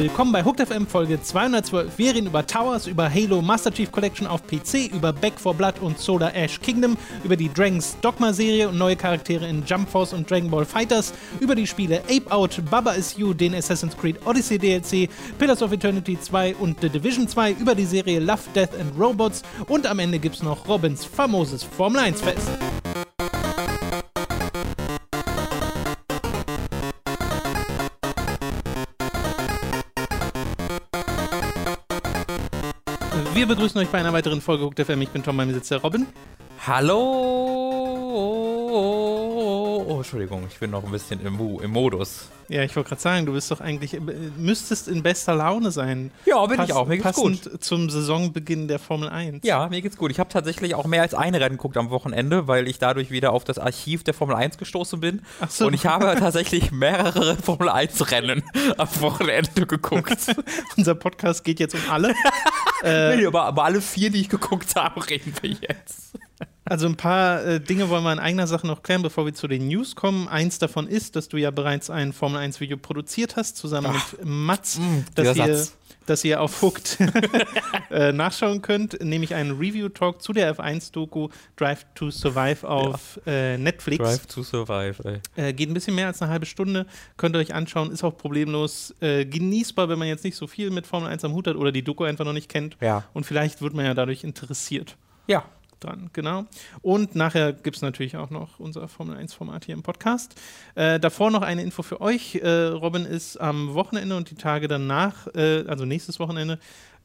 [0.00, 1.98] Willkommen bei Hooked FM Folge 212.
[1.98, 5.74] Wir reden über Towers, über Halo Master Chief Collection auf PC, über Back for Blood
[5.82, 10.14] und Solar Ash Kingdom, über die Dragons Dogma Serie und neue Charaktere in Jump Force
[10.14, 14.16] und Dragon Ball Fighters, über die Spiele Ape Out, Baba Is You, den Assassin's Creed
[14.24, 18.80] Odyssey DLC, Pillars of Eternity 2 und The Division 2, über die Serie Love, Death
[18.80, 22.48] and Robots und am Ende gibt's noch Robins famoses Formel 1 Fest.
[33.40, 35.00] Wir begrüßen euch bei einer weiteren Folge Hooked FM.
[35.00, 36.06] Ich bin Tom, sitzt der Robin.
[36.66, 37.00] Hallo.
[39.88, 42.28] Oh, Entschuldigung, ich bin noch ein bisschen im, im Modus.
[42.48, 46.10] Ja, ich wollte gerade sagen, du bist doch eigentlich, äh, müsstest in bester Laune sein.
[46.26, 46.86] Ja, bin ich auch.
[46.86, 49.44] Mir geht's passend zum Saisonbeginn der Formel 1.
[49.44, 50.10] Ja, mir geht's gut.
[50.10, 53.32] Ich habe tatsächlich auch mehr als ein Rennen geguckt am Wochenende, weil ich dadurch wieder
[53.32, 55.22] auf das Archiv der Formel 1 gestoßen bin.
[55.40, 55.66] Ach so.
[55.66, 58.42] Und ich habe tatsächlich mehrere Formel 1 Rennen
[58.76, 60.18] am Wochenende geguckt.
[60.76, 62.14] Unser Podcast geht jetzt um alle.
[62.82, 66.18] nee, aber, aber alle vier, die ich geguckt habe, reden wir jetzt.
[66.70, 69.48] Also ein paar äh, Dinge wollen wir in eigener Sache noch klären, bevor wir zu
[69.48, 70.28] den News kommen.
[70.28, 74.12] Eins davon ist, dass du ja bereits ein Formel 1 Video produziert hast, zusammen Ach,
[74.12, 74.78] mit Mats,
[75.18, 75.76] dieser dass, ihr, Satz.
[76.06, 76.98] dass ihr auf Hooked
[77.90, 84.04] äh, nachschauen könnt, nämlich einen Review-Talk zu der F1-Doku Drive to Survive auf äh, Netflix.
[84.04, 85.48] Drive to Survive, ey.
[85.48, 86.86] Äh, geht ein bisschen mehr als eine halbe Stunde.
[87.16, 90.70] Könnt ihr euch anschauen, ist auch problemlos äh, genießbar, wenn man jetzt nicht so viel
[90.70, 92.76] mit Formel 1 am Hut hat oder die Doku einfach noch nicht kennt.
[92.80, 93.02] Ja.
[93.12, 95.42] Und vielleicht wird man ja dadurch interessiert Ja.
[95.80, 96.44] Dran, genau.
[96.82, 100.34] Und nachher gibt es natürlich auch noch unser Formel 1-Format hier im Podcast.
[100.74, 102.36] Äh, davor noch eine Info für euch.
[102.36, 106.58] Äh, Robin ist am Wochenende und die Tage danach, äh, also nächstes Wochenende,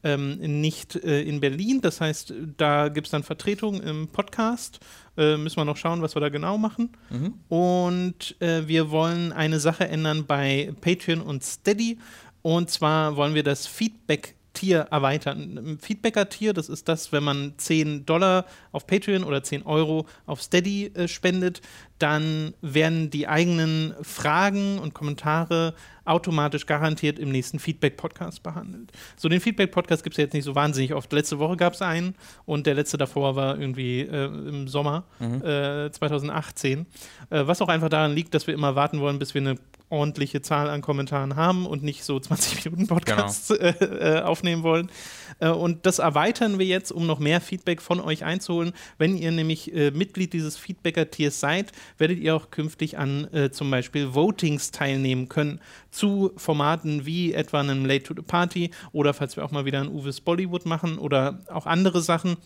[0.04, 1.80] ähm, nicht äh, in Berlin.
[1.80, 4.78] Das heißt, da gibt es dann Vertretung im Podcast.
[5.16, 6.90] Äh, müssen wir noch schauen, was wir da genau machen.
[7.10, 7.34] Mhm.
[7.48, 11.98] Und äh, wir wollen eine Sache ändern bei Patreon und Steady.
[12.42, 14.35] Und zwar wollen wir das Feedback.
[14.56, 15.58] Tier erweitern.
[15.58, 20.42] Ein Feedbacker-Tier, das ist das, wenn man 10 Dollar auf Patreon oder 10 Euro auf
[20.42, 21.60] Steady äh, spendet,
[21.98, 28.92] dann werden die eigenen Fragen und Kommentare automatisch garantiert im nächsten Feedback-Podcast behandelt.
[29.16, 31.12] So, den Feedback-Podcast gibt es jetzt nicht so wahnsinnig oft.
[31.12, 32.14] Letzte Woche gab es einen
[32.44, 36.86] und der letzte davor war irgendwie äh, im Sommer äh, 2018.
[37.30, 39.56] Äh, was auch einfach daran liegt, dass wir immer warten wollen, bis wir eine
[39.88, 44.90] ordentliche Zahl an Kommentaren haben und nicht so 20 Minuten Podcasts äh, äh, aufnehmen wollen.
[45.38, 48.72] Äh, und das erweitern wir jetzt, um noch mehr Feedback von euch einzuholen.
[48.98, 53.70] Wenn ihr nämlich äh, Mitglied dieses Feedbacker-Tiers seid, werdet ihr auch künftig an äh, zum
[53.70, 55.60] Beispiel Votings teilnehmen können
[55.90, 59.80] zu Formaten wie etwa einem Late to the Party oder falls wir auch mal wieder
[59.80, 62.36] ein Uwe's Bollywood machen oder auch andere Sachen,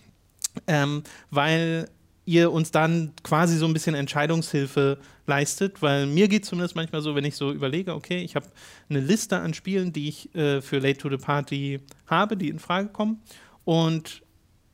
[0.67, 1.89] ähm, weil
[2.27, 7.15] ihr uns dann quasi so ein bisschen Entscheidungshilfe leistet, weil mir geht zumindest manchmal so,
[7.15, 8.47] wenn ich so überlege, okay, ich habe
[8.89, 12.59] eine Liste an Spielen, die ich äh, für Late to the Party habe, die in
[12.59, 13.21] Frage kommen
[13.65, 14.23] und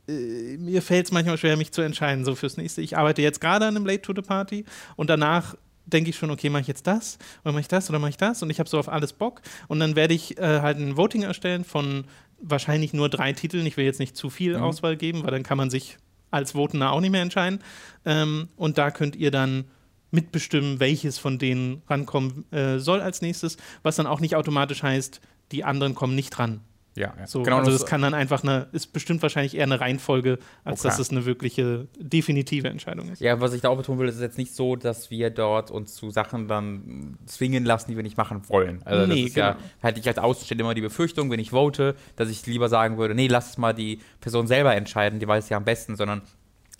[0.09, 2.83] äh, mir fällt es manchmal schwer, mich zu entscheiden, so fürs nächste.
[2.83, 4.65] Ich arbeite jetzt gerade an einem Late to the Party
[4.97, 5.57] und danach
[5.87, 8.17] denke ich schon, okay, mache ich jetzt das oder mache ich das oder mache ich
[8.17, 10.97] das und ich habe so auf alles Bock und dann werde ich äh, halt ein
[10.97, 12.05] Voting erstellen von
[12.41, 13.65] wahrscheinlich nur drei Titeln.
[13.67, 14.63] Ich will jetzt nicht zu viel Mhm.
[14.65, 15.97] Auswahl geben, weil dann kann man sich
[16.31, 17.61] als Votender auch nicht mehr entscheiden.
[18.05, 19.65] Ähm, und da könnt ihr dann
[20.11, 25.21] mitbestimmen, welches von denen rankommen äh, soll als nächstes, was dann auch nicht automatisch heißt,
[25.53, 26.61] die anderen kommen nicht ran.
[26.97, 27.27] Ja, ja.
[27.27, 30.39] So, genau also das- das kann dann einfach eine, ist bestimmt wahrscheinlich eher eine Reihenfolge,
[30.65, 30.89] als Okay.
[30.89, 33.21] dass es eine wirkliche definitive Entscheidung ist.
[33.21, 35.95] Ja, was ich da auch betonen will, ist jetzt nicht so, dass wir dort uns
[35.95, 38.81] zu Sachen dann zwingen lassen, die wir nicht machen wollen.
[38.85, 39.65] Also Nee, das ist ja, genau.
[39.83, 43.15] hätte ich als Außenstehender immer die Befürchtung, wenn ich vote, dass ich lieber sagen würde,
[43.15, 46.23] nee, lass es mal die Person selber entscheiden, die weiß ja am besten, sondern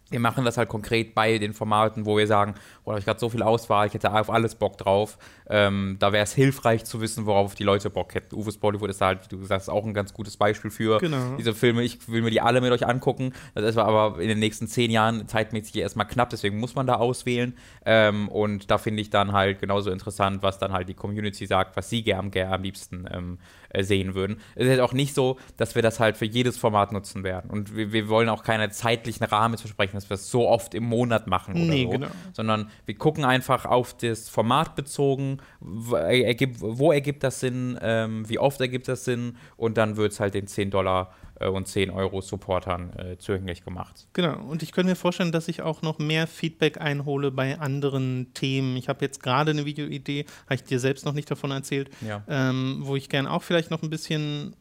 [0.09, 3.05] wir machen das halt konkret bei den Formaten, wo wir sagen, boah, da habe ich
[3.07, 5.19] gerade so viel Auswahl, ich hätte auf alles Bock drauf.
[5.49, 8.37] Ähm, da wäre es hilfreich zu wissen, worauf die Leute Bock hätten.
[8.37, 11.37] Uwe's Bollywood ist halt, wie du gesagt hast, auch ein ganz gutes Beispiel für Genau.
[11.37, 11.83] diese Filme.
[11.83, 13.33] Ich will mir die alle mit euch angucken.
[13.55, 16.95] Das ist aber in den nächsten zehn Jahren zeitmäßig erstmal knapp, deswegen muss man da
[16.95, 17.57] auswählen.
[17.85, 21.77] Ähm, und da finde ich dann halt genauso interessant, was dann halt die Community sagt,
[21.77, 24.39] was sie gern, gern am liebsten ähm, äh, sehen würden.
[24.55, 27.51] Es ist halt auch nicht so, dass wir das halt für jedes Format nutzen werden.
[27.51, 30.85] Und wir, wir wollen auch keinen zeitlichen Rahmen versprechen, dass wir es so oft im
[30.85, 31.91] Monat machen oder Nee, so.
[31.91, 32.07] genau.
[32.33, 38.29] Sondern wir gucken einfach auf das Format bezogen, wo ergibt, wo ergibt das Sinn, ähm,
[38.29, 41.69] wie oft ergibt das Sinn und dann wird es halt den 10 Dollar äh, und
[41.69, 44.09] 10 Euro Supportern äh, zugänglich gemacht.
[44.15, 48.33] Genau, und ich könnte mir vorstellen, dass ich auch noch mehr Feedback einhole bei anderen
[48.35, 48.77] Themen.
[48.77, 52.23] Ich habe jetzt gerade eine Videoidee, habe ich dir selbst noch nicht davon erzählt, Ja.
[52.29, 54.57] ähm, wo ich gern auch vielleicht noch ein bisschen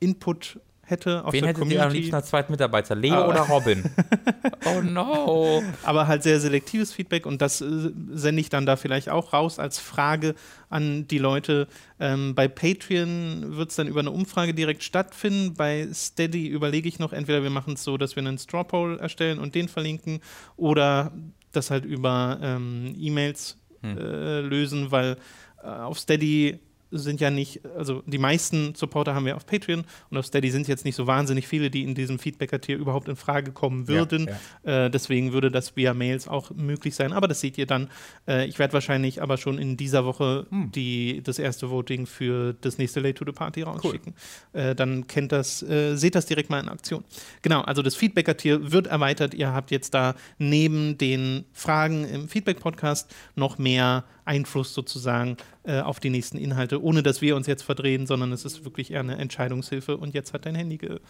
[0.00, 1.96] Input hätte aus Wen der hättet ihr am Community.
[1.98, 2.94] liebsten als zweiten Mitarbeiter?
[2.94, 3.84] Leo Aber- oder Robin?
[4.64, 5.62] oh no.
[5.82, 9.58] aber halt sehr selektives Feedback und das äh, sende ich dann da vielleicht auch raus
[9.58, 10.34] als Frage
[10.70, 11.68] an die Leute.
[12.00, 15.54] Ähm, bei Patreon wird es dann über eine Umfrage direkt stattfinden.
[15.54, 18.98] Bei Steady überlege ich noch, entweder wir machen es so, dass wir einen Straw Poll
[18.98, 20.20] erstellen und den verlinken
[20.56, 21.12] oder
[21.52, 23.98] das halt über ähm, E-Mails Hm.
[23.98, 25.18] äh, lösen, weil
[25.62, 26.58] äh, auf Steady
[26.90, 30.68] sind ja nicht, also die meisten Supporter haben wir auf Patreon und auf Steady sind
[30.68, 34.30] jetzt nicht so wahnsinnig viele, die in diesem Feedbacker-Tier überhaupt in Frage kommen würden.
[34.64, 37.12] Ja, Äh, deswegen würde das via Mails auch möglich sein.
[37.12, 37.88] Aber das seht ihr dann.
[38.28, 40.70] Äh, ich werde wahrscheinlich aber schon in dieser Woche Hm.
[40.72, 44.14] die, das erste Voting für das nächste Late to the Party rausschicken.
[44.52, 47.04] Äh, dann kennt das, äh, seht das direkt mal in Aktion.
[47.42, 49.34] Genau, also das Feedbacker-Tier wird erweitert.
[49.34, 56.00] Ihr habt jetzt da neben den Fragen im Feedback-Podcast noch mehr Einfluss sozusagen äh, auf
[56.00, 59.16] die nächsten Inhalte, ohne dass wir uns jetzt verdrehen, sondern es ist wirklich eher eine
[59.16, 59.96] Entscheidungshilfe.
[59.96, 61.00] Und jetzt hat dein Handy ge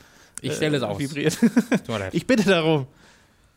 [0.40, 0.98] Ich stelle es äh, aus.
[0.98, 1.38] vibriert.
[2.12, 2.86] Ich bitte darum.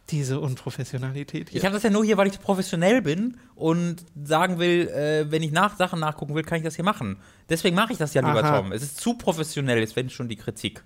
[0.09, 1.59] Diese Unprofessionalität hier.
[1.59, 5.43] Ich habe das ja nur hier, weil ich professionell bin und sagen will, äh, wenn
[5.43, 7.17] ich nach Sachen nachgucken will, kann ich das hier machen.
[7.47, 8.61] Deswegen mache ich das ja, lieber Aha.
[8.61, 8.71] Tom.
[8.71, 10.83] Es ist zu professionell, ist wenn schon die Kritik.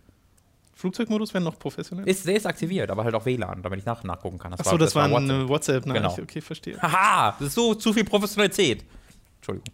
[0.83, 2.05] Flugzeugmodus wäre noch professionell.
[2.09, 4.53] Ist, der ist aktiviert, aber halt auch WLAN, damit ich nach nachgucken kann.
[4.53, 5.29] Achso, das, war WhatsApp.
[5.29, 6.15] eine WhatsApp-Nachricht.
[6.15, 6.23] Genau.
[6.23, 6.81] Okay, verstehe.
[6.81, 8.83] Haha, das ist so zu viel Professionalität.
[9.37, 9.73] Entschuldigung.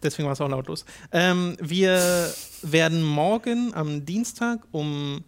[0.00, 0.84] Deswegen war es auch lautlos.
[1.10, 2.32] Ähm, wir
[2.62, 5.24] werden morgen am Dienstag um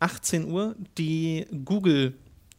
[0.00, 2.14] 18 Uhr die Google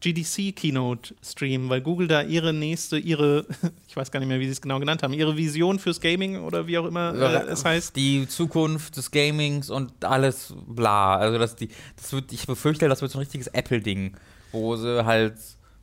[0.06, 3.44] GDC Keynote streamen, weil Google da ihre nächste, ihre,
[3.88, 6.40] ich weiß gar nicht mehr, wie sie es genau genannt haben, ihre Vision fürs Gaming
[6.40, 7.96] oder wie auch immer äh, es heißt.
[7.96, 11.16] Die Zukunft des Gamings und alles bla.
[11.16, 14.16] Also das, die, das wird, ich befürchte, das wird so ein richtiges Apple-Ding,
[14.52, 15.34] wo sie halt.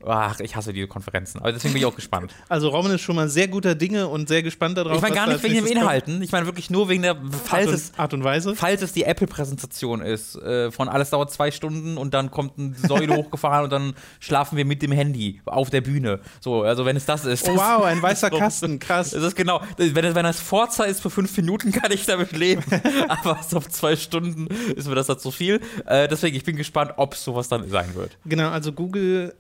[0.06, 1.40] Ach, ich hasse diese Konferenzen.
[1.40, 2.34] Aber deswegen bin ich auch gespannt.
[2.50, 4.96] Also Robin ist schon mal sehr guter Dinge und sehr gespannt darauf.
[4.96, 5.76] Ich meine gar nicht wegen den kommt.
[5.76, 6.22] Inhalten.
[6.22, 8.56] Ich meine wirklich nur wegen der, falls Art es, und, Art und Weise.
[8.56, 12.76] falls es die Apple-Präsentation ist, äh, von alles dauert zwei Stunden und dann kommt eine
[12.76, 16.20] Säule hochgefahren und dann schlafen wir mit dem Handy auf der Bühne.
[16.42, 17.48] So, also wenn es das ist.
[17.48, 19.12] Oh, wow, ein weißer Kasten, krass.
[19.12, 22.34] Das ist genau, wenn es, wenn das Forza ist für fünf Minuten, kann ich damit
[22.34, 22.64] leben.
[23.08, 25.60] Aber so auf zwei Stunden ist mir das halt zu viel.
[25.86, 28.18] Äh, deswegen, ich bin gespannt, ob es sowas dann sein wird.
[28.26, 29.34] Genau, also Google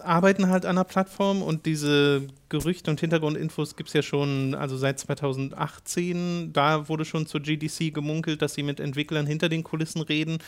[0.00, 4.76] arbeiten halt an der Plattform und diese Gerüchte und Hintergrundinfos gibt es ja schon, also
[4.76, 6.52] seit 2018.
[6.52, 10.38] Da wurde schon zur GDC gemunkelt, dass sie mit Entwicklern hinter den Kulissen reden.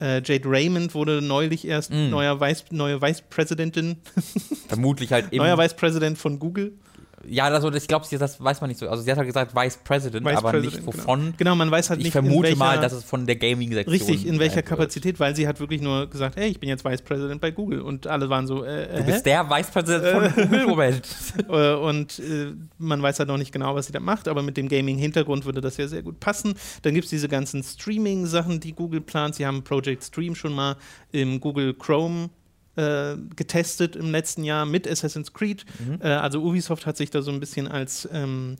[0.00, 2.10] Äh, Jade Raymond wurde neulich erst Mm.
[2.10, 3.96] neuer Vice, neue Vice Presidentin,
[4.68, 5.38] Vermutlich halt im.
[5.38, 6.72] neuer Vice President von Google.
[7.26, 8.88] Ja, also ich glaube, das weiß man nicht so.
[8.88, 11.34] Also sie hat halt gesagt Vice President, Vice aber President, nicht wovon.
[11.36, 13.92] Genau, man weiß halt Ich nicht, in vermute welcher, mal, dass es von der Gaming-Sektion
[13.92, 14.62] Richtig, in welcher.
[14.62, 17.80] Kapazität, weil sie hat wirklich nur gesagt, hey, ich bin jetzt Vice President bei Google
[17.80, 19.12] und alle waren so, äh, Du hä?
[19.12, 20.66] bist der Vice President von Google?
[20.66, 21.08] Moment.
[21.48, 24.56] Äh, und äh, man weiß halt noch nicht genau, was sie da macht, aber mit
[24.56, 26.54] dem Gaming-Hintergrund würde das ja sehr gut passen.
[26.82, 29.34] Dann gibt es diese ganzen Streaming-Sachen, die Google plant.
[29.36, 30.76] Sie haben Project Stream schon mal
[31.12, 32.30] im Google Chrome
[32.78, 35.64] äh, getestet im letzten Jahr mit Assassin's Creed.
[35.78, 35.98] Mhm.
[36.00, 38.56] Äh, also Ubisoft hat sich da so ein bisschen als ähm,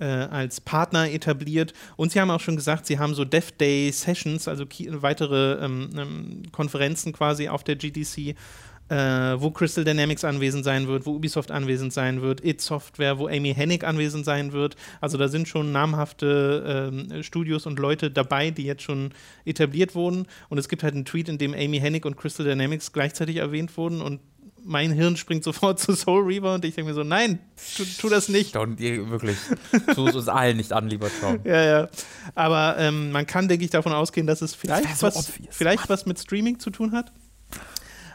[0.00, 1.74] äh, als Partner etabliert.
[1.96, 5.90] Und sie haben auch schon gesagt, sie haben so Dev Day Sessions, also weitere ähm,
[5.96, 8.34] ähm, Konferenzen quasi auf der GDC,
[8.90, 13.28] äh, wo Crystal Dynamics anwesend sein wird, wo Ubisoft anwesend sein wird, It Software, wo
[13.28, 14.76] Amy Hennig anwesend sein wird.
[15.00, 19.12] Also da sind schon namhafte ähm, Studios und Leute dabei, die jetzt schon
[19.44, 20.26] etabliert wurden.
[20.48, 23.76] Und es gibt halt einen Tweet, in dem Amy Hennig und Crystal Dynamics gleichzeitig erwähnt
[23.76, 24.20] wurden und
[24.62, 27.38] mein Hirn springt sofort zu Soul Reaver und ich denke mir so, nein,
[27.76, 28.56] tu, tu das nicht.
[28.56, 29.36] Don't, ihr, wirklich.
[29.94, 31.38] Tu es uns allen nicht an, lieber Tom.
[31.44, 31.88] Ja, ja.
[32.34, 35.56] Aber ähm, man kann, denke ich, davon ausgehen, dass es vielleicht, so was, obvious.
[35.56, 37.12] vielleicht was mit Streaming zu tun hat.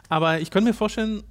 [0.10, 1.24] Aber ich könnte mir vorstellen,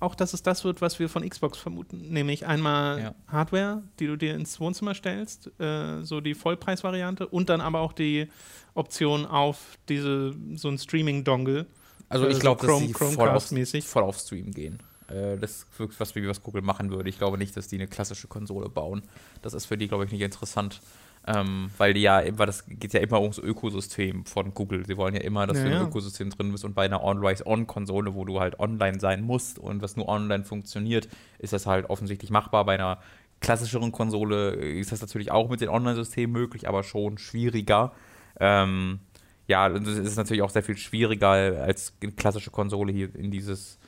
[0.00, 2.10] auch dass es das wird, was wir von Xbox vermuten.
[2.12, 3.14] Nämlich einmal Ja.
[3.28, 7.92] Hardware, die du dir ins Wohnzimmer stellst, äh, so die Vollpreisvariante, und dann aber auch
[7.92, 8.28] die
[8.74, 11.66] Option auf diese, so ein Streaming-Dongle.
[12.08, 13.48] Also ich Äh, glaube, so dass sie voll auf,
[13.84, 14.80] voll auf Stream gehen.
[15.08, 17.08] Äh, das ist wirklich was, wie was Google machen würde.
[17.08, 19.02] Ich glaube nicht, dass die eine klassische Konsole bauen.
[19.40, 20.80] Das ist für die, glaube ich, nicht interessant.
[21.26, 24.84] Ähm, weil die ja immer, das geht ja immer ums Ökosystem von Google.
[24.86, 25.82] Sie wollen ja immer, dass Ja, du im.
[25.82, 29.96] Ökosystem drin bist und bei einer On-Rise-On-Konsole, wo du halt online sein musst und was
[29.96, 32.64] nur online funktioniert, ist das halt offensichtlich machbar.
[32.64, 32.98] Bei einer
[33.40, 37.92] klassischeren Konsole ist das natürlich auch mit den Online-Systemen möglich, aber schon schwieriger.
[38.40, 38.98] Ähm,
[39.46, 43.30] ja, und es ist natürlich auch sehr viel schwieriger als eine klassische Konsole hier in
[43.30, 43.78] dieses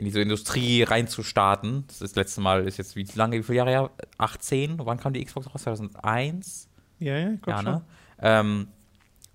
[0.00, 1.84] in diese Industrie reinzustarten.
[1.86, 3.90] Das, ist das letzte Mal ist jetzt wie lange, wie viele Jahre her?
[4.16, 4.78] 18?
[4.78, 5.62] Wann kam die Xbox raus?
[5.62, 6.68] 2001?
[6.98, 7.82] Ja, ja, ich Ja, ne?
[8.18, 8.68] Ähm,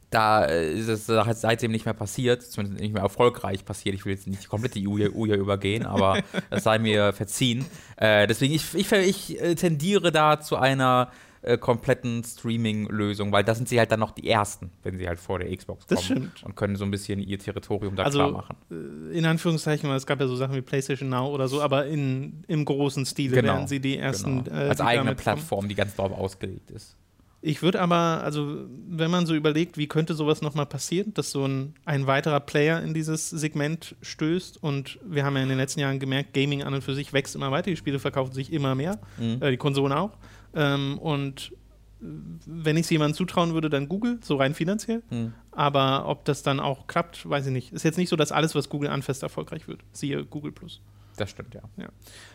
[0.09, 3.93] da ist es seitdem nicht mehr passiert, zumindest nicht mehr erfolgreich passiert.
[3.93, 7.65] Ich will jetzt nicht komplett die EU, EU hier übergehen, aber es sei mir verziehen.
[7.97, 11.11] Äh, deswegen, ich, ich, ich äh, tendiere da zu einer
[11.45, 15.19] äh, kompletten Streaming-Lösung, weil da sind sie halt dann noch die Ersten, wenn sie halt
[15.19, 15.95] vor der Xbox kommen.
[15.97, 16.43] Das stimmt.
[16.43, 18.55] Und können so ein bisschen ihr Territorium da Also, klar machen.
[18.71, 21.85] äh, in Anführungszeichen, weil es gab ja so Sachen wie PlayStation Now oder so, aber
[21.85, 24.43] in, im großen Stile Genau, werden sie die ersten.
[24.43, 24.55] Genau.
[24.57, 25.35] äh, Als die eigene damit kommen.
[25.37, 26.95] Plattform, die ganz darauf ausgelegt ist.
[27.41, 31.45] Ich würde aber, also wenn man so überlegt, wie könnte sowas nochmal passieren, dass so
[31.47, 35.79] ein, ein weiterer Player in dieses Segment stößt und wir haben ja in den letzten
[35.79, 38.73] Jahren gemerkt, Gaming an und für sich wächst immer weiter, die Spiele verkaufen sich immer
[38.73, 39.43] mehr, Mhm.
[39.43, 40.17] äh, die Konsolen auch.
[40.55, 41.51] Ähm, und
[41.99, 45.01] wenn ich es jemandem zutrauen würde, dann Google, so rein finanziell.
[45.09, 45.33] Mhm.
[45.51, 47.73] Aber ob das dann auch klappt, weiß ich nicht.
[47.73, 49.81] Ist jetzt nicht so, dass alles, was Google anfasst, erfolgreich wird.
[49.91, 50.81] Siehe Google Plus.
[51.17, 51.61] Das stimmt, ja.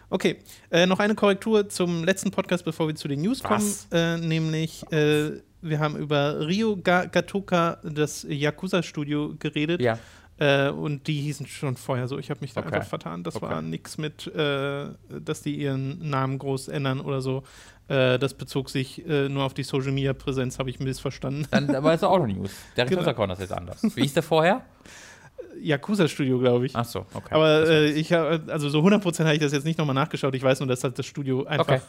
[0.09, 0.39] Okay,
[0.71, 3.61] äh, noch eine Korrektur zum letzten Podcast, bevor wir zu den News kommen.
[3.61, 3.89] Was?
[3.93, 9.83] Äh, nämlich, äh, wir haben über Rio Ga Gatoka, das Yakuza-Studio, geredet.
[9.83, 9.99] Ja.
[10.41, 12.19] Äh, und die hießen schon vorher so.
[12.19, 12.75] Ich habe mich da Okay.
[12.75, 13.23] einfach vertan.
[13.23, 13.47] Das Okay.
[13.47, 14.87] war nichts mit, äh,
[15.21, 17.43] dass die ihren Namen groß ändern oder so.
[17.89, 21.47] Äh, das bezog sich äh, nur auf die Social-Media-Präsenz, habe ich missverstanden.
[21.51, 22.51] Dann aber ist auch noch News.
[22.77, 23.01] Der Genau.
[23.03, 23.83] Recruiter-Account ist jetzt anders.
[23.95, 24.63] Wie hieß der vorher?
[25.61, 26.77] Yakuza-Studio, glaube ich.
[26.77, 27.35] Ach so, okay.
[27.35, 30.35] Aber äh, ich hab, also so 100% habe ich das jetzt nicht nochmal nachgeschaut.
[30.35, 31.81] Ich weiß nur, dass halt das Studio einfach Okay.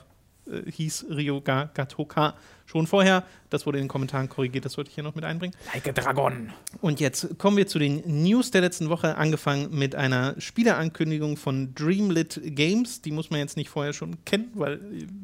[0.47, 3.23] Äh, hieß Rio Ga Gatoka schon vorher.
[3.49, 5.55] Das wurde in den Kommentaren korrigiert, das wollte ich hier noch mit einbringen.
[5.73, 6.53] Like a Dragon.
[6.79, 11.75] Und jetzt kommen wir zu den News der letzten Woche, angefangen mit einer Spieleankündigung von
[11.75, 13.01] Dreamlit Games.
[13.01, 14.79] Die muss man jetzt nicht vorher schon kennen, weil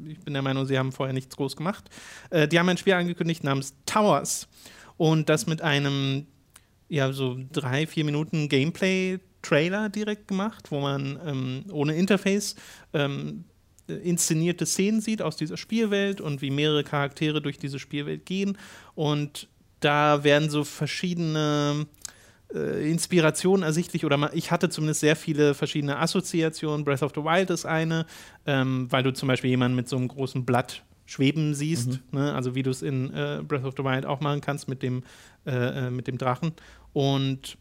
[0.08, 1.90] ich bin der Meinung, sie haben vorher nichts groß gemacht.
[2.30, 4.48] Äh, die haben ein Spiel angekündigt namens Towers.
[4.98, 6.26] Und das mit einem,
[6.90, 12.56] ja, so drei, vier Minuten Gameplay-Trailer direkt gemacht, wo man ähm, ohne Interface
[12.94, 13.57] ähm, äh,
[13.88, 18.58] inszenierte Szenen sieht aus dieser Spielwelt und wie mehrere Charaktere durch diese Spielwelt gehen.
[18.96, 19.48] Und
[19.79, 21.86] da werden so verschiedene
[22.53, 26.86] äh, Inspirationen ersichtlich oder ich hatte zumindest sehr viele verschiedene Assoziationen.
[26.86, 28.06] Breath of the Wild ist eine,
[28.46, 32.34] ähm, weil du zum Beispiel jemanden mit so einem großen Blatt schweben siehst, ne?
[32.34, 35.03] also wie du es in äh, Breath of the Wild auch machen kannst mit dem,
[35.46, 36.51] äh, äh, mit dem Drachen.
[36.94, 37.58] Und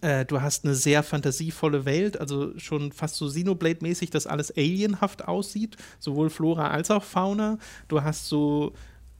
[0.00, 5.26] äh, du hast eine sehr fantasievolle Welt, also schon fast so Xenoblade-mäßig, dass alles alienhaft
[5.26, 7.58] aussieht, sowohl Flora als auch Fauna.
[7.88, 8.72] Du hast so,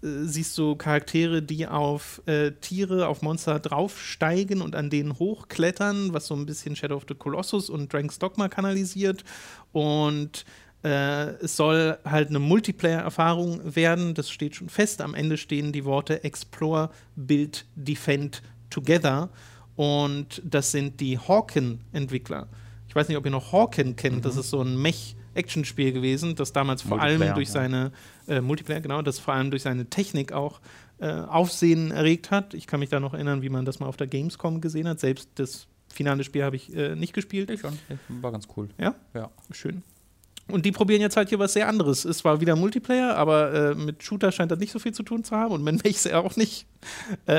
[0.02, 6.14] äh, siehst so Charaktere, die auf äh, Tiere, auf Monster draufsteigen und an denen hochklettern,
[6.14, 9.25] was so ein bisschen Shadow of the Colossus und Dragon's Dogma kanalisiert.
[9.73, 10.45] Und
[10.85, 15.00] äh, es soll halt eine Multiplayer-Erfahrung werden, das steht schon fest.
[15.00, 19.28] Am Ende stehen die Worte Explore, Build, Defend Together.
[19.76, 22.48] Und das sind die Hawken-Entwickler.
[22.88, 24.24] Ich weiß nicht, ob ihr noch Hawken kennt.
[24.24, 27.54] Das ist so ein Mech-Action-Spiel gewesen, das damals vor allem durch ja.
[27.54, 27.92] seine
[28.28, 30.60] äh, Multiplayer, genau, das vor allem durch seine Technik auch
[31.00, 32.54] äh, Aufsehen erregt hat.
[32.54, 35.00] Ich kann mich da noch erinnern, wie man das mal auf der Gamescom gesehen hat.
[35.00, 37.50] Selbst das finale Spiel habe ich äh, nicht gespielt.
[37.50, 37.78] Ich schon.
[38.08, 38.68] War ganz cool.
[38.78, 38.94] Ja?
[39.14, 39.30] Ja.
[39.50, 39.82] Schön.
[40.48, 42.04] Und die probieren jetzt halt hier was sehr anderes.
[42.04, 45.24] Es war wieder Multiplayer, aber äh, mit Shooter scheint das nicht so viel zu tun
[45.24, 46.66] zu haben und mit Mechs auch nicht.
[47.26, 47.32] Äh,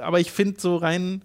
[0.00, 1.22] aber ich finde so rein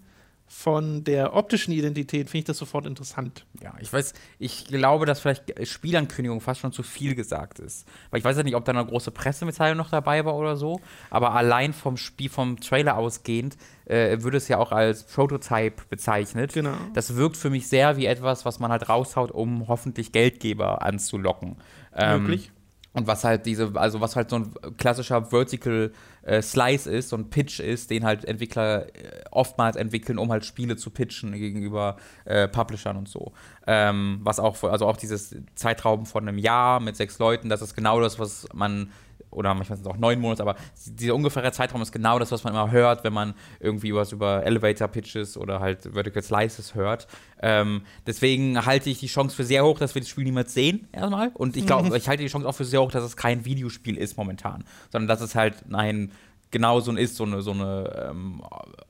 [0.48, 3.44] von der optischen Identität finde ich das sofort interessant.
[3.62, 7.86] Ja, ich weiß, ich glaube, dass vielleicht Spielankündigung fast schon zu viel gesagt ist.
[8.10, 10.80] Weil ich weiß ja nicht, ob da eine große Pressemitteilung noch dabei war oder so,
[11.10, 16.54] aber allein vom Spiel, vom Trailer ausgehend, äh, würde es ja auch als Prototype bezeichnet.
[16.54, 16.74] Genau.
[16.94, 21.56] Das wirkt für mich sehr wie etwas, was man halt raushaut, um hoffentlich Geldgeber anzulocken.
[21.94, 22.50] Ähm, Möglich.
[22.94, 25.92] Und was halt diese, also was halt so ein klassischer Vertical
[26.22, 30.44] äh, Slice ist, so ein Pitch ist, den halt Entwickler äh, oftmals entwickeln, um halt
[30.44, 33.32] Spiele zu pitchen gegenüber äh, Publishern und so.
[33.66, 37.74] Ähm, was auch, also auch dieses Zeitraum von einem Jahr mit sechs Leuten, das ist
[37.74, 38.90] genau das, was man
[39.30, 40.56] oder manchmal sind es auch neun Monate, aber
[40.86, 44.44] dieser ungefähre Zeitraum ist genau das, was man immer hört, wenn man irgendwie was über
[44.44, 47.06] Elevator Pitches oder halt Vertical Slices hört.
[47.40, 50.88] Ähm, deswegen halte ich die Chance für sehr hoch, dass wir das Spiel niemals sehen,
[50.92, 51.30] erstmal.
[51.34, 53.96] Und ich glaube, ich halte die Chance auch für sehr hoch, dass es kein Videospiel
[53.96, 56.12] ist momentan, sondern dass es halt ein
[56.50, 58.42] genau so ist, so eine, so eine ähm,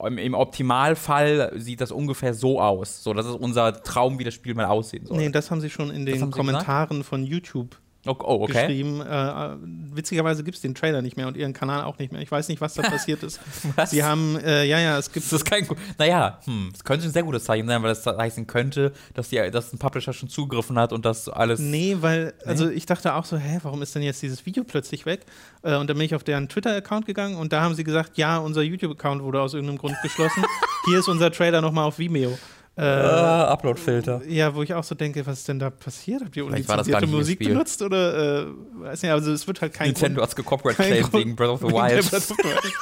[0.05, 3.03] im, im Optimalfall sieht das ungefähr so aus.
[3.03, 5.17] So, das ist unser Traum, wie das Spiel mal aussehen soll.
[5.17, 7.77] Nee, das haben sie schon in den Kommentaren von YouTube
[8.07, 8.53] oh, oh, okay.
[8.53, 9.01] geschrieben.
[9.01, 9.57] Äh, äh,
[9.93, 12.23] witzigerweise gibt es den Trailer nicht mehr und ihren Kanal auch nicht mehr.
[12.23, 13.41] Ich weiß nicht, was da passiert ist.
[13.77, 13.91] Was?
[13.91, 15.67] Sie haben, äh, ja, ja, es gibt Das ist kein.
[15.99, 19.51] Naja, hm, es könnte ein sehr gutes Zeichen sein, weil das heißen könnte, dass, die,
[19.51, 21.61] dass ein Publisher schon zugegriffen hat und das alles.
[21.61, 25.07] Nee, weil, also ich dachte auch so, hä, warum ist denn jetzt dieses Video plötzlich
[25.07, 25.27] weg?
[25.63, 28.39] Äh, und dann bin ich auf deren Twitter-Account gegangen und da haben sie gesagt, ja,
[28.39, 30.45] unser YouTube-Account wurde aus irgendeinem Grund geschlossen.
[30.87, 32.39] Hier ist unser Trailer nochmal auf Vimeo.
[32.79, 34.23] Äh, Ah, Upload-Filter.
[34.29, 36.23] ja, wo ich auch so denke, was ist denn da passiert?
[36.25, 38.47] Habt ihr unlizenzierte Musik benutzt oder, äh,
[38.83, 41.67] weiß nicht, also es wird halt kein Nintendo Grund, hat gecopyright wegen Breath of the
[41.69, 42.11] wegen der Wild.
[42.11, 42.75] Breath of the Wild.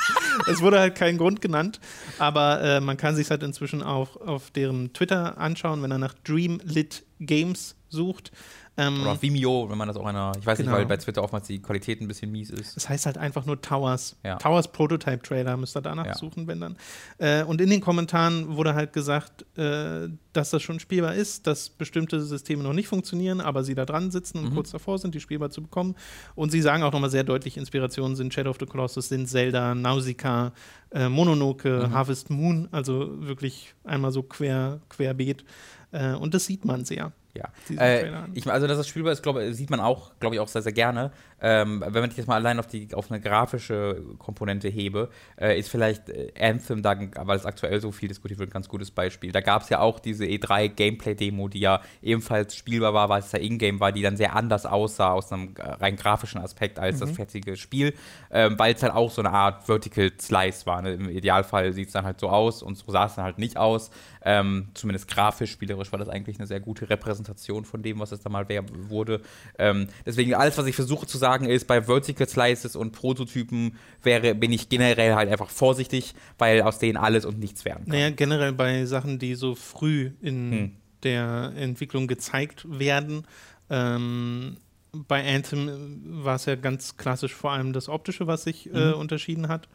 [0.52, 1.80] es wurde halt kein Grund genannt,
[2.18, 6.14] aber äh, man kann sich halt inzwischen auch auf deren Twitter anschauen, wenn er nach
[6.24, 8.32] Dreamlit Games sucht.
[8.78, 10.70] Ähm, Oder auf Vimeo, wenn man das auch einer, ich weiß Genau.
[10.72, 12.76] nicht, weil bei Twitter oftmals die Qualität ein bisschen mies ist.
[12.76, 14.16] Es heißt halt einfach nur Towers.
[14.22, 14.36] Ja.
[14.36, 16.14] Towers Prototype Trailer müsst ihr danach Ja.
[16.14, 16.76] suchen, wenn dann.
[17.16, 21.70] Äh, und in den Kommentaren wurde halt gesagt, äh, dass das schon spielbar ist, dass
[21.70, 24.54] bestimmte Systeme noch nicht funktionieren, aber sie da dran sitzen und Mhm.
[24.54, 25.94] kurz davor sind, die spielbar zu bekommen.
[26.34, 29.74] Und sie sagen auch nochmal sehr deutlich, Inspirationen sind Shadow of the Colossus, sind Zelda,
[29.74, 30.52] Nausicaa,
[30.90, 31.92] äh, Mononoke, Mhm.
[31.94, 35.44] Harvest Moon, also wirklich einmal so quer, querbeet.
[35.92, 37.12] Äh, und das sieht man sehr.
[37.36, 37.50] Ja.
[37.76, 40.62] Äh, ich, also, dass das spielbar ist, glaube sieht man auch, glaube ich, auch sehr,
[40.62, 41.12] sehr gerne.
[41.40, 45.68] Ähm, wenn man jetzt mal allein auf, die, auf eine grafische Komponente hebe, äh, ist
[45.68, 49.32] vielleicht äh, Anthem, da, weil es aktuell so viel diskutiert wird, ein ganz gutes Beispiel.
[49.32, 53.38] Da gab es ja auch diese E3-Gameplay-Demo, die ja ebenfalls spielbar war, weil es da
[53.38, 57.10] Ingame war, die dann sehr anders aussah aus einem äh, rein grafischen Aspekt als das
[57.10, 57.94] fertige Spiel,
[58.30, 60.80] ähm, weil es halt auch so eine Art Vertical Slice war.
[60.82, 60.94] Ne?
[60.94, 63.56] Im Idealfall sieht es dann halt so aus und so sah es dann halt nicht
[63.56, 63.90] aus.
[64.24, 68.20] Ähm, zumindest grafisch, spielerisch war das eigentlich eine sehr gute Repräsentation von dem, was es
[68.20, 69.20] da mal wär, wurde.
[69.58, 74.34] Ähm, deswegen alles, was ich versuche zu sagen, ist, bei Vertical Slices und Prototypen wäre,
[74.34, 77.92] bin ich generell halt einfach vorsichtig, weil aus denen alles und nichts werden kann.
[77.94, 80.72] Naja, generell bei Sachen, die so früh in Hm.
[81.02, 83.26] der Entwicklung gezeigt werden.
[83.70, 84.56] Ähm,
[84.92, 89.00] bei Anthem war es ja ganz klassisch vor allem das Optische, was sich äh, Mhm.
[89.00, 89.68] unterschieden hat.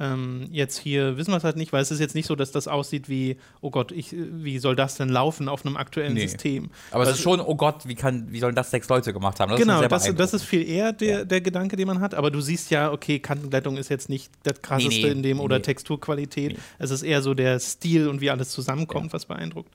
[0.00, 2.50] Ähm, jetzt hier wissen wir es halt nicht, weil es ist jetzt nicht so, dass
[2.50, 6.26] das aussieht wie, oh Gott, ich, wie soll das denn laufen auf einem aktuellen Nee.
[6.26, 6.70] System?
[6.90, 9.38] Aber es Was- ist schon, oh Gott, wie, kann, wie sollen das sechs Leute gemacht
[9.38, 9.50] haben?
[9.50, 11.24] Das ist genau, sehr das, das ist viel eher der, Ja.
[11.24, 12.14] der Gedanke, den man hat.
[12.14, 15.38] Aber du siehst ja, okay, Kantenglättung ist jetzt nicht das krasseste Nee, nee, in dem
[15.40, 15.62] oder.
[15.62, 16.58] Texturqualität.
[16.78, 19.72] Es ist eher so der Stil und wie alles zusammenkommt, was beeindruckt.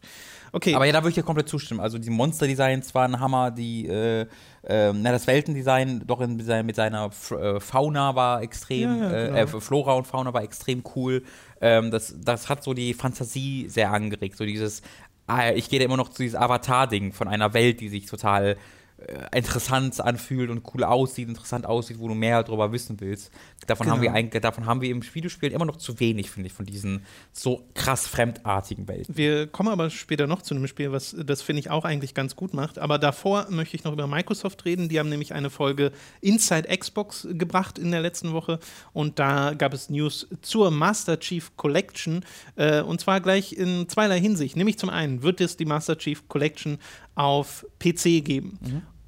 [0.52, 1.80] Okay, Aber ja, da würde ich dir komplett zustimmen.
[1.80, 4.22] Also die Monster-Designs waren Hammer, die, äh,
[4.64, 9.18] äh, na, das Weltendesign doch in, mit seiner F äh, Fauna war extrem, Ja, ja,
[9.18, 9.58] äh, genau.
[9.58, 11.24] äh, Flora und Fauna war extrem cool.
[11.62, 14.38] Ähm, das, das hat so die Fantasie sehr angeregt.
[14.38, 14.82] So dieses,
[15.28, 18.58] ah, ich gehe da immer noch zu diesem Avatar-Ding von einer Welt, die sich total
[19.08, 23.32] äh, interessant anfühlt und cool aussieht, interessant aussieht, wo du mehr darüber wissen willst.
[23.68, 24.20] Davon haben wir Genau.
[24.20, 27.68] eigentlich, davon haben wir im Videospiel immer noch zu wenig, finde ich, von diesen so
[27.76, 29.16] krass fremdartigen Welten.
[29.16, 32.36] Wir kommen aber später noch zu einem Spiel, was das finde ich auch eigentlich ganz
[32.36, 32.80] gut macht.
[32.80, 34.90] Aber davor möchte ich noch über Microsoft reden.
[34.90, 35.92] Die haben nämlich eine Folge
[36.22, 38.60] Inside Xbox gebracht in der letzten Woche
[38.94, 44.20] und da gab es News zur Master Chief Collection äh, und zwar gleich in zweierlei
[44.20, 44.56] Hinsicht.
[44.56, 46.78] Nämlich zum einen wird es die Master Chief Collection
[47.16, 48.60] auf PC geben.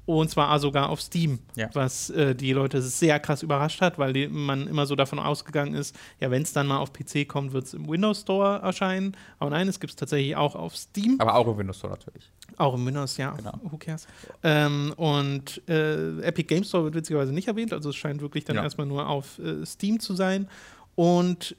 [0.04, 1.70] Und zwar sogar auf Steam, Ja.
[1.74, 5.74] was äh, die Leute sehr krass überrascht hat, weil die, man immer so davon ausgegangen
[5.74, 9.16] ist, ja, wenn es dann mal auf PC kommt, wird es im Windows Store erscheinen.
[9.38, 11.16] Aber nein, es gibt es tatsächlich auch auf Steam.
[11.20, 12.28] Aber auch im Windows Store natürlich.
[12.56, 13.30] Auch im Windows, ja.
[13.30, 13.52] Genau.
[13.62, 14.08] Who cares?
[14.42, 18.56] Ähm, und äh, Epic Game Store wird witzigerweise nicht erwähnt, also es scheint wirklich dann
[18.56, 18.64] Ja.
[18.64, 20.48] erstmal nur auf äh, Steam zu sein.
[20.96, 21.56] Und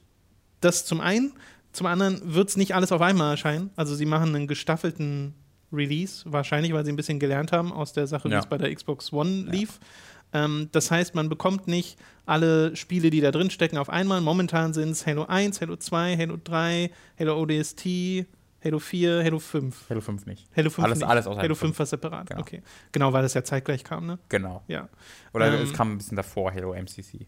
[0.60, 1.32] das zum einen.
[1.72, 3.70] Zum anderen wird es nicht alles auf einmal erscheinen.
[3.74, 5.34] Also sie machen einen gestaffelten
[5.74, 8.40] Release, wahrscheinlich, weil sie ein bisschen gelernt haben aus der Sache, wie Ja.
[8.40, 9.78] es bei der Xbox One lief.
[10.32, 14.20] Ähm, das heißt, man bekommt nicht alle Spiele, die da drin stecken, auf einmal.
[14.20, 18.26] Momentan sind es Halo 1, Halo 2, Halo 3, Halo ODST,
[18.64, 19.90] Halo 4, Halo 5.
[19.90, 20.48] Halo 5 nicht.
[20.56, 21.08] Halo 5 Alles- nicht.
[21.08, 22.28] alles aus Halo Halo 5 war separat.
[22.30, 22.40] Genau.
[22.40, 22.62] Okay.
[22.92, 24.18] Genau, weil das ja zeitgleich kam, ne?
[24.30, 24.62] Genau.
[24.66, 24.88] Ja.
[25.34, 27.26] Oder Ähm, es kam ein bisschen davor, Halo MCC.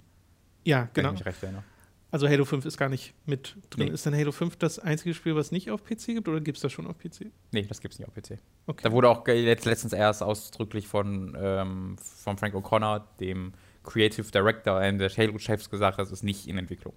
[0.64, 1.08] Ja, Wenn genau.
[1.10, 1.62] ich mich recht erinnere.
[2.10, 3.88] Also Halo 5 ist gar nicht mit drin.
[3.88, 3.92] Nee.
[3.92, 6.62] Ist denn Halo 5 das einzige Spiel, was nicht auf PC gibt oder gibt es
[6.62, 7.32] das schon auf PC?
[7.52, 8.38] Nee, das gibt's nicht auf PC.
[8.66, 8.82] Okay.
[8.82, 14.98] Da wurde auch letztens erst ausdrücklich von, ähm, von Frank O'Connor, dem Creative Director, einem
[14.98, 16.94] der Halo-Chefs, gesagt, das ist nicht in Entwicklung.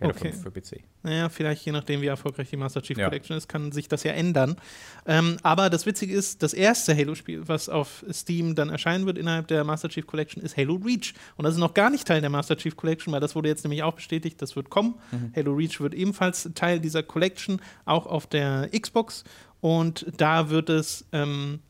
[0.00, 0.32] Halo Okay.
[0.32, 0.82] 5 für PC.
[1.02, 3.08] Naja, vielleicht je nachdem, wie erfolgreich die Master Chief Ja.
[3.08, 4.56] Collection ist, kann sich das ja ändern.
[5.06, 9.48] Ähm, aber das Witzige ist, das erste Halo-Spiel, was auf Steam dann erscheinen wird innerhalb
[9.48, 11.14] der Master Chief Collection, ist Halo Reach.
[11.36, 13.64] Und das ist noch gar nicht Teil der Master Chief Collection, weil das wurde jetzt
[13.64, 14.96] nämlich auch bestätigt, das wird kommen.
[15.34, 19.24] Halo Reach wird ebenfalls Teil dieser Collection, auch auf der Xbox.
[19.62, 21.60] Und da wird es, ähm,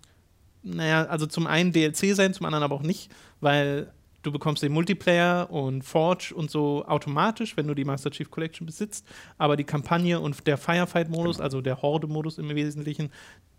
[0.65, 3.11] naja, also zum einen DLC sein, zum anderen aber auch nicht,
[3.41, 3.93] weil
[4.27, 8.67] du bekommst den Multiplayer und Forge und so automatisch, wenn du die Master Chief Collection
[8.67, 9.07] besitzt,
[9.39, 13.11] aber die Kampagne und der Firefight-Modus, also der Horde-Modus im Wesentlichen,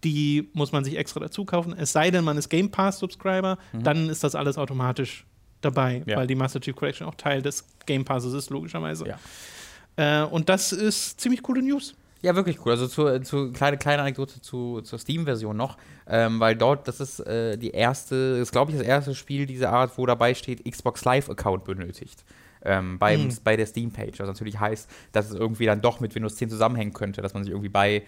[0.04, 1.74] die muss man sich extra dazu kaufen.
[1.78, 5.26] Es sei denn, man ist Game Pass-Subscriber, dann ist das alles automatisch
[5.62, 6.18] dabei, Ja.
[6.18, 9.08] weil die Master Chief Collection auch Teil des Game Passes ist, logischerweise.
[9.08, 10.24] Ja.
[10.24, 11.96] Äh, und das ist ziemlich coole News.
[12.22, 12.72] Ja, wirklich cool.
[12.72, 15.78] Also zu, zu kleine, kleine Anekdote zu, zur Steam-Version noch,
[16.08, 19.72] ähm, weil dort, das ist äh, die erste, ist glaube ich das erste Spiel dieser
[19.72, 22.24] Art, wo dabei steht, Xbox Live-Account benötigt.
[22.64, 23.38] Ähm, beim, Mhm.
[23.44, 24.20] Bei der Steam-Page.
[24.20, 27.44] Was natürlich heißt, dass es irgendwie dann doch mit Windows 10 zusammenhängen könnte, dass man
[27.44, 28.04] sich irgendwie bei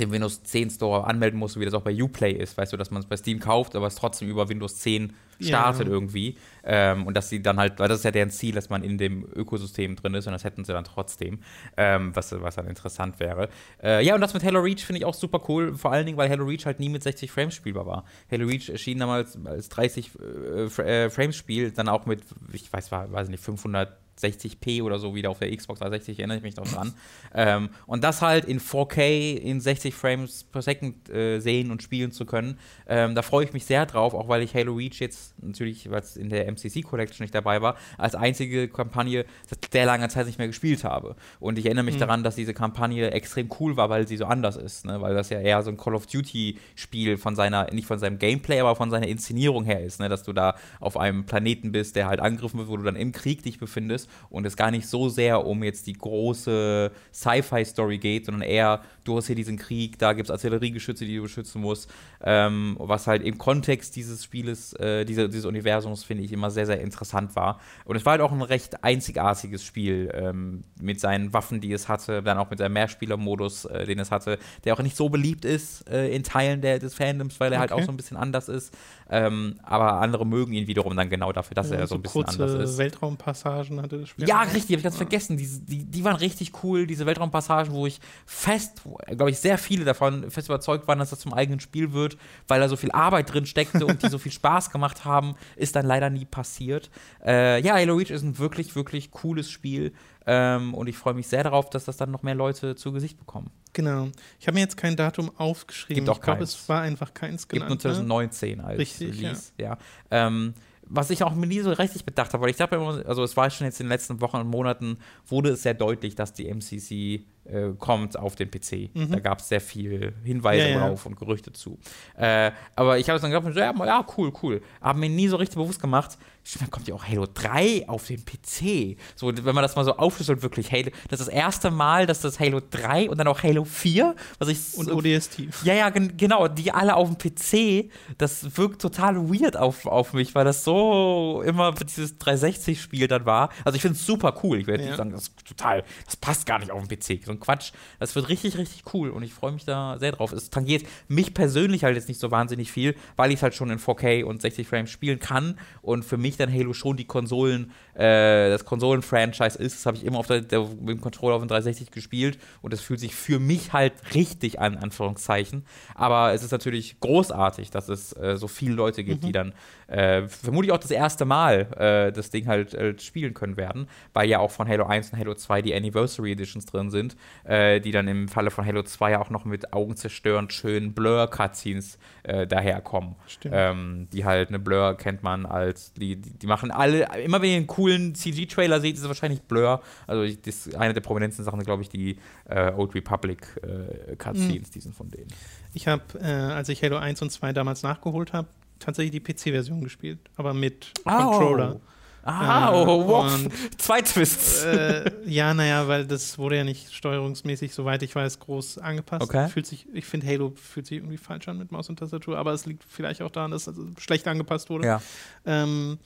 [0.00, 2.90] den Windows 10 Store anmelden musst, wie das auch bei Uplay ist, weißt du, dass
[2.90, 5.92] man es bei Steam kauft, aber es trotzdem über Windows 10 startet Ja.
[5.92, 6.36] irgendwie.
[6.64, 8.98] Ähm, und dass sie dann halt, weil das ist ja deren Ziel, dass man in
[8.98, 11.38] dem Ökosystem drin ist und das hätten sie dann trotzdem,
[11.76, 13.48] ähm, was, was dann interessant wäre.
[13.82, 16.18] Äh, ja, und das mit Halo Reach finde ich auch super cool, vor allen Dingen,
[16.18, 18.04] weil Halo Reach halt nie mit 60 Frames spielbar war.
[18.30, 22.90] Halo Reach erschien damals als 30 äh, äh, Frames Spiel, dann auch mit, ich weiß,
[22.90, 26.56] war, weiß nicht, 500 60p oder so wieder auf der Xbox 360, erinnere ich mich
[26.56, 26.92] noch dran.
[27.34, 32.12] ähm, und das halt in 4K in 60 Frames per Second äh, sehen und spielen
[32.12, 35.34] zu können, ähm, da freue ich mich sehr drauf, auch weil ich Halo Reach jetzt
[35.42, 39.86] natürlich, weil es in der MCC Collection nicht dabei war, als einzige Kampagne seit sehr
[39.86, 41.16] langer Zeit nicht mehr gespielt habe.
[41.40, 44.56] Und ich erinnere mich daran, dass diese Kampagne extrem cool war, weil sie so anders
[44.56, 45.00] ist, ne?
[45.00, 48.18] weil das ja eher so ein Call of Duty Spiel von seiner, nicht von seinem
[48.18, 50.08] Gameplay, aber von seiner Inszenierung her ist, ne?
[50.08, 53.12] dass du da auf einem Planeten bist, der halt angegriffen wird, wo du dann im
[53.12, 58.26] Krieg dich befindest und es gar nicht so sehr um jetzt die große Sci-Fi-Story geht,
[58.26, 61.92] sondern eher, du hast hier diesen Krieg, da gibt es Artilleriegeschütze, die du beschützen musst,
[62.22, 66.66] ähm, was halt im Kontext dieses Spieles, äh, diese, dieses Universums, finde ich, immer sehr,
[66.66, 67.60] sehr interessant war.
[67.84, 71.88] Und es war halt auch ein recht einzigartiges Spiel ähm, mit seinen Waffen, die es
[71.88, 75.44] hatte, dann auch mit seinem Mehrspielermodus, äh, den es hatte, der auch nicht so beliebt
[75.44, 77.82] ist äh, in Teilen der, des Fandoms, weil er halt Okay.
[77.82, 78.74] auch so ein bisschen anders ist.
[79.10, 82.42] Ähm, aber andere mögen ihn wiederum dann genau dafür, dass er so ein bisschen kurze
[82.42, 82.78] anders ist.
[82.78, 84.26] Weltraumpassagen hatte das Spiel.
[84.26, 85.36] Ja, richtig, habe ich ganz vergessen.
[85.36, 89.84] Die, die, die waren richtig cool, diese Weltraumpassagen, wo ich fest, glaube ich, sehr viele
[89.84, 92.16] davon fest überzeugt waren, dass das zum eigenen Spiel wird,
[92.48, 95.76] weil da so viel Arbeit drin steckte und die so viel Spaß gemacht haben, ist
[95.76, 96.90] dann leider nie passiert.
[97.24, 99.92] Äh, ja, Halo Reach ist ein wirklich, wirklich cooles Spiel
[100.26, 103.18] ähm, und ich freue mich sehr darauf, dass das dann noch mehr Leute zu Gesicht
[103.18, 103.50] bekommen.
[103.74, 104.08] Genau.
[104.40, 105.96] Ich habe mir jetzt kein Datum aufgeschrieben.
[105.96, 107.84] Gibt auch ich glaube, es war einfach keins Gibt nur genannt.
[107.84, 107.90] ne?
[107.90, 109.76] 2019 als Richtig, Release, ja.
[110.10, 110.54] Ähm,
[110.86, 113.36] was ich auch mir nie so richtig bedacht habe, weil ich dachte immer, also es
[113.36, 116.48] war schon jetzt in den letzten Wochen und Monaten, wurde es sehr deutlich, dass die
[116.48, 118.90] MCC äh, kommt auf den PC.
[119.10, 120.72] Da gab es sehr viel Hinweise Mhm.
[120.74, 120.88] Ja, ja.
[120.88, 121.78] drauf und Gerüchte zu.
[122.16, 124.62] Äh, aber ich habe es dann gedacht, so, ja, ja, cool, cool.
[124.80, 128.06] Aber mir nie so richtig bewusst gemacht, stimmt, dann kommt ja auch Halo 3 auf
[128.06, 128.96] den PC.
[129.16, 132.20] So, wenn man das mal so aufschlüsselt, wirklich, Halo, das ist das erste Mal, dass
[132.20, 135.40] das Halo 3 und dann auch Halo 4, was ich Und ODST.
[135.64, 140.12] ja, ja, gen genau, die alle auf dem PC, das wirkt total weird auf, auf
[140.12, 143.50] mich, weil das so immer dieses 360-Spiel dann war.
[143.64, 144.58] Also ich finde es super cool.
[144.60, 144.96] Ich werde Ja.
[144.96, 147.24] sagen, das ist total, das passt gar nicht auf dem PC.
[147.34, 147.72] Ein Quatsch.
[147.98, 150.32] Das wird richtig, richtig cool und ich freue mich da sehr drauf.
[150.32, 153.70] Es tangiert mich persönlich halt jetzt nicht so wahnsinnig viel, weil ich es halt schon
[153.70, 157.72] in 4K und 60 Frames spielen kann und für mich dann Halo schon die Konsolen,
[157.94, 159.76] äh, das Konsolen-Franchise ist.
[159.76, 162.72] Das habe ich immer auf der, der, mit dem Controller auf dem 360 gespielt und
[162.72, 165.64] das fühlt sich für mich halt richtig an, Anführungszeichen.
[165.94, 169.52] Aber es ist natürlich großartig, dass es äh, so viele Leute gibt, die dann
[169.86, 174.28] äh, vermutlich auch das erste Mal äh, das Ding halt äh, spielen können werden, weil
[174.28, 177.90] ja auch von Halo 1 und Halo 2 die Anniversary Editions drin sind, äh, die
[177.90, 183.16] dann im Falle von Halo 2 auch noch mit augenzerstörend schönen Blur-Cutscenes äh, daherkommen.
[183.26, 183.54] Stimmt.
[183.56, 187.50] Ähm, die halt, eine Blur kennt man als, die, die, die machen alle, immer wenn
[187.50, 189.82] ihr einen coolen CG-Trailer seht, ist es wahrscheinlich Blur.
[190.06, 192.18] Also ich, das ist eine der prominentesten Sachen, glaube ich, die
[192.48, 195.28] äh, Old Republic äh, Cutscenes, die sind von denen.
[195.72, 198.46] Ich habe, als ich Halo 1 und 2 damals nachgeholt habe,
[198.84, 201.80] tatsächlich die PC-Version gespielt, aber mit Controller.
[202.26, 203.30] Ah, Äh, oh, wow.
[203.76, 204.64] Zwei Twists.
[204.64, 209.22] äh, ja, naja, weil das wurde ja nicht steuerungsmäßig, soweit ich weiß, groß angepasst.
[209.22, 209.46] Okay.
[209.48, 212.52] Fühlt sich, ich finde, Halo fühlt sich irgendwie falsch an mit Maus und Tastatur, aber
[212.52, 214.86] es liegt vielleicht auch daran, dass es schlecht angepasst wurde.
[214.86, 215.02] ja.
[215.44, 215.98] Ähm,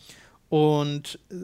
[0.48, 1.34] und äh,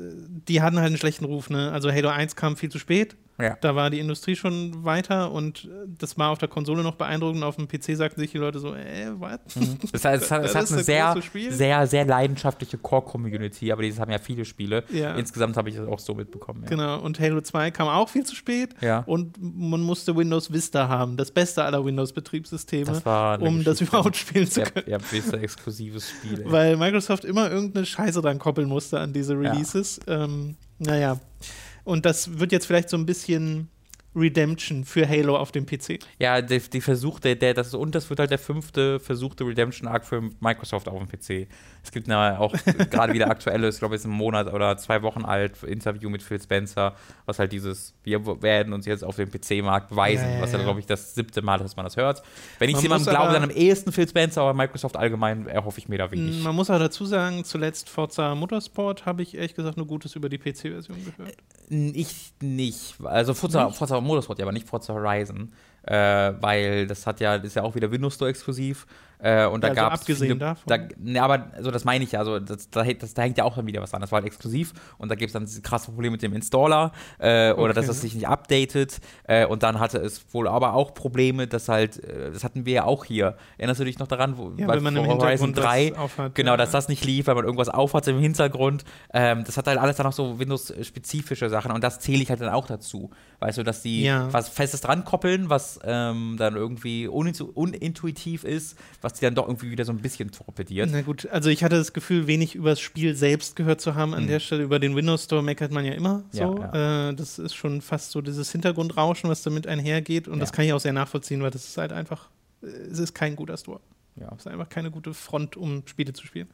[0.49, 1.71] die hatten halt einen schlechten Ruf, ne?
[1.73, 3.17] Also Halo 1 kam viel zu spät.
[3.41, 3.57] Ja.
[3.61, 5.69] Da war die Industrie schon weiter und äh,
[5.99, 7.43] das war auf der Konsole noch beeindruckend.
[7.43, 9.41] Auf dem PC sagten sich die Leute so, äh, was?
[9.93, 11.17] Das heißt, es hat, es Das hat eine das sehr,
[11.51, 14.85] sehr, sehr leidenschaftliche Core-Community, aber dieses haben ja viele Spiele.
[14.93, 15.17] Ja.
[15.17, 16.63] Insgesamt habe ich das auch so mitbekommen.
[16.63, 16.69] Ja.
[16.69, 17.01] Genau.
[17.01, 18.71] Und Halo 2 kam auch viel zu spät.
[18.81, 19.01] Ja.
[19.07, 22.99] Und man musste Windows Vista haben, das beste aller Windows-Betriebssysteme, Das
[23.41, 23.85] um das Geschichte.
[23.85, 24.87] überhaupt spielen zu können.
[24.89, 26.41] ja, Vista exklusives Spiel.
[26.43, 26.53] ey.
[26.53, 29.99] Weil Microsoft immer irgendeine Scheiße dran koppeln musste an diese Releases.
[30.07, 31.19] Ähm, naja.
[31.85, 33.69] Und das wird jetzt vielleicht so ein bisschen
[34.17, 35.99] Redemption für Halo auf dem PC.
[36.19, 40.23] Ja, die, die Versuch, der, das, und das wird halt der fünfte versuchte Redemption-Arc für
[40.41, 41.49] Microsoft auf dem PC.
[41.83, 42.55] Es gibt eine, auch
[42.91, 46.41] gerade wieder aktuelles, ich glaube, jetzt ein Monat oder zwei Wochen alt, Interview mit Phil
[46.41, 46.95] Spencer,
[47.27, 50.59] was halt dieses, wir werden uns jetzt auf dem PC-Markt beweisen, Ja, ja, was ja,
[50.59, 50.65] ja.
[50.65, 52.23] glaube ich, das siebte Mal, dass man das hört.
[52.59, 55.89] Wenn ich Man jemandem glaube, dann am ehesten Phil Spencer, aber Microsoft allgemein erhoffe ich
[55.89, 56.43] mir da wenig.
[56.43, 60.29] Man muss auch dazu sagen, zuletzt Forza Motorsport habe ich ehrlich gesagt nur Gutes über
[60.29, 61.37] die PC-Version gehört.
[61.69, 62.95] Ich nicht.
[63.03, 65.53] Also Forza, Forza Motorsport, ja, aber nicht Forza Horizon.
[65.87, 68.87] äh, weil das hat ja, das ist ja auch wieder Windows Store exklusiv.
[69.19, 70.63] Äh, und da Ja, also gab es abgesehen viele, davon.
[70.67, 73.45] Da, ne, aber also das meine ich ja, also das, da, das, da hängt ja
[73.45, 74.01] auch dann wieder was an.
[74.01, 77.53] Das war halt exklusiv und da gibt es dann krasse Probleme mit dem Installer äh,
[77.53, 77.75] oder Okay.
[77.75, 79.01] dass es sich nicht updatet.
[79.25, 82.73] Äh, und dann hatte es wohl aber auch Probleme, dass halt, äh, das hatten wir
[82.75, 83.37] ja auch hier.
[83.59, 86.35] Erinnerst du dich noch daran, wo Ja, bei man im Horizon Hintergrund 3 das aufhat.
[86.35, 86.57] Genau, ja.
[86.57, 88.85] dass das nicht lief, weil man irgendwas aufhat im Hintergrund.
[89.13, 92.41] Ähm, das hat halt alles dann noch so Windows-spezifische Sachen und das zähle ich halt
[92.41, 93.11] dann auch dazu.
[93.41, 94.33] Weißt du, dass die Ja.
[94.33, 99.47] was Festes dran koppeln, was ähm, dann irgendwie unintu unintuitiv ist, was die dann doch
[99.47, 100.89] irgendwie wieder so ein bisschen torpediert.
[100.91, 104.15] Na gut, also ich hatte das Gefühl, wenig über das Spiel selbst gehört zu haben.
[104.15, 104.29] An Mhm.
[104.29, 106.41] der Stelle über den Windows Store meckert man ja immer so.
[106.59, 110.27] Ja, Äh, das ist schon fast so dieses Hintergrundrauschen, was damit einhergeht.
[110.27, 110.57] Und das Ja.
[110.57, 112.29] kann ich auch sehr nachvollziehen, weil das ist halt einfach,
[112.63, 113.81] es ist kein guter Store.
[114.17, 114.29] Ja.
[114.33, 116.49] Es ist einfach keine gute Front, um Spiele zu spielen.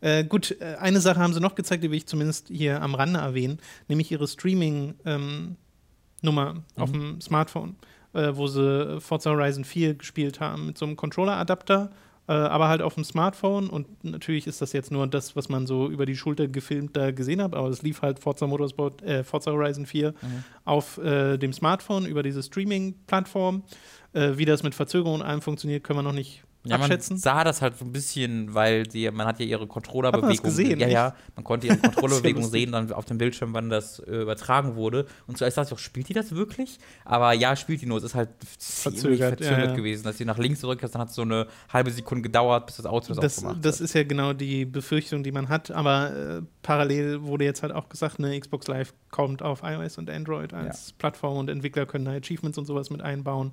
[0.00, 2.94] Äh, gut, äh, eine Sache haben sie noch gezeigt, die will ich zumindest hier am
[2.94, 5.56] Rande erwähnen, nämlich ihre Streaming-Nummer
[6.76, 6.92] auf Mhm.
[6.92, 7.76] dem Smartphone,
[8.14, 11.90] äh, wo sie Forza Horizon 4 gespielt haben mit so einem Controller-Adapter,
[12.28, 13.68] äh, aber halt auf dem Smartphone.
[13.68, 17.10] Und natürlich ist das jetzt nur das, was man so über die Schulter gefilmt da
[17.10, 20.44] gesehen hat, aber es lief halt Forza Motorsport, äh, Forza Horizon 4 Mhm.
[20.64, 23.62] auf äh, dem Smartphone über diese Streaming-Plattform.
[24.14, 27.16] Äh, wie das mit Verzögerung und allem funktioniert, können wir noch nicht Ja, man abschätzen.
[27.16, 30.28] sah das halt so ein bisschen, weil die, man hat ja ihre Controllerbewegung.
[30.28, 33.98] man gesehen, Ja, ja, man konnte ihre Controllerbewegung sehen dann auf dem Bildschirm, wann das
[33.98, 35.06] äh, übertragen wurde.
[35.26, 36.78] Und zuerst dachte ich auch, spielt die das wirklich?
[37.04, 37.98] Aber ja, spielt die nur.
[37.98, 39.74] Es ist halt ziemlich Verzögert, verzögert ja, ja.
[39.74, 40.94] gewesen, dass sie nach links zurück ist.
[40.94, 43.76] Dann hat es so eine halbe Sekunde gedauert, bis das Auto das, das, aufgemacht das
[43.76, 43.84] hat.
[43.84, 45.72] ist ja genau die Befürchtung, die man hat.
[45.72, 50.08] Aber äh, parallel wurde jetzt halt auch gesagt, eine Xbox Live kommt auf iOS und
[50.08, 53.50] Android als Plattform und Entwickler können da Achievements und sowas mit einbauen.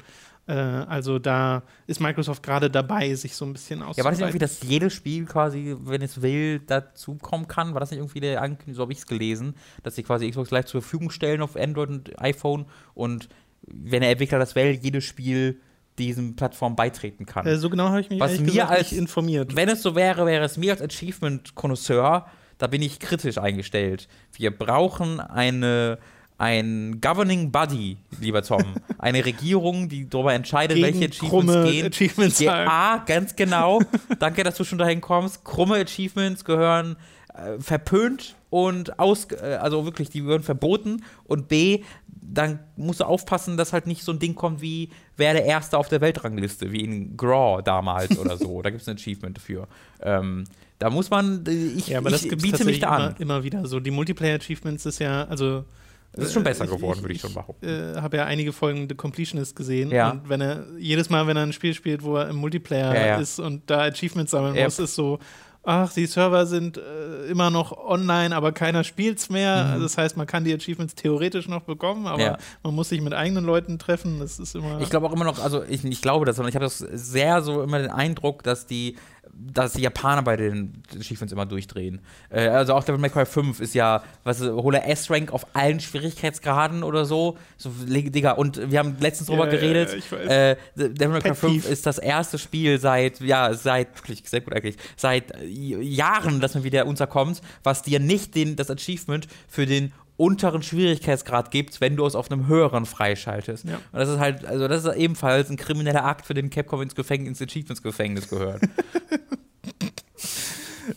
[0.50, 4.22] Äh, also da ist Microsoft gerade dabei, sich so ein bisschen Ja, war das nicht
[4.22, 7.74] irgendwie, dass jedes Spiel quasi, wenn es will, dazukommen kann?
[7.74, 10.50] War das nicht irgendwie der Ankündigung, so habe ich es gelesen, dass sie quasi Xbox
[10.52, 13.30] Live zur Verfügung stellen auf Android und iPhone und
[13.68, 15.60] wenn der Entwickler das will, jedes Spiel
[16.00, 17.46] diesen Plattformen beitreten kann.
[17.46, 19.56] Äh, so genau habe ich mich Was mir gesagt als- nicht informiert.
[19.56, 22.26] Wenn es so wäre, wäre es mir als Achievement-Konnoisseur,
[22.58, 24.08] da bin ich kritisch eingestellt.
[24.34, 26.00] Wir brauchen eine,
[26.40, 28.64] ein Governing Body, lieber Tom.
[28.98, 31.86] eine Regierung, die darüber entscheidet, Gegen welche Achievements gehen.
[31.94, 32.70] Achievements Ja, halt.
[32.70, 33.82] A, ganz genau.
[34.20, 35.44] Danke, dass du schon dahin kommst.
[35.44, 36.96] Krumme Achievements gehören
[37.34, 41.04] äh, verpönt und aus, äh, also wirklich, die gehören verboten.
[41.26, 45.34] Und B, dann musst du aufpassen, dass halt nicht so ein Ding kommt wie, wer
[45.34, 48.62] der Erste auf der Weltrangliste, wie in Graw damals oder so.
[48.62, 49.68] Da gibt es ein Achievement dafür.
[50.02, 50.46] Ähm,
[50.80, 53.02] da muss man, äh, ich, Ja, aber das ich es biete mich da an.
[53.02, 53.82] immer, immer wieder so.
[53.82, 55.66] Die Multiplayer-Achievements ist ja, also
[56.14, 57.66] Das ist schon äh, besser ich- geworden, ich- würde ich schon behaupten.
[57.68, 59.92] äh, habe ja einige Folgen The Completionist gesehen.
[59.92, 60.12] Ja.
[60.12, 63.06] Und wenn er, jedes Mal, wenn er ein Spiel spielt, wo er im Multiplayer Ja,
[63.06, 63.16] ja.
[63.18, 64.64] ist und da Achievements sammeln Yep.
[64.66, 65.20] muss, ist so,
[65.64, 69.66] ach, die Server sind äh, immer noch online, aber keiner spielt's mehr.
[69.66, 69.72] Mhm.
[69.74, 72.38] Also das heißt, man kann die Achievements theoretisch noch bekommen, aber Ja.
[72.64, 74.20] man muss sich mit eigenen Leuten treffen.
[74.20, 74.82] Das ist immer.
[74.82, 77.42] Ich glaube auch immer noch, also ich, ich glaube das, sondern ich habe das sehr
[77.44, 78.96] so immer den Eindruck, dass die,
[79.34, 82.02] dass die Japaner bei den Achievements immer durchdrehen.
[82.30, 86.84] Äh, also auch Devil May Cry 5 ist ja, was hole S-Rank auf allen Schwierigkeitsgraden
[86.84, 87.38] oder so.
[87.58, 89.98] So, Digga, und wir haben letztens drüber Ja, geredet.
[90.12, 90.18] ja.
[90.52, 91.68] Äh, Devil May Cry Pet 5 Peeve.
[91.74, 96.64] ist das erste Spiel seit, ja, seit, wirklich, sehr gut eigentlich, seit Jahren, dass man
[96.64, 102.06] wieder unterkommt, was dir nicht den, das Achievement für den unteren Schwierigkeitsgrad gibt, wenn du
[102.06, 103.64] es auf einem höheren freischaltest.
[103.64, 103.78] Ja.
[103.92, 106.94] Und das ist halt, also das ist ebenfalls ein krimineller Akt, für den Capcom ins
[106.94, 108.62] Gefängnis, ins Achievements-Gefängnis gehört.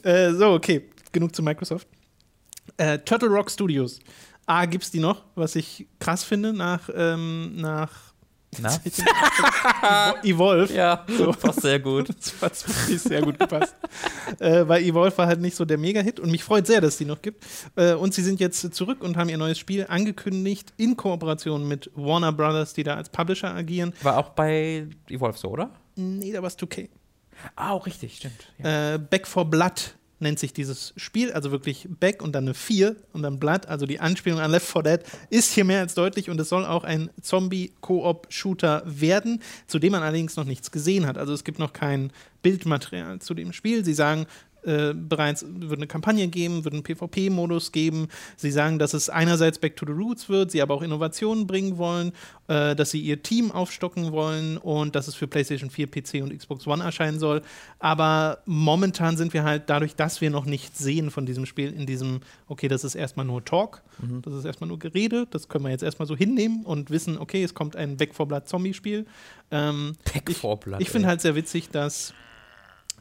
[0.03, 1.87] Äh, so, okay, genug zu Microsoft.
[2.79, 4.01] Äh, Turtle Rock Studios.
[4.47, 8.12] A, gibt's die noch, was ich krass finde, nach, ähm, nach
[8.61, 8.69] Na?
[8.85, 10.75] Evo- Evolve.
[10.75, 11.33] ja, So.
[11.33, 12.09] passt sehr gut.
[12.41, 13.75] Das hat wirklich sehr gut gepasst.
[14.41, 16.99] äh, weil Evolve war halt nicht so der Mega-Hit und mich freut sehr, dass es
[16.99, 17.45] die noch gibt.
[17.77, 21.91] Äh, und sie sind jetzt zurück und haben ihr neues Spiel angekündigt in Kooperation mit
[21.95, 23.95] Warner Brothers, die da als Publisher agieren.
[24.03, 25.71] War auch bei Evolve so, oder?
[25.97, 26.89] Nee, da war es 2K.
[27.57, 28.53] Ah, auch richtig, stimmt.
[28.63, 28.95] Ja.
[28.95, 32.97] Äh, Back for Blood nennt sich dieses Spiel, also wirklich Back und dann eine 4
[33.13, 36.31] und dann Blood, also die Anspielung an Left 4 Dead, ist hier mehr als deutlich
[36.31, 41.19] und es soll auch ein Zombie-Koop-Shooter werden, zu dem man allerdings noch nichts gesehen hat.
[41.19, 43.85] Also es gibt noch kein Bildmaterial zu dem Spiel.
[43.85, 44.27] Sie sagen,
[44.65, 48.09] äh, bereits wird eine Kampagne geben, wird einen PvP-Modus geben.
[48.37, 51.79] Sie sagen, dass es einerseits Back to the Roots wird, sie aber auch Innovationen bringen
[51.79, 52.13] wollen,
[52.49, 56.37] äh, dass sie ihr Team aufstocken wollen und dass es für PlayStation 4, PC und
[56.37, 57.43] Xbox One erscheinen soll.
[57.79, 61.87] Aber momentan sind wir halt dadurch, dass wir noch nichts sehen von diesem Spiel, in
[61.87, 63.83] diesem, okay, das ist erstmal nur Talk,
[64.25, 67.43] das ist erstmal nur Gerede, das können wir jetzt erstmal so hinnehmen und wissen, okay,
[67.43, 69.07] es kommt ein Back for Blood Zombie-Spiel.
[69.51, 71.11] Ähm, Back ich for Blood, ich finde ey.
[71.11, 72.15] halt sehr witzig, dass,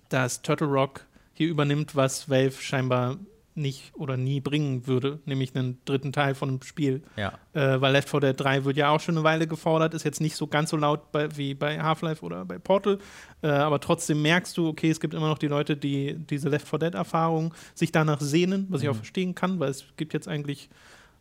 [0.09, 1.05] dass Turtle Rock
[1.41, 3.17] hier übernimmt, was Valve scheinbar
[3.55, 7.01] nicht oder nie bringen würde, nämlich einen dritten Teil von einem Spiel.
[7.17, 7.33] Ja.
[7.53, 10.21] Äh, weil Left 4 Dead 3 wird ja auch schon eine Weile gefordert, ist jetzt
[10.21, 12.99] nicht so ganz so laut bei, wie bei Half-Life oder bei Portal,
[13.41, 16.67] äh, aber trotzdem merkst du, okay, es gibt immer noch die Leute, die diese Left
[16.67, 20.69] 4 Dead-Erfahrung sich danach sehnen, was ich auch verstehen kann, weil es gibt jetzt eigentlich,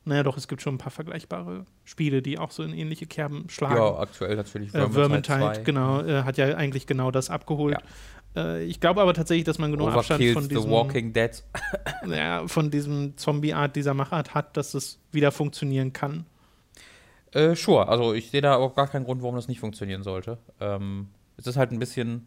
[0.05, 3.47] naja doch, es gibt schon ein paar vergleichbare Spiele, die auch so in ähnliche Kerben
[3.49, 3.77] schlagen.
[3.77, 5.63] Ja, aktuell natürlich Äh, Vermintide Vermintide, 2.
[5.63, 7.79] genau, äh, hat ja eigentlich genau das abgeholt.
[8.37, 11.43] Äh, ich glaube aber tatsächlich, dass man genug Abstand Overkills von The diesem, Walking Dead.
[12.07, 16.27] ja, von diesem Zombie-Art, dieser Machart hat, dass es wieder funktionieren kann.
[17.33, 20.39] Äh, sure, also ich sehe da auch gar keinen Grund, warum das nicht funktionieren sollte.
[20.61, 22.27] Ähm, es ist halt ein bisschen.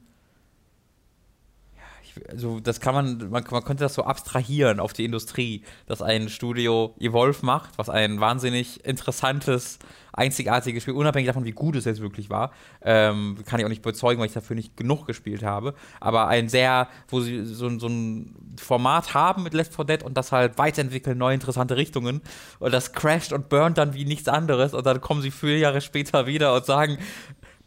[2.29, 6.29] Also, das kann man, man, man könnte das so abstrahieren auf die Industrie, dass ein
[6.29, 9.79] Studio Evolve macht, was ein wahnsinnig interessantes,
[10.13, 12.51] einzigartiges Spiel, unabhängig davon, wie gut es jetzt wirklich war.
[12.81, 15.73] Ähm, kann ich auch nicht bezeugen, weil ich dafür nicht genug gespielt habe.
[15.99, 20.15] Aber ein sehr, wo sie so, so ein Format haben mit Left 4 Dead und
[20.15, 22.21] das halt weiterentwickeln, neue interessante Richtungen.
[22.59, 24.73] Und das crasht und burnt dann wie nichts anderes.
[24.73, 26.99] Und dann kommen sie vier Jahre später wieder und sagen,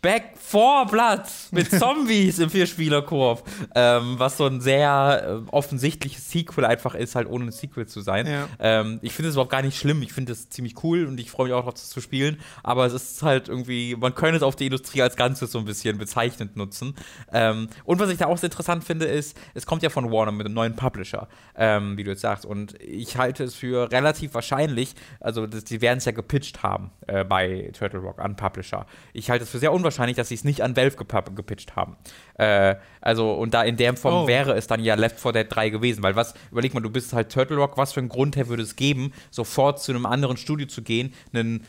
[0.03, 3.43] Back 4 Blood mit Zombies im Vierspieler-Koop.
[3.75, 8.01] Ähm, was so ein sehr äh, offensichtliches Sequel einfach ist, halt ohne ein Sequel zu
[8.01, 8.27] sein.
[8.27, 8.49] Ja.
[8.61, 10.03] Ähm, ich finde es überhaupt gar nicht schlimm.
[10.03, 12.39] Ich finde es ziemlich cool und ich freue mich auch darauf, das zu spielen.
[12.63, 15.65] Aber es ist halt irgendwie, man könnte es auf die Industrie als Ganzes so ein
[15.65, 16.95] bisschen bezeichnend nutzen.
[17.33, 20.33] Ähm, und was ich da auch sehr interessant finde, ist, es kommt ja von Warner
[20.33, 22.47] mit einem neuen Publisher, ähm, wie du jetzt sagst.
[22.47, 26.93] Und ich halte es für relativ wahrscheinlich, also das, die werden es ja gepitcht haben
[27.09, 28.87] äh, bei Turtle Rock an Publisher.
[29.13, 29.86] Ich halte es für sehr unwahrscheinlich,
[30.19, 31.97] dass sie es nicht an Valve gepa- gepitcht haben.
[32.39, 34.27] Äh, also, und da in der Form Oh.
[34.27, 36.03] wäre es dann ja Left 4 Dead 3 gewesen.
[36.03, 38.63] Weil was, überleg mal, du bist halt Turtle Rock, was für einen Grund her würde
[38.63, 41.65] es geben, sofort zu einem anderen Studio zu gehen, einen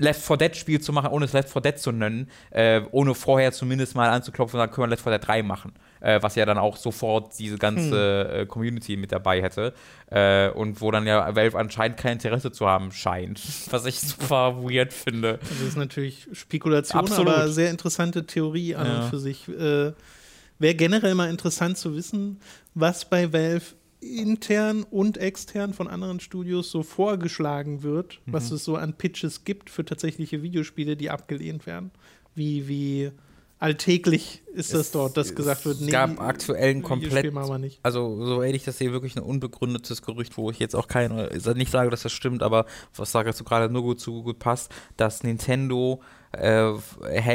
[0.00, 3.14] Left 4 Dead Spiel zu machen, ohne es Left 4 Dead zu nennen, äh, ohne
[3.14, 5.72] vorher zumindest mal anzuklopfen und dann können wir Left 4 Dead 3 machen.
[6.00, 9.74] Äh, was ja dann auch sofort diese ganze äh, Community mit dabei hätte.
[10.10, 13.40] Äh, und wo dann ja Valve anscheinend kein Interesse zu haben scheint.
[13.70, 15.38] Was ich super weird finde.
[15.40, 17.34] Das ist natürlich Spekulation, Absolut.
[17.34, 19.00] aber sehr interessante Theorie an Ja.
[19.02, 19.46] und für sich.
[19.48, 19.92] Äh,
[20.58, 22.38] Wäre generell mal interessant zu wissen,
[22.74, 23.64] was bei Valve
[24.00, 28.32] intern und extern von anderen Studios so vorgeschlagen wird, Mhm.
[28.32, 31.90] was es so an Pitches gibt für tatsächliche Videospiele, die abgelehnt werden.
[32.34, 33.10] Wie, wie
[33.58, 37.50] alltäglich ist das Es- dort, dass gesagt wird, es gab aktuell ein Videospiel komplett machen
[37.50, 37.78] wir nicht.
[37.82, 41.70] also so ehrlich das hier wirklich ein unbegründetes Gerücht, wo ich jetzt auch keine, nicht
[41.70, 42.64] sage, dass das stimmt, aber
[42.96, 46.00] was sage dazu gerade nur gut zu gut passt, dass Nintendo
[46.32, 46.72] äh,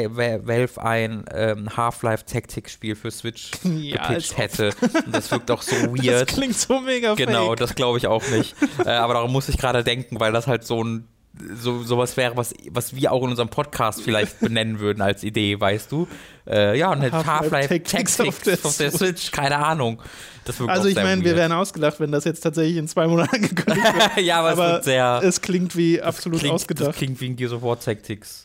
[0.10, 4.70] Valve ein ähm, Half-Life-Taktik-Spiel für Switch Ja, gepitcht hätte.
[5.06, 6.28] Und das wirkt doch so Das weird.
[6.28, 7.60] klingt so mega Genau, fake.
[7.60, 8.56] das glaube ich auch nicht.
[8.86, 11.08] äh, aber daran muss ich gerade denken, weil das halt so ein
[11.54, 15.60] so sowas wäre, was, was wir auch in unserem Podcast vielleicht benennen würden als Idee,
[15.60, 16.08] weißt du?
[16.48, 20.02] Äh, ja, und halt Half-Life Half-Life Tactics Tactics auf der auf der Switch, keine Ahnung.
[20.46, 23.42] Das Also auch ich meine, wir werden ausgelacht, wenn das jetzt tatsächlich in zwei Monaten
[23.42, 23.84] gekündigt
[24.16, 24.26] wird.
[24.26, 26.88] ja, aber, es aber wird sehr es klingt wie absolut klingt, ausgedacht.
[26.90, 28.45] Das klingt wie ein Gears of War Tactics.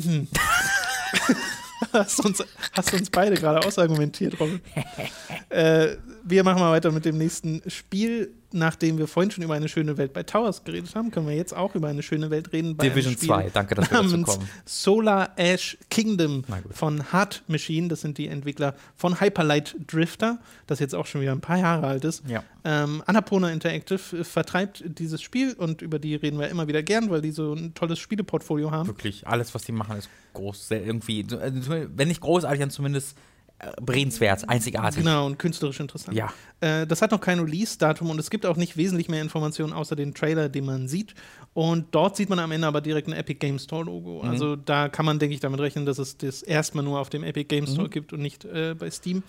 [1.92, 4.60] hast, uns, hast uns beide gerade ausargumentiert, Robin.
[5.48, 8.32] äh, wir machen mal weiter mit dem nächsten Spiel.
[8.52, 11.54] Nachdem wir vorhin schon über eine schöne Welt bei Towers geredet haben, können wir jetzt
[11.54, 12.76] auch über eine schöne Welt reden.
[12.76, 14.48] Bei Division einem Spiel 2, danke, dass wir dazu kommen.
[14.64, 17.88] Solar Ash Kingdom von Hard Machine.
[17.88, 21.86] Das sind die Entwickler von Hyperlight Drifter, das jetzt auch schon wieder ein paar Jahre
[21.86, 22.22] alt ist.
[22.26, 22.42] Ja.
[22.64, 27.10] Ähm, Annapurna Interactive äh, vertreibt dieses Spiel und über die reden wir immer wieder gern,
[27.10, 28.88] weil die so ein tolles Spieleportfolio haben.
[28.88, 33.16] Wirklich, alles, was die machen, ist groß, sehr irgendwie, äh, wenn nicht großartig, dann zumindest
[33.60, 35.02] äh, beredenswert, einzigartig.
[35.02, 36.16] Genau, und künstlerisch interessant.
[36.16, 36.32] Ja.
[36.60, 39.96] Äh, das hat noch kein Release-Datum und es gibt auch nicht wesentlich mehr Informationen außer
[39.96, 41.14] den Trailer, den man sieht.
[41.52, 44.22] Und dort sieht man am Ende aber direkt ein Epic Game Store-Logo.
[44.22, 44.28] Mhm.
[44.30, 47.22] Also da kann man, denke ich, damit rechnen, dass es das erstmal nur auf dem
[47.24, 47.90] Epic Game Store Mhm.
[47.90, 49.22] gibt und nicht äh, bei Steam.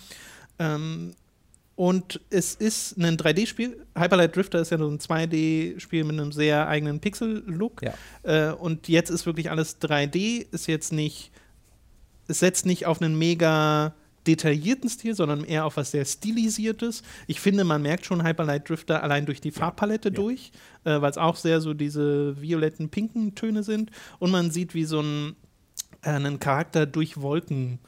[0.60, 1.14] Ähm,
[1.76, 3.86] und es ist ein 3D-Spiel.
[3.98, 7.82] Hyperlight Drifter ist ja so ein 2D-Spiel mit einem sehr eigenen Pixel-Look.
[7.82, 7.94] Ja.
[8.24, 11.32] Äh, und jetzt ist wirklich alles 3D, ist jetzt nicht,
[12.28, 13.94] es setzt nicht auf einen mega
[14.28, 17.04] detaillierten Stil, sondern eher auf was sehr stilisiertes.
[17.28, 20.52] Ich finde, man merkt schon Hyperlight Drifter allein durch die Farbpalette durch,
[20.84, 23.92] äh, weil es auch sehr so diese violetten, pinken Töne sind.
[24.20, 25.36] Und man sieht, wie so ein
[26.04, 27.80] äh, einen Charakter durch Wolken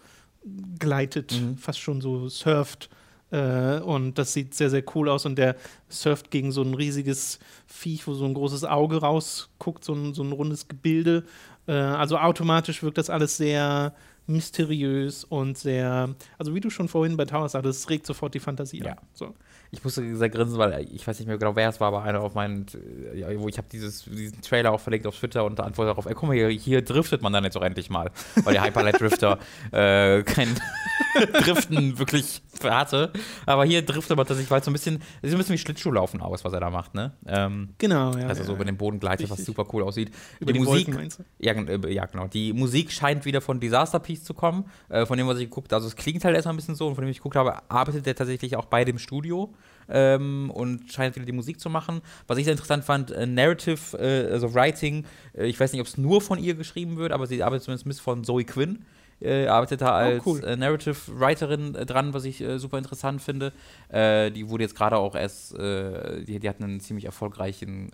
[0.80, 1.58] gleitet, Mhm.
[1.58, 2.90] fast schon so surft.
[3.32, 5.26] Äh, und das sieht sehr, sehr cool aus.
[5.26, 5.56] Und der
[5.90, 10.24] surft gegen so ein riesiges Viech, wo so ein großes Auge rausguckt, so ein, so
[10.24, 11.24] ein rundes Gebilde.
[11.68, 13.96] Äh, also automatisch wirkt das alles sehr
[14.28, 18.40] mysteriös und sehr, also wie du schon vorhin bei Towers sagtest, es regt sofort die
[18.40, 18.94] Fantasie Ja.
[18.94, 18.98] an.
[19.14, 19.34] So.
[19.74, 22.22] Ich musste sehr grinsen, weil ich weiß nicht mehr genau, wer es war, aber einer
[22.22, 22.68] auf meinen,
[23.16, 26.14] ja, wo ich habe dieses diesen Trailer auch verlinkt auf Twitter und antwortet darauf, ey,
[26.14, 28.12] guck mal, hier, hier driftet man dann jetzt auch endlich mal,
[28.44, 29.40] weil der Hyperlight Drifter
[29.72, 30.56] äh, kein
[31.44, 33.12] Driften wirklich hatte.
[33.48, 35.58] Aber hier driftet man tatsächlich, weil es so ein bisschen, es sieht ein bisschen wie
[35.60, 37.14] Schlittschuhlaufen aus, was er da macht, ne?
[37.26, 38.28] Ähm, Genau, ja.
[38.28, 40.12] also ja, so über den Boden gleitet, was super cool aussieht.
[40.40, 41.24] Über die Wolken, meinst du?
[41.40, 42.28] ja, äh, ja, genau.
[42.28, 45.72] Die Musik scheint wieder von Disaster Piece zu kommen, äh, von dem, was ich geguckt
[45.72, 45.78] habe.
[45.78, 48.06] Also es klingt halt erstmal ein bisschen so und von dem ich geguckt habe, arbeitet
[48.06, 49.54] der tatsächlich auch bei dem Studio
[49.90, 52.02] ähm, und scheint wieder die Musik zu machen.
[52.28, 55.06] Was ich sehr interessant fand, äh, Narrative, äh, also Writing,
[55.38, 57.86] äh, ich weiß nicht, ob es nur von ihr geschrieben wird, aber sie arbeitet zumindest
[57.86, 58.86] mit von Zoe Quinn.
[59.22, 60.44] Äh, arbeitet da als cool.
[60.44, 63.54] äh, Narrative Writerin äh, dran, was ich super interessant finde.
[63.90, 67.90] Die wurde jetzt gerade auch erst, die, die hat einen ziemlich erfolgreichen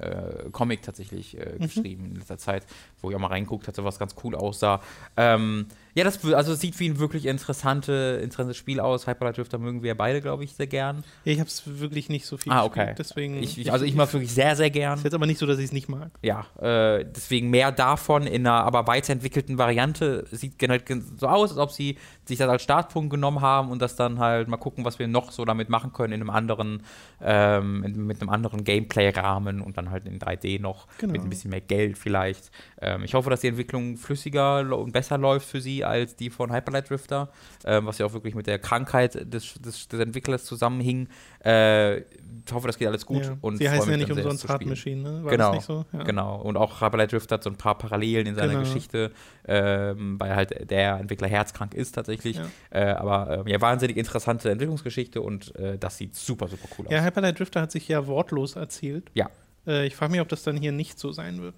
[0.52, 1.62] Comic tatsächlich Mhm.
[1.62, 2.66] geschrieben in letzter Zeit,
[3.02, 4.82] wo ich auch mal reinguckt hatte, was ganz cool aussah.
[5.18, 5.68] Ähm,
[6.00, 9.06] ja, das also es sieht wie ein wirklich interessante, interessantes Spiel aus.
[9.08, 11.04] Hyperlight Drifter mögen wir beide, glaube ich, sehr gern.
[11.26, 12.96] Ja, ich habe es wirklich nicht so viel Ah, gespielt, okay.
[12.98, 14.98] Deswegen, Ich, ich, also ich mag wirklich sehr, sehr gern.
[14.98, 16.12] Ist jetzt aber nicht so, dass ich es nicht mag.
[16.22, 20.26] Ja, äh, deswegen mehr davon in einer aber weiterentwickelten Variante.
[20.32, 23.82] Sieht generell gen- so aus, als ob sie sich das als Startpunkt genommen haben und
[23.82, 26.84] das dann halt mal gucken, was wir noch so damit machen können in einem anderen,
[27.22, 31.14] ähm, in, mit einem anderen Gameplay-Rahmen und dann halt in 3D noch Genau.
[31.14, 32.52] mit ein bisschen mehr Geld vielleicht.
[32.82, 36.54] Ähm, ich hoffe, dass die Entwicklung flüssiger und besser läuft für sie als die von
[36.54, 37.30] Hyperlight Drifter,
[37.66, 41.10] ähm, was ja auch wirklich mit der Krankheit des, des, des Entwicklers zusammenhing.
[41.44, 43.38] Äh, ich hoffe, das geht alles gut ja.
[43.42, 44.66] und Sie heißen ja nicht umsonst Hard.
[44.66, 45.24] Machine, ne?
[45.24, 45.86] War Genau, das nicht so?
[45.94, 46.04] Ja.
[46.04, 46.42] Genau.
[46.42, 48.60] Und auch Hyperlight Drift hat so ein paar Parallelen in seiner Genau.
[48.62, 49.12] Geschichte,
[49.48, 52.38] ähm, weil halt der Entwickler herzkrank ist tatsächlich.
[52.38, 52.46] Ja.
[52.72, 56.92] Äh, aber ähm, ja, wahnsinnig interessante Entwicklungsgeschichte und äh, das sieht super, super cool aus.
[56.92, 59.10] Ja, Hyperlight Drifter hat sich ja wortlos erzählt.
[59.14, 59.30] Ja.
[59.68, 61.56] Äh, ich frage mich, ob das dann hier nicht so sein wird.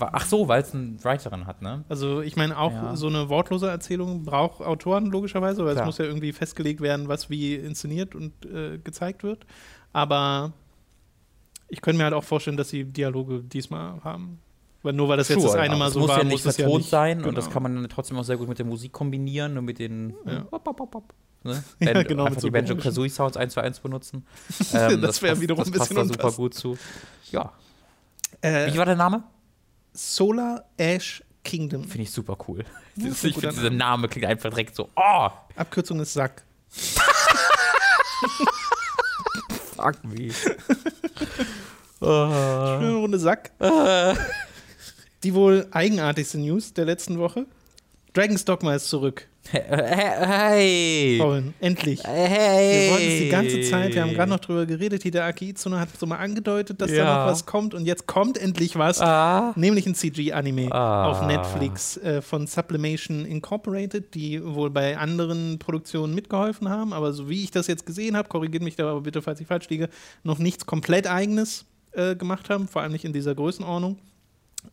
[0.00, 1.84] Ach so, weil es einen Writerin hat, ne?
[1.88, 2.96] Also ich meine, auch Ja.
[2.96, 5.84] so eine wortlose Erzählung braucht Autoren logischerweise, weil Klar.
[5.84, 9.46] es muss ja irgendwie festgelegt werden, was wie inszeniert und äh, gezeigt wird.
[9.94, 10.52] Aber
[11.68, 14.38] ich könnte mir halt auch vorstellen, dass sie Dialoge diesmal haben.
[14.82, 15.76] Weil nur weil das jetzt Sure, das eine.
[15.76, 16.88] Mal so muss war, ja nicht muss es ja nicht.
[16.88, 17.34] sein und Genau.
[17.36, 20.14] das kann man dann trotzdem auch sehr gut mit der Musik kombinieren und mit den
[20.26, 20.46] Ja.
[21.44, 21.64] ne?
[21.80, 24.24] Ja, genau, mit einfach so die Banjo Kazooie Sounds eins zu eins benutzen.
[24.74, 26.76] Ähm, Das wär passt- wiederum das ein passt bisschen da super gut zu.
[27.32, 27.52] Ja.
[28.40, 29.24] Äh, Wie war der Name?
[29.98, 31.82] Solar Ash Kingdom.
[31.82, 32.64] Finde ich super cool.
[33.00, 36.42] Das, ich finde, dieser Name klingt einfach direkt so, oh, Abkürzung ist Sack.
[39.76, 40.32] fuck me.
[42.00, 43.52] Schöne Runde Sack.
[45.22, 47.46] Die wohl eigenartigste News der letzten Woche.
[48.14, 49.28] Dragon's Dogma ist zurück.
[49.50, 51.18] Hey.
[51.20, 52.02] Colin, endlich.
[52.04, 52.86] Hey.
[52.86, 55.88] Wir wollten es die ganze Zeit, wir haben gerade noch drüber geredet, Hideaki Itsuno hat
[55.98, 57.18] so mal angedeutet, dass da Ja.
[57.20, 59.52] noch was kommt und jetzt kommt endlich was, Ah.
[59.56, 61.10] nämlich ein CG-Anime Ah.
[61.10, 67.28] auf Netflix äh, von Sublimation Incorporated, die wohl bei anderen Produktionen mitgeholfen haben, aber so
[67.28, 69.88] wie ich das jetzt gesehen habe, korrigiert mich da aber bitte, falls ich falsch liege,
[70.24, 73.98] noch nichts komplett eigenes äh, gemacht haben, vor allem nicht in dieser Größenordnung.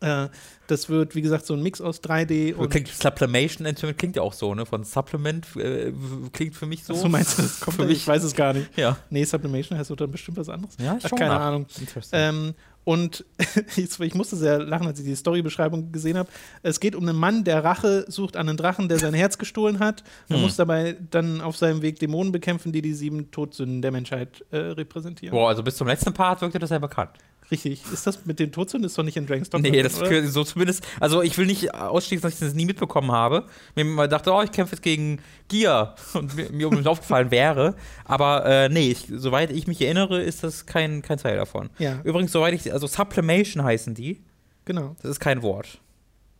[0.01, 0.27] Äh,
[0.67, 4.23] das wird, wie gesagt, so ein Mix aus 3D und Klingt Supplemation Entertainment klingt ja
[4.23, 4.65] auch so, ne?
[4.65, 5.93] Von Supplement äh,
[6.33, 6.93] klingt für mich so.
[6.95, 8.75] so meinst du, das kommt Für mich- Ich weiß es gar nicht.
[8.77, 8.97] Ja.
[9.09, 10.75] Nee, Sublimation heißt doch dann bestimmt was anderes.
[10.79, 11.39] Ja, ich Ach, keine nach.
[11.41, 11.67] Ahnung.
[12.11, 13.25] Ähm, und
[13.77, 16.29] ich, musste sehr lachen, als ich die Storybeschreibung gesehen habe.
[16.63, 19.79] Es geht um einen Mann, der Rache sucht an einen Drachen, der sein Herz gestohlen
[19.79, 20.03] hat.
[20.29, 20.41] Er Hm.
[20.43, 24.57] muss dabei dann auf seinem Weg Dämonen bekämpfen, die die sieben Todsünden der Menschheit äh,
[24.57, 25.31] repräsentieren.
[25.35, 27.11] Boah, also bis zum letzten Part wirkte das sehr bekannt.
[27.51, 27.83] Richtig.
[27.91, 28.87] Ist das mit den Todsünden?
[28.87, 29.69] Ist doch nicht in Dragon's Dogma.
[29.69, 30.27] Nee, das oder?
[30.27, 30.83] so zumindest.
[30.99, 33.45] Also ich will nicht ausschließen, dass ich das nie mitbekommen habe.
[33.75, 37.75] Mir mal dachte, oh, ich kämpfe jetzt gegen Gia und mir, mir unbedingt aufgefallen wäre.
[38.03, 41.69] Aber äh, nee, ich, soweit ich mich erinnere, ist das kein, kein Teil davon.
[41.77, 44.23] Ja, Übrigens, soweit ich, also Supplemation heißen die.
[44.65, 44.95] genau.
[45.01, 45.79] Das ist kein Wort.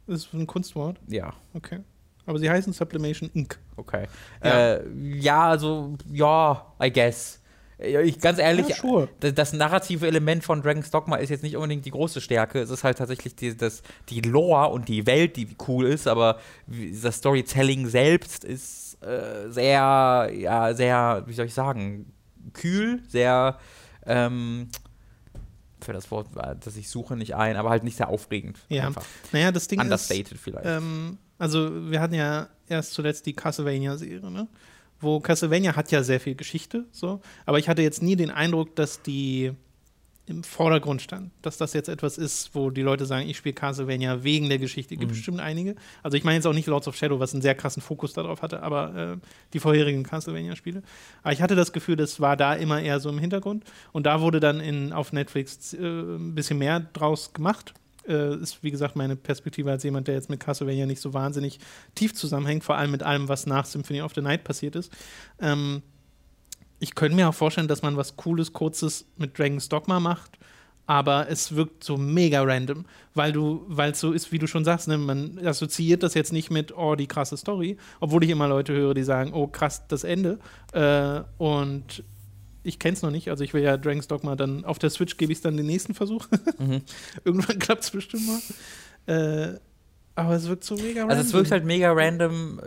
[0.08, 0.98] Das ist ein Kunstwort.
[1.08, 1.80] Ja, Okay.
[2.28, 3.60] Aber sie heißen Sublimation Inc.
[3.76, 4.08] okay.
[4.44, 4.50] Ja.
[4.50, 4.84] Ja, äh,
[5.20, 7.40] ja also, ja, I guess.
[7.78, 9.10] Ich, ganz ehrlich, Ja, sure.
[9.20, 12.60] das, narrative Element von Dragon's Dogma ist jetzt nicht unbedingt die große Stärke.
[12.60, 16.40] Es ist halt tatsächlich die, das, die Lore und die Welt, die cool ist, aber
[16.68, 22.14] das Storytelling selbst ist äh, sehr, ja, sehr, wie soll ich sagen,
[22.54, 23.60] kühl, sehr,
[24.06, 24.70] ähm,
[25.82, 26.28] für das Wort,
[26.64, 28.60] das ich suche, nicht ein, aber halt nicht sehr aufregend.
[28.70, 28.88] Ja.
[28.88, 29.04] Einfach.
[29.32, 29.86] Naja, das Ding ist.
[29.86, 30.66] Understated vielleicht.
[30.66, 34.48] Ähm, also wir hatten ja erst zuletzt die Castlevania-Serie, ne?
[35.06, 38.76] Wo Castlevania hat ja sehr viel Geschichte, so, aber ich hatte jetzt nie den Eindruck,
[38.76, 39.52] dass die
[40.28, 44.24] im Vordergrund stand, dass das jetzt etwas ist, wo die Leute sagen, ich spiele Castlevania
[44.24, 44.98] wegen der Geschichte.
[44.98, 45.16] Gibt Mhm.
[45.16, 45.76] bestimmt einige.
[46.02, 48.42] Also ich meine jetzt auch nicht Lords of Shadow, was einen sehr krassen Fokus darauf
[48.42, 50.82] hatte, aber äh, die vorherigen Castlevania-Spiele.
[51.22, 53.66] Aber ich hatte das Gefühl, das war da immer eher so im Hintergrund.
[53.92, 57.76] Und da wurde dann in, auf Netflix äh, ein bisschen mehr draus gemacht.
[58.08, 61.60] Äh, ist, wie gesagt, meine Perspektive als jemand, der jetzt mit Castlevania nicht so wahnsinnig
[61.96, 64.92] tief zusammenhängt, vor allem mit allem, was nach Symphony of the Night passiert ist.
[65.40, 65.82] Ähm,
[66.80, 70.38] ich könnte mir auch vorstellen, dass man was Cooles, Kurzes mit Dragon's Dogma macht,
[70.88, 72.86] aber es wirkt so mega random,
[73.16, 76.32] weil du, weil es so ist, wie du schon sagst, ne, man assoziiert das jetzt
[76.32, 79.88] nicht mit, oh, die krasse Story, obwohl ich immer Leute höre, die sagen, oh, krass,
[79.88, 80.38] das Ende.
[80.74, 82.04] Äh, und
[82.66, 85.18] ich kenne es noch nicht, also ich will ja Dragon's Dogma dann auf der Switch
[85.18, 86.28] gebe ich es dann den nächsten Versuch.
[86.58, 86.82] mhm.
[87.24, 88.40] Irgendwann klappt es bestimmt mal.
[89.08, 89.60] Äh,
[90.16, 91.10] aber es wirkt so mega random.
[91.10, 92.62] Also es wirkt halt mega random,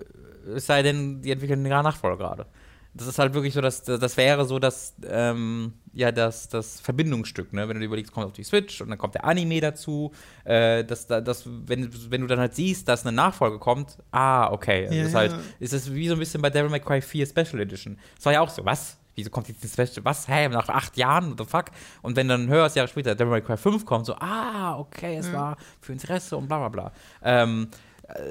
[0.55, 2.47] es sei denn, die entwickeln einen Nachfolger gerade.
[2.95, 7.53] Das ist halt wirklich so, dass das wäre so, dass ähm, ja das, das Verbindungsstück,
[7.53, 7.69] ne?
[7.69, 10.13] Wenn du dir überlegst, kommt auf die Switch und dann kommt der Anime dazu,
[10.45, 14.85] äh, dass, dass wenn, wenn du dann halt siehst, dass eine Nachfolge kommt, ah, okay.
[14.85, 17.27] Ja, das ist halt, ist es wie so ein bisschen bei Devil May Cry 4
[17.27, 17.99] Special Edition.
[18.17, 18.97] Das war ja auch so, was?
[19.19, 20.05] Wieso kommt jetzt die Special?
[20.05, 20.29] Was?
[20.29, 20.49] Hä?
[20.49, 21.31] Nach acht Jahren?
[21.31, 21.65] What the fuck?
[22.03, 25.27] Und wenn dann hörst, Jahre später Devil May Cry 5 kommt, so, ah, okay, es
[25.27, 25.33] ja.
[25.33, 26.93] war für Interesse und bla bla bla.
[27.25, 27.67] Ähm,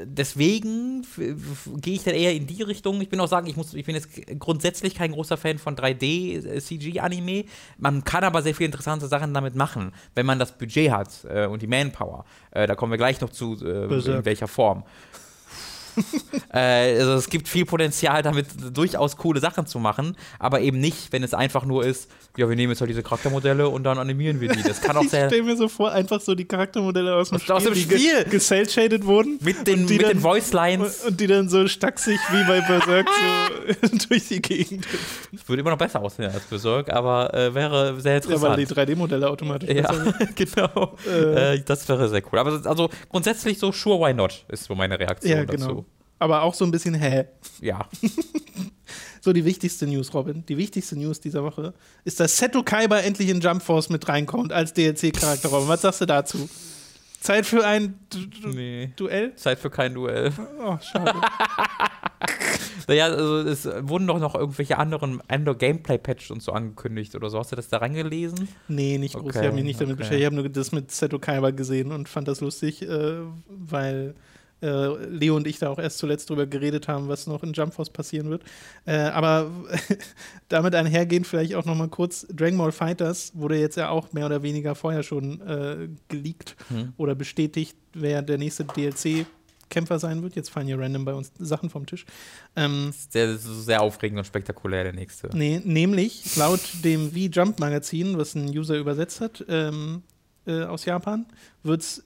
[0.06, 1.06] deswegen
[1.82, 3.02] gehe ich dann eher in die Richtung.
[3.02, 4.08] Ich bin auch sagen, ich, muss, ich bin jetzt
[4.40, 7.44] grundsätzlich kein großer Fan von 3D-CG-Anime.
[7.78, 11.48] Man kann aber sehr viele interessante Sachen damit machen, wenn man das Budget hat äh,
[11.48, 12.24] und die Manpower.
[12.52, 14.86] Äh, da kommen wir gleich noch zu, äh, in welcher Form.
[16.54, 21.12] äh, also es gibt viel Potenzial, damit durchaus coole Sachen zu machen, aber eben nicht,
[21.12, 24.40] wenn es einfach nur ist, ja, wir nehmen jetzt halt diese Charaktermodelle und dann animieren
[24.40, 24.62] wir die.
[24.62, 25.24] Das kann auch sehr.
[25.24, 27.98] Ich stelle mir so vor, einfach so die Charaktermodelle aus dem Spiel, aus dem Spiel.
[27.98, 29.40] die ge wurden.
[29.42, 31.04] Mit den, mit dann, den Voice Lines.
[31.04, 33.08] Und die dann so stacksig wie bei Berserk
[33.82, 34.86] so durch die Gegend.
[35.32, 38.44] Das würde immer noch besser aussehen als Berserk, aber äh, wäre sehr interessant.
[38.44, 39.92] Ja, weil die 3D-Modelle automatisch ja,
[40.36, 40.96] genau.
[41.08, 41.56] Äh.
[41.56, 41.64] äh.
[41.66, 42.38] das wäre sehr cool.
[42.38, 45.68] Aber also grundsätzlich so, sure, why not, ist so meine Reaktion ja, genau.
[45.68, 45.86] dazu
[46.20, 47.26] aber auch so ein bisschen hä.
[47.62, 47.88] Ja.
[49.22, 50.46] so die wichtigste News, Robin.
[50.48, 54.52] Die wichtigste News dieser Woche ist, dass Seto Kaiba endlich in Jump Force mit reinkommt
[54.54, 55.50] als DLC-Charakter.
[55.50, 56.50] Robin, was sagst du dazu?
[57.20, 58.92] Zeit für ein du nee.
[58.96, 59.36] Duell?
[59.36, 60.32] Zeit für kein Duell.
[60.64, 61.20] Oh, schade.
[62.88, 67.40] naja, also es wurden doch noch irgendwelche anderen Endo-Gameplay-Patches und so angekündigt oder so.
[67.40, 68.48] Hast du das da reingelesen?
[68.68, 69.24] Nee, nicht groß.
[69.24, 70.04] Okay, ich habe mich nicht damit okay.
[70.04, 70.22] beschäftigt.
[70.22, 74.16] Ich habe nur das mit Seto Kaiba gesehen und fand das lustig, äh, weil
[74.62, 77.74] äh, Leo und ich da auch erst zuletzt drüber geredet haben, was noch in Jump
[77.74, 78.44] Force passieren wird.
[78.86, 79.52] Äh, aber
[80.50, 84.26] damit einhergehend vielleicht auch noch mal kurz, Dragon Ball Fighters wurde jetzt ja auch mehr
[84.26, 86.94] oder weniger vorher schon äh, geleakt hm.
[86.98, 89.26] oder bestätigt, wer der nächste DLC
[89.70, 90.36] Kämpfer sein wird.
[90.36, 92.06] Jetzt fallen hier random bei uns Sachen vom Tisch.
[92.56, 95.30] Ähm, sehr, sehr aufregend und spektakulär, der nächste.
[95.34, 100.04] Nee, nämlich laut dem V-Jump-Magazin, was ein User übersetzt hat ähm,
[100.46, 101.26] äh, aus Japan,
[101.64, 102.04] wird es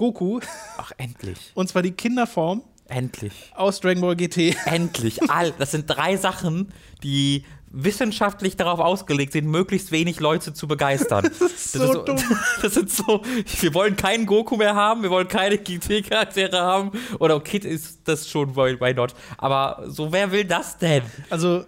[0.00, 0.40] Goku.
[0.78, 1.52] Ach, endlich.
[1.52, 2.62] Und zwar die Kinderform.
[2.88, 3.52] Endlich.
[3.54, 4.56] Aus Dragon Ball GT.
[4.64, 5.30] Endlich.
[5.30, 6.72] All, das sind drei Sachen,
[7.04, 11.30] die wissenschaftlich darauf ausgelegt sind, möglichst wenig Leute zu begeistern.
[11.38, 12.38] Das ist so, das ist so dumm.
[12.62, 13.22] Das sind so,
[13.60, 16.92] wir wollen keinen Goku mehr haben, wir wollen keine GT-Charaktere haben.
[17.18, 19.14] Oder Kid ist das schon, why not?
[19.36, 21.02] Aber so, wer will das denn?
[21.28, 21.66] Also,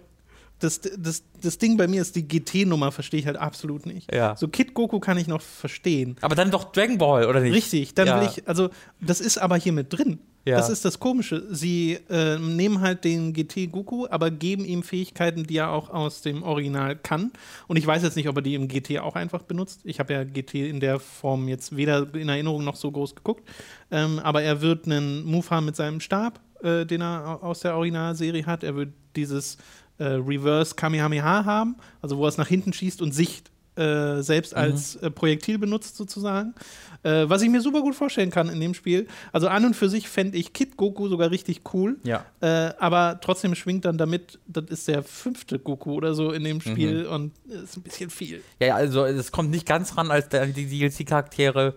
[0.63, 4.13] das, das, das Ding bei mir ist, die GT-Nummer verstehe ich halt absolut nicht.
[4.13, 4.35] Ja.
[4.35, 6.15] So Kid Goku kann ich noch verstehen.
[6.21, 7.53] Aber dann doch Dragon Ball, oder nicht?
[7.53, 8.19] Richtig, dann ja.
[8.19, 8.69] will ich, also
[9.01, 10.19] das ist aber hier mit drin.
[10.45, 10.57] Ja.
[10.57, 11.45] Das ist das Komische.
[11.51, 16.21] Sie äh, nehmen halt den GT Goku, aber geben ihm Fähigkeiten, die er auch aus
[16.21, 17.31] dem Original kann.
[17.67, 19.81] Und ich weiß jetzt nicht, ob er die im GT auch einfach benutzt.
[19.85, 23.47] Ich habe ja GT in der Form jetzt weder in Erinnerung noch so groß geguckt.
[23.89, 27.77] Ähm, aber er wird einen Move haben mit seinem Stab, äh, den er aus der
[27.77, 28.63] Originalserie hat.
[28.63, 29.57] Er wird dieses
[29.97, 33.43] äh, Reverse Kamehameha haben, also wo er es nach hinten schießt und sich
[33.75, 34.59] äh, selbst mhm.
[34.59, 36.53] als äh, Projektil benutzt sozusagen.
[37.01, 39.07] Äh, was ich mir super gut vorstellen kann in dem Spiel.
[39.31, 41.97] Also an und für sich fände ich Kid Goku sogar richtig cool.
[42.03, 42.25] Ja.
[42.39, 46.61] Äh, aber trotzdem schwingt dann damit, das ist der fünfte Goku oder so in dem
[46.61, 47.09] Spiel mhm.
[47.09, 48.41] und ist ein bisschen viel.
[48.61, 51.75] Ja, also es kommt nicht ganz ran, als die DLC-Charaktere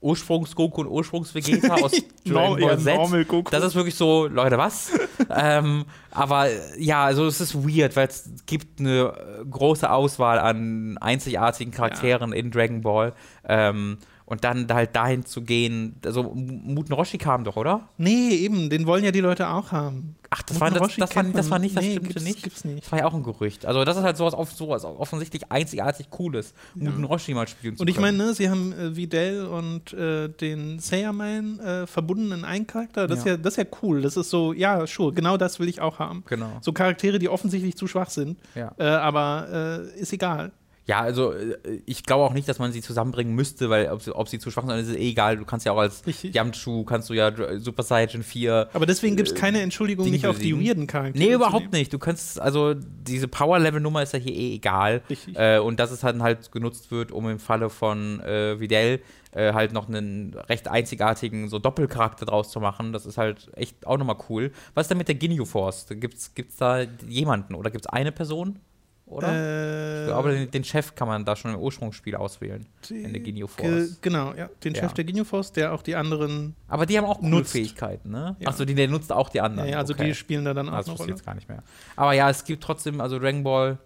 [0.00, 1.92] Ursprungs-Goku und Ursprungs-Vegeta aus
[2.24, 3.52] Dragon Ball Z.
[3.52, 4.92] Das ist wirklich so, Leute, was?
[5.34, 9.12] ähm, aber ja, also es ist weird, weil es gibt eine
[9.50, 12.36] große Auswahl an einzigartigen Charakteren ja.
[12.36, 13.12] in Dragon Ball.
[13.48, 17.88] Ähm, und dann halt dahin zu gehen, also Muten Roshi kam doch, oder?
[17.96, 20.16] Nee, eben, den wollen ja die Leute auch haben.
[20.30, 22.42] Ach, das, war, das, das, war, das war nicht, das nee, stimmte gibt's, nicht.
[22.42, 22.84] Gibt's nicht.
[22.84, 23.64] Das war ja auch ein Gerücht.
[23.64, 26.90] Also das ist halt sowas, auf, sowas offensichtlich einzigartig Cooles, ja.
[26.90, 30.28] Muten Roshi mal spielen zu Und ich meine, ne, sie haben äh, Videl und äh,
[30.28, 33.06] den Sailorman äh, verbunden in einen Charakter.
[33.06, 33.22] Das, ja.
[33.22, 34.02] Ist ja, das ist ja cool.
[34.02, 36.24] Das ist so, ja, sure, genau das will ich auch haben.
[36.26, 36.58] Genau.
[36.60, 38.38] So Charaktere, die offensichtlich zu schwach sind.
[38.56, 38.74] Ja.
[38.78, 40.50] Äh, aber äh, ist egal.
[40.86, 44.14] Ja, also äh, ich glaube auch nicht, dass man sie zusammenbringen müsste, weil ob sie,
[44.14, 45.36] ob sie zu schwach sind, ist eh egal.
[45.36, 48.70] Du kannst ja auch als Yamchu, kannst du ja Super Saiyan 4.
[48.72, 51.24] Aber deswegen gibt es keine Entschuldigung, nicht auf die weirden Charaktere.
[51.24, 51.92] Nee, überhaupt nicht.
[51.92, 55.02] Du kannst, also diese Power-Level-Nummer ist ja hier eh egal.
[55.34, 59.00] Äh, und dass es halt, halt genutzt wird, um im Falle von äh, Videl
[59.32, 62.92] äh, halt noch einen recht einzigartigen so Doppelcharakter draus zu machen.
[62.92, 64.52] Das ist halt echt auch nochmal cool.
[64.74, 65.86] Was ist denn mit der Ginyu Force?
[65.90, 68.60] Gibt's, gibt's da jemanden oder gibt es eine Person?
[69.06, 69.28] Oder?
[69.32, 72.66] Äh, ich glaube, den, den Chef kann man da schon im Ursprungsspiel auswählen.
[72.90, 73.98] in der Ginyu Ge Force.
[74.00, 74.48] genau, ja.
[74.64, 74.82] Den Ja.
[74.82, 76.54] Chef der Ginyu Force, der auch die anderen.
[76.68, 77.52] Aber die haben auch coole Nutzt.
[77.52, 78.36] Fähigkeiten, ne?
[78.40, 78.48] Ja.
[78.48, 79.68] Achso, die, der nutzt auch die anderen.
[79.68, 80.06] ja, also okay.
[80.06, 81.10] die spielen da dann auch wusste ich Rolle.
[81.10, 81.62] jetzt gar nicht mehr.
[81.96, 83.78] Aber ja, es gibt trotzdem, also Dragon Ball,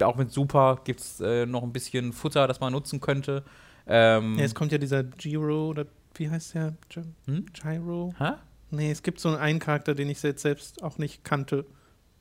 [0.00, 3.44] auch mit Super gibt es äh, noch ein bisschen Futter, das man nutzen könnte.
[3.86, 6.74] Ähm, Ja, es kommt ja dieser Giro, oder wie heißt der?
[6.92, 7.46] Gy- Hm?
[7.52, 8.12] Gyro?
[8.18, 8.32] hä?
[8.70, 11.66] Nee, es gibt so einen Charakter, den ich jetzt selbst auch nicht kannte,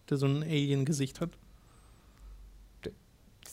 [0.10, 1.30] der so ein Alien-Gesicht hat.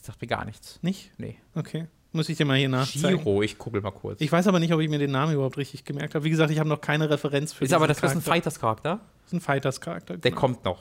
[0.08, 0.78] Sagt mir gar nichts.
[0.80, 1.10] Nicht?
[1.18, 1.36] Nee.
[1.54, 1.86] Okay.
[2.12, 3.18] Muss ich dir mal hier nachzeigen.
[3.18, 4.22] Giro, ich gucke mal kurz.
[4.22, 6.24] Ich weiß aber nicht, ob ich mir den Namen überhaupt richtig gemerkt habe.
[6.24, 8.30] Wie gesagt, ich habe noch keine Referenz für ist aber das ist ein Charakter.
[8.30, 9.00] Fighters-Charakter.
[9.24, 10.16] Das ist ein Fighters-Charakter.
[10.16, 10.40] Der genau.
[10.40, 10.78] kommt noch.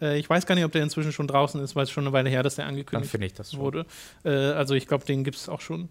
[0.00, 2.14] Äh, ich weiß gar nicht, ob der inzwischen schon draußen ist, weil es schon eine
[2.14, 3.60] Weile her, dass der Dann angekündigt finde ich das schon.
[3.60, 3.84] wurde.
[4.24, 5.90] Äh, also ich glaube, den gibt es auch schon.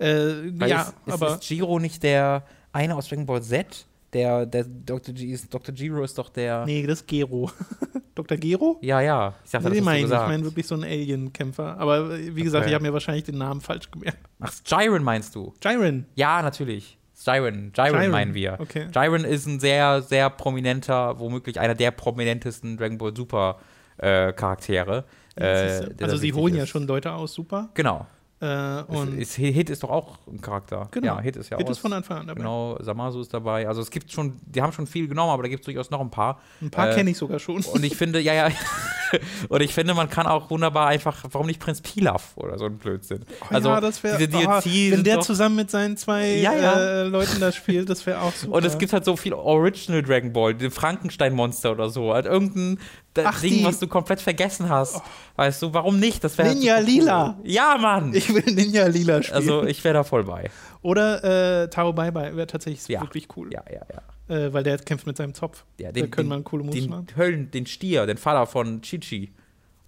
[0.00, 3.86] Äh, ja, ist, ist, aber ist Giro nicht der eine aus Dragon Ball Z?
[4.12, 5.14] Der, der Dr.
[5.14, 5.72] G ist, Dr.
[5.72, 6.66] Giro ist doch der.
[6.66, 7.52] nee, das ist Gero.
[8.14, 8.36] Dr.
[8.38, 8.78] Gero?
[8.80, 9.34] Ja, ja.
[9.44, 10.04] Ich dachte, Nee, das meine ich.
[10.04, 11.76] Ich meine wirklich so einen Alien-Kämpfer.
[11.78, 12.70] Aber äh, wie gesagt, Okay.
[12.70, 14.18] ich habe mir wahrscheinlich den Namen falsch gemerkt.
[14.40, 15.52] Ach, Jiren meinst du?
[15.62, 16.06] Jiren.
[16.14, 16.96] Ja, natürlich.
[17.24, 17.72] Jiren.
[17.76, 18.56] Jiren, Jiren, meinen wir.
[18.60, 18.86] okay.
[18.94, 23.58] Jiren ist ein sehr, sehr prominenter, womöglich einer der prominentesten Dragon Ball Super
[23.98, 25.04] äh, Charaktere.
[25.36, 26.68] Äh, also sie holen ja ist.
[26.68, 27.70] schon Leute aus, super.
[27.74, 28.06] Genau.
[28.44, 30.88] Äh, Ist, und ist, Hit ist doch auch ein Charakter.
[30.90, 31.06] Genau.
[31.06, 31.70] Ja, Hit ist ja Hit auch.
[31.70, 32.40] ist von Anfang an dabei.
[32.40, 33.66] Genau, Samasu ist dabei.
[33.66, 36.00] Also es gibt schon, die haben schon viel genommen, aber da gibt es durchaus noch
[36.00, 36.40] ein paar.
[36.60, 37.64] ein paar äh, kenne ich sogar schon.
[37.64, 38.48] Und ich finde, ja, ja.
[39.48, 42.78] Und ich finde, man kann auch wunderbar einfach, warum nicht Prinz Pilaf oder so ein
[42.78, 43.24] Blödsinn?
[43.48, 46.52] also ja, das wäre, diese DLC wenn sind der doch, zusammen mit seinen zwei Ja,
[46.52, 46.74] ja.
[46.74, 48.54] Äh, Leuten da spielt, das wäre auch super.
[48.56, 52.12] Und es gibt halt so viel Original Dragon Ball, die Frankenstein-Monster oder so.
[52.12, 52.78] Halt irgendein
[53.14, 55.00] da- Ach, Ding, die- was du komplett vergessen hast.
[55.36, 56.22] Weißt du, warum nicht?
[56.24, 56.84] Das wäre Ninja cool.
[56.84, 57.38] Lila.
[57.44, 58.12] Ja, Mann!
[58.14, 59.36] ich will Ninja Lila spielen.
[59.36, 60.50] also ich wäre da voll bei.
[60.82, 63.00] Oder äh, Tao Bai Bai wäre tatsächlich Ja.
[63.00, 63.50] wirklich cool.
[63.52, 63.80] Ja, ja,
[64.28, 64.36] ja.
[64.36, 65.64] Äh, weil der kämpft mit seinem Zopf.
[65.78, 67.06] ja da können man coole Moves den machen.
[67.16, 69.32] Höllen, den Stier, den Vater von Chichi.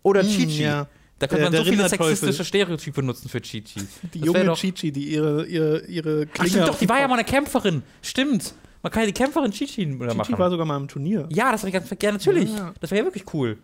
[0.03, 0.63] Oder Mm, Chichi.
[0.63, 0.87] ja.
[1.19, 3.81] Da könnte man so viele sexistische Stereotype nutzen für Chichi.
[4.13, 6.51] Die Das junge doch- Chichi, die ihre, ihre, ihre Ach, Klinge.
[6.51, 7.83] stimmt doch, die war ja mal eine Kämpferin.
[8.03, 8.55] Stimmt.
[8.83, 10.39] Man kann ja die Kämpferin Chichi Chichi machen.
[10.39, 11.29] war sogar mal im Turnier.
[11.31, 12.53] ja, das wäre ganz ja, natürlich.
[12.55, 12.73] Ja.
[12.81, 13.59] Das wäre ja wirklich cool.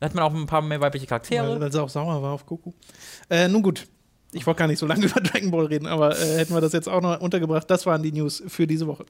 [0.00, 1.60] Da hat man auch ein paar mehr weibliche Weil, Charaktere.
[1.60, 2.72] weil sie auch sauer war auf Goku.
[3.30, 3.86] Äh, nun gut.
[4.32, 6.72] Ich wollte gar nicht so lange über Dragon Ball reden, aber äh, hätten wir das
[6.72, 7.68] jetzt auch noch untergebracht.
[7.70, 9.06] Das waren die News für diese Woche.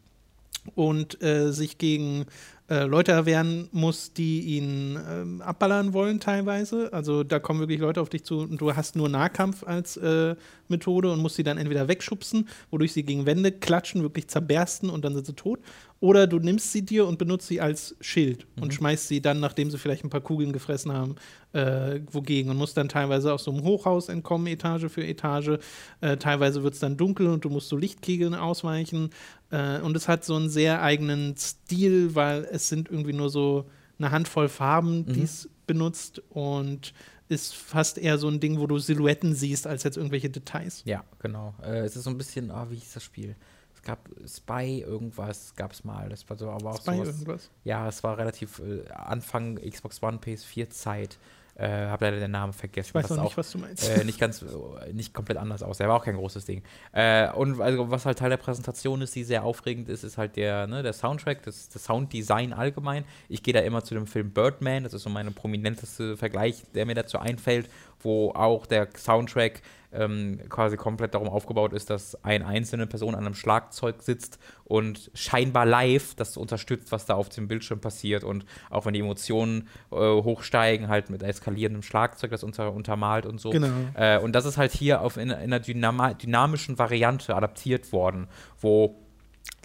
[0.76, 2.26] und äh, sich gegen
[2.70, 6.94] äh, Leute erwehren muss, die ihn ähm, abballern wollen teilweise.
[6.94, 10.36] Also da kommen wirklich Leute auf dich zu und du hast nur Nahkampf als äh,
[10.70, 15.04] Methode und musst sie dann entweder wegschubsen, wodurch sie gegen Wände klatschen, wirklich zerbersten und
[15.04, 15.60] dann sind sie tot.
[16.04, 19.72] Oder du nimmst sie dir und benutzt sie als Schild und schmeißt sie dann, nachdem
[19.72, 21.16] sie vielleicht ein paar Kugeln gefressen haben,
[21.54, 25.60] äh, wogegen und musst dann teilweise aus so einem Hochhaus entkommen, Etage für Etage.
[26.02, 29.12] Äh, teilweise wird es dann dunkel und du musst so Lichtkegeln ausweichen.
[29.50, 33.70] Äh, und es hat so einen sehr eigenen Stil, weil es sind irgendwie nur so
[33.98, 36.94] eine Handvoll Farben, die es benutzt und
[37.30, 40.82] ist fast eher so ein Ding, wo du Silhouetten siehst, als jetzt irgendwelche Details.
[40.84, 41.54] Ja, genau.
[41.64, 43.38] Äh, es ist so ein bisschen, ah, wie hieß das Spiel?
[43.84, 46.08] Es gab Spy irgendwas, gab es mal.
[46.08, 47.08] Das war so, aber auch Bei sowas.
[47.10, 47.50] irgendwas.
[47.66, 51.18] Ja, es war relativ äh, Anfang Xbox One, PS4 Zeit.
[51.56, 52.90] Äh, hab leider den Namen vergessen.
[52.98, 53.88] Ich weiß noch nicht, auch was du meinst.
[53.88, 55.78] äh, nicht ganz, äh, nicht komplett anders aus.
[55.78, 56.64] Der war auch kein großes Ding.
[56.94, 60.36] Äh, und also, was halt Teil der Präsentation ist, die sehr aufregend ist, ist halt
[60.36, 63.04] der, ne, der Soundtrack, das, das Sounddesign allgemein.
[63.30, 66.88] Ich gehe da immer zu dem Film Birdman, das ist so meine prominenteste Vergleich, der
[66.88, 67.70] mir dazu einfällt,
[68.04, 69.62] wo auch der Soundtrack
[69.94, 75.12] ähm, quasi komplett darum aufgebaut ist, dass eine einzelne Person an einem Schlagzeug sitzt und
[75.14, 79.68] scheinbar live das unterstützt, was da auf dem Bildschirm passiert und auch wenn die Emotionen
[79.92, 83.52] äh, hochsteigen, halt mit eskalierendem Schlagzeug das unter, untermalt und so.
[83.52, 83.68] Genau.
[83.94, 88.28] Äh, und das ist halt hier auf in, in einer dynamischen Variante adaptiert worden,
[88.60, 89.03] wo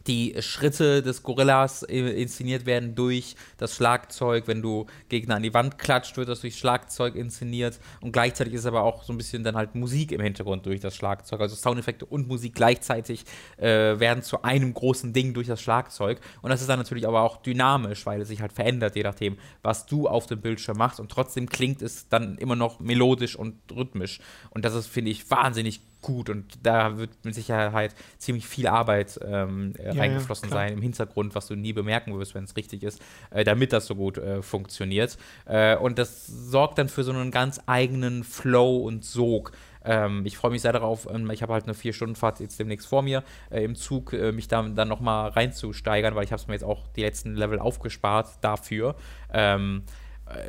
[0.08, 4.44] die Schritte des Gorillas inszeniert werden durch das Schlagzeug.
[4.46, 7.78] Wenn du Gegner an die Wand klatscht, wird das durch Schlagzeug inszeniert.
[8.00, 10.96] Und gleichzeitig ist aber auch so ein bisschen dann halt Musik im Hintergrund durch das
[10.96, 11.40] Schlagzeug.
[11.40, 13.24] Also Soundeffekte und Musik gleichzeitig
[13.58, 16.20] äh, werden zu einem großen Ding durch das Schlagzeug.
[16.40, 19.36] Und das ist dann natürlich aber auch dynamisch, weil es sich halt verändert, je nachdem,
[19.62, 21.00] was du auf dem Bildschirm machst.
[21.00, 24.20] Und trotzdem klingt es dann immer noch melodisch und rhythmisch.
[24.50, 29.18] Und das ist, finde ich, wahnsinnig gut und da wird mit Sicherheit ziemlich viel Arbeit
[29.24, 32.82] ähm, ja, reingeflossen ja, sein im Hintergrund, was du nie bemerken wirst, wenn es richtig
[32.82, 35.18] ist, äh, damit das so gut äh, funktioniert.
[35.46, 39.52] Äh, und das sorgt dann für so einen ganz eigenen Flow und Sog.
[39.84, 41.08] Ähm, ich freue mich sehr darauf.
[41.10, 44.12] Ähm, ich habe halt eine vier Stunden Fahrt jetzt demnächst vor mir äh, im Zug,
[44.12, 47.02] äh, mich da, dann noch mal reinzusteigern, weil ich habe es mir jetzt auch die
[47.02, 48.96] letzten Level aufgespart dafür.
[49.32, 49.82] Ähm,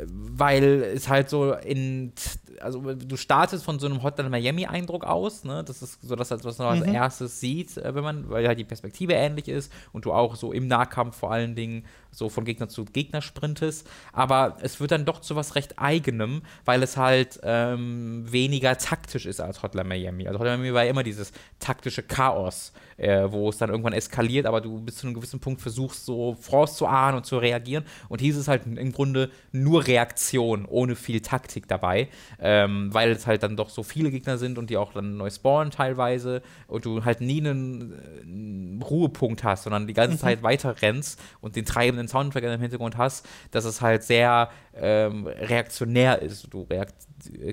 [0.05, 0.63] weil
[0.95, 2.11] es halt so in,
[2.59, 5.63] also du startest von so einem Hotline Miami Eindruck aus, ne?
[5.63, 6.93] Das ist so das, was man als mhm.
[6.93, 10.51] erstes sieht, äh, wenn man, weil halt die Perspektive ähnlich ist und du auch so
[10.51, 13.87] im Nahkampf vor allen Dingen so von Gegner zu Gegner sprintest.
[14.13, 19.25] Aber es wird dann doch zu was recht eigenem, weil es halt ähm, weniger taktisch
[19.25, 20.27] ist als Hotline Miami.
[20.27, 24.45] Also Hotline Miami war ja immer dieses taktische Chaos, äh, wo es dann irgendwann eskaliert,
[24.45, 27.85] aber du bis zu einem gewissen Punkt versuchst, so vorauszuahnen und zu reagieren.
[28.09, 33.11] Und hier ist es halt im Grunde nur Reaktion, ohne viel Taktik dabei, ähm, weil
[33.11, 36.41] es halt dann doch so viele Gegner sind und die auch dann neu spawnen teilweise
[36.67, 40.19] und du halt nie einen äh, Ruhepunkt hast, sondern die ganze mhm.
[40.19, 41.65] Zeit weiter rennst und den
[41.99, 46.47] treibenden Soundtrack im Hintergrund hast, dass es halt sehr ähm, reaktionär ist.
[46.51, 46.95] Du reakt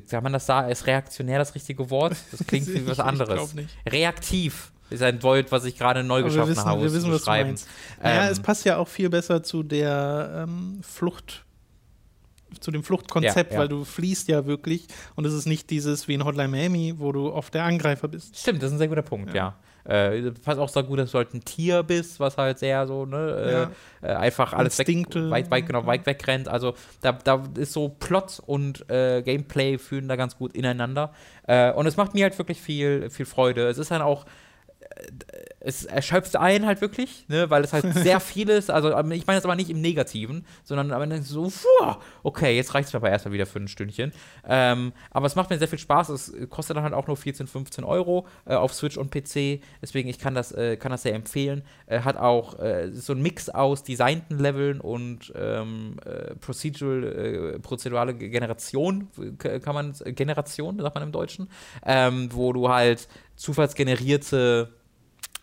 [0.09, 0.71] kann man das sagen?
[0.71, 2.17] Ist reaktionär das richtige Wort?
[2.31, 3.55] Das klingt wie was anderes.
[3.89, 6.83] Reaktiv ist ein Wort, was ich gerade neu geschaffen wissen, habe.
[6.83, 7.69] Wir wissen, was du meinst.
[8.03, 11.43] Ähm, es passt ja auch viel besser zu der ähm, Flucht
[12.61, 13.61] zu dem Fluchtkonzept, ja, ja.
[13.61, 14.87] weil du fließt ja wirklich
[15.17, 18.39] und es ist nicht dieses wie in Hotline Miami, wo du oft der Angreifer bist.
[18.39, 19.35] Stimmt, das ist ein sehr guter Punkt, ja.
[19.35, 19.57] ja.
[19.89, 23.07] Äh, passt auch sehr gut, dass du halt ein Tier bist, was halt sehr so,
[23.07, 23.71] ne,
[24.03, 26.49] äh, äh einfach alles weg, weit, weit, genau, weit wegrennt.
[26.49, 31.13] Also da, da ist so Plot und äh, Gameplay fühlen da ganz gut ineinander.
[31.47, 33.69] Äh, und es macht mir halt wirklich viel, viel Freude.
[33.69, 34.27] Es ist dann auch
[35.61, 38.71] es erschöpft einen halt wirklich, ne, weil es halt sehr viel ist.
[38.71, 42.75] Also, ich meine das aber nicht im Negativen, sondern am Ende so, puh, okay, jetzt
[42.75, 44.13] reicht es mir aber erstmal wieder für ein Stündchen.
[44.47, 46.11] Ähm, aber es macht mir sehr viel Spaß.
[46.11, 49.61] Es kostet dann halt auch nur 14, 15 Euro äh, auf Switch und PC.
[49.83, 51.63] Deswegen, ich kann das, äh, kann das sehr empfehlen.
[51.87, 57.59] Äh, hat auch äh, so ein Mix aus designten Leveln und ähm, äh, procedural, äh,
[57.59, 61.49] prozedurale Generation, kann man, Generation, sagt man im Deutschen,
[61.85, 64.71] ähm, wo du halt zufallsgenerierte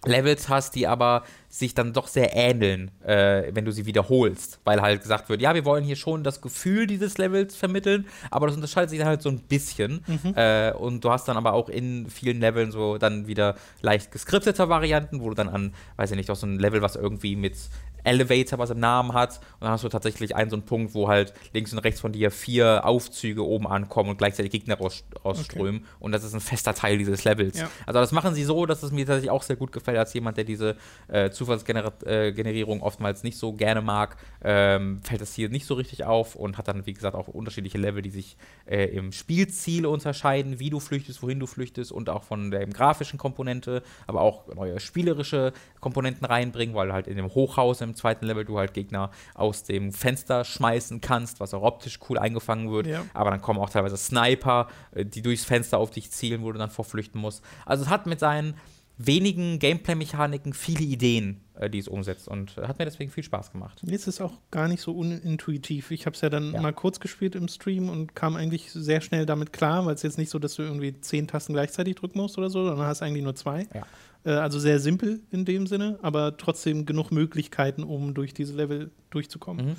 [0.06, 1.24] Levels hast, die aber
[1.54, 4.60] sich dann doch sehr ähneln, äh, wenn du sie wiederholst.
[4.64, 8.48] Weil halt gesagt wird, ja, wir wollen hier schon das Gefühl dieses Levels vermitteln, aber
[8.48, 10.04] das unterscheidet sich dann halt so ein bisschen.
[10.08, 10.34] Mhm.
[10.36, 14.68] Äh, und du hast dann aber auch in vielen Leveln so dann wieder leicht geskriptete
[14.68, 17.56] Varianten, wo du dann an, weiß ich nicht, auch so ein Level, was irgendwie mit
[18.04, 19.40] Elevator, was im Namen hat.
[19.54, 22.12] Und dann hast du tatsächlich einen so einen Punkt, wo halt links und rechts von
[22.12, 25.82] dir vier Aufzüge oben ankommen und gleichzeitig Gegner raus, rausströmen.
[25.82, 25.88] Okay.
[26.00, 27.60] Und das ist ein fester Teil dieses Levels.
[27.60, 27.70] Ja.
[27.86, 30.38] Also das machen sie so, dass es mir tatsächlich auch sehr gut gefällt, als jemand,
[30.38, 30.76] der diese
[31.08, 36.04] äh, Zufallsgenerierung äh, oftmals nicht so gerne mag, ähm, fällt das hier nicht so richtig
[36.06, 40.60] auf und hat dann, wie gesagt, auch unterschiedliche Level, die sich äh, im Spielziel unterscheiden,
[40.60, 44.80] wie du flüchtest, wohin du flüchtest und auch von der grafischen Komponente, aber auch neue
[44.80, 49.64] spielerische Komponenten reinbringen, weil halt in dem Hochhaus im zweiten Level du halt Gegner aus
[49.64, 52.88] dem Fenster schmeißen kannst, was auch optisch cool eingefangen wird.
[52.88, 53.06] Ja.
[53.14, 56.60] Aber dann kommen auch teilweise Sniper, äh, die durchs Fenster auf dich zielen, wo du
[56.60, 57.44] dann vorflüchten musst.
[57.66, 58.56] Also es hat mit seinen
[58.98, 63.82] wenigen Gameplay-Mechaniken viele Ideen, äh, die es umsetzt und hat mir deswegen viel Spaß gemacht.
[63.84, 65.92] Jetzt ist es auch gar nicht so unintuitiv.
[65.92, 66.62] Ich habe es ja dann ja.
[66.62, 70.18] mal kurz gespielt im Stream und kam eigentlich sehr schnell damit klar, weil es jetzt
[70.18, 73.24] nicht so, dass du irgendwie zehn Tasten gleichzeitig drücken musst oder so, sondern hast eigentlich
[73.24, 73.68] nur zwei.
[73.74, 73.86] Ja.
[74.26, 78.92] Äh, also sehr simpel in dem Sinne, aber trotzdem genug Möglichkeiten, um durch diese Level
[79.10, 79.66] durchzukommen.
[79.66, 79.76] Mhm.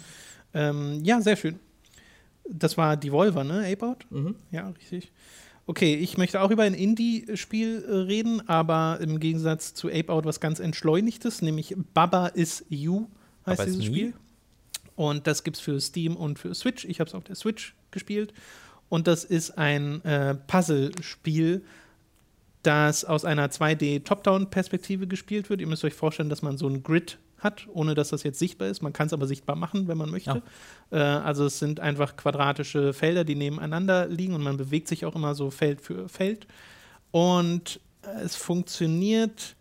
[0.54, 1.58] Ähm, ja, sehr schön.
[2.48, 3.66] Das war Devolver, ne?
[3.72, 4.36] Ape Mhm.
[4.50, 5.12] Ja, richtig.
[5.66, 10.26] Okay, ich möchte auch über ein Indie-Spiel äh, reden, aber im Gegensatz zu Ape Out
[10.26, 13.06] was ganz Entschleunigtes, nämlich Baba is You
[13.46, 14.14] heißt Baba dieses Spiel.
[14.96, 16.84] Und das gibt es für Steam und für Switch.
[16.84, 18.32] Ich habe es auf der Switch gespielt.
[18.88, 21.64] Und das ist ein äh, Puzzle-Spiel,
[22.62, 25.60] das aus einer 2D-Top-Down-Perspektive gespielt wird.
[25.60, 28.68] Ihr müsst euch vorstellen, dass man so ein Grid hat, ohne dass das jetzt sichtbar
[28.68, 28.82] ist.
[28.82, 30.42] Man kann es aber sichtbar machen, wenn man möchte.
[30.90, 31.18] Ja.
[31.18, 35.14] Äh, also es sind einfach quadratische Felder, die nebeneinander liegen und man bewegt sich auch
[35.14, 36.46] immer so Feld für Feld.
[37.12, 37.80] Und
[38.22, 39.56] es funktioniert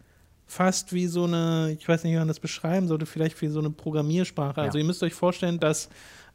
[0.46, 3.60] fast wie so eine, ich weiß nicht, wie man das beschreiben sollte, vielleicht wie so
[3.60, 4.62] eine Programmiersprache.
[4.62, 4.66] Ja.
[4.66, 5.90] Also ihr müsst euch vorstellen, dass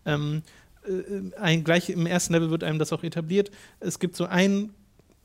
[0.06, 0.42] ähm,
[0.86, 3.50] äh, ein, gleich im ersten Level wird einem das auch etabliert.
[3.80, 4.70] Es gibt so ein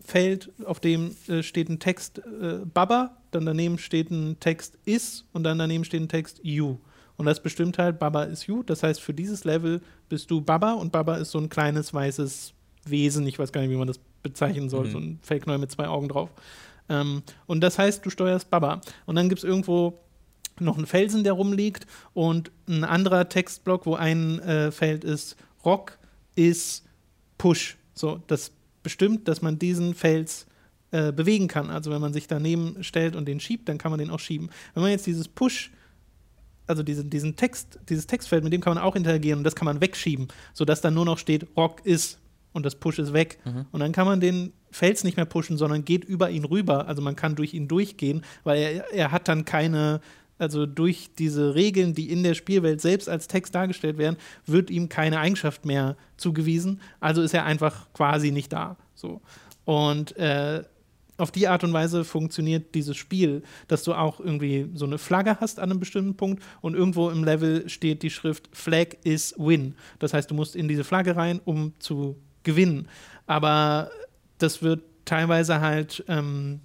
[0.03, 5.25] Feld, auf dem äh, steht ein Text äh, Baba, dann daneben steht ein Text is
[5.33, 6.77] und dann daneben steht ein Text you.
[7.15, 8.63] Und das bestimmt halt, Baba ist you.
[8.63, 12.53] Das heißt, für dieses Level bist du Baba und Baba ist so ein kleines weißes
[12.85, 13.25] Wesen.
[13.27, 14.87] Ich weiß gar nicht, wie man das bezeichnen soll.
[14.87, 14.91] Mhm.
[14.91, 16.29] So ein Fellknäuel mit zwei Augen drauf.
[16.89, 18.81] Ähm, und das heißt, du steuerst Baba.
[19.05, 19.99] Und dann gibt es irgendwo
[20.59, 25.35] noch einen Felsen, der rumliegt und ein anderer Textblock, wo ein äh, Feld ist
[25.65, 25.97] Rock
[26.35, 26.83] ist
[27.37, 27.77] Push.
[27.93, 28.51] So, das
[28.83, 30.45] bestimmt, dass man diesen Fels
[30.91, 31.69] äh, bewegen kann.
[31.69, 34.49] Also wenn man sich daneben stellt und den schiebt, dann kann man den auch schieben.
[34.73, 35.71] Wenn man jetzt dieses Push
[36.67, 39.65] also diesen, diesen Text, dieses Textfeld, mit dem kann man auch interagieren und das kann
[39.65, 42.19] man wegschieben, sodass dann nur noch steht, Rock ist
[42.53, 43.39] und das Push ist weg.
[43.45, 43.65] Mhm.
[43.71, 46.87] Und dann kann man den Fels nicht mehr pushen, sondern geht über ihn rüber.
[46.87, 50.01] Also man kann durch ihn durchgehen, weil er, er hat dann keine
[50.37, 54.89] also durch diese Regeln, die in der Spielwelt selbst als Text dargestellt werden, wird ihm
[54.89, 56.81] keine Eigenschaft mehr zugewiesen.
[56.99, 58.77] Also ist er einfach quasi nicht da.
[58.95, 59.21] So.
[59.65, 60.63] Und äh,
[61.17, 65.39] auf die Art und Weise funktioniert dieses Spiel, dass du auch irgendwie so eine Flagge
[65.39, 69.75] hast an einem bestimmten Punkt und irgendwo im Level steht die Schrift Flag is Win.
[69.99, 72.87] Das heißt, du musst in diese Flagge rein, um zu gewinnen.
[73.27, 73.91] Aber
[74.39, 76.59] das wird teilweise halt, ähm,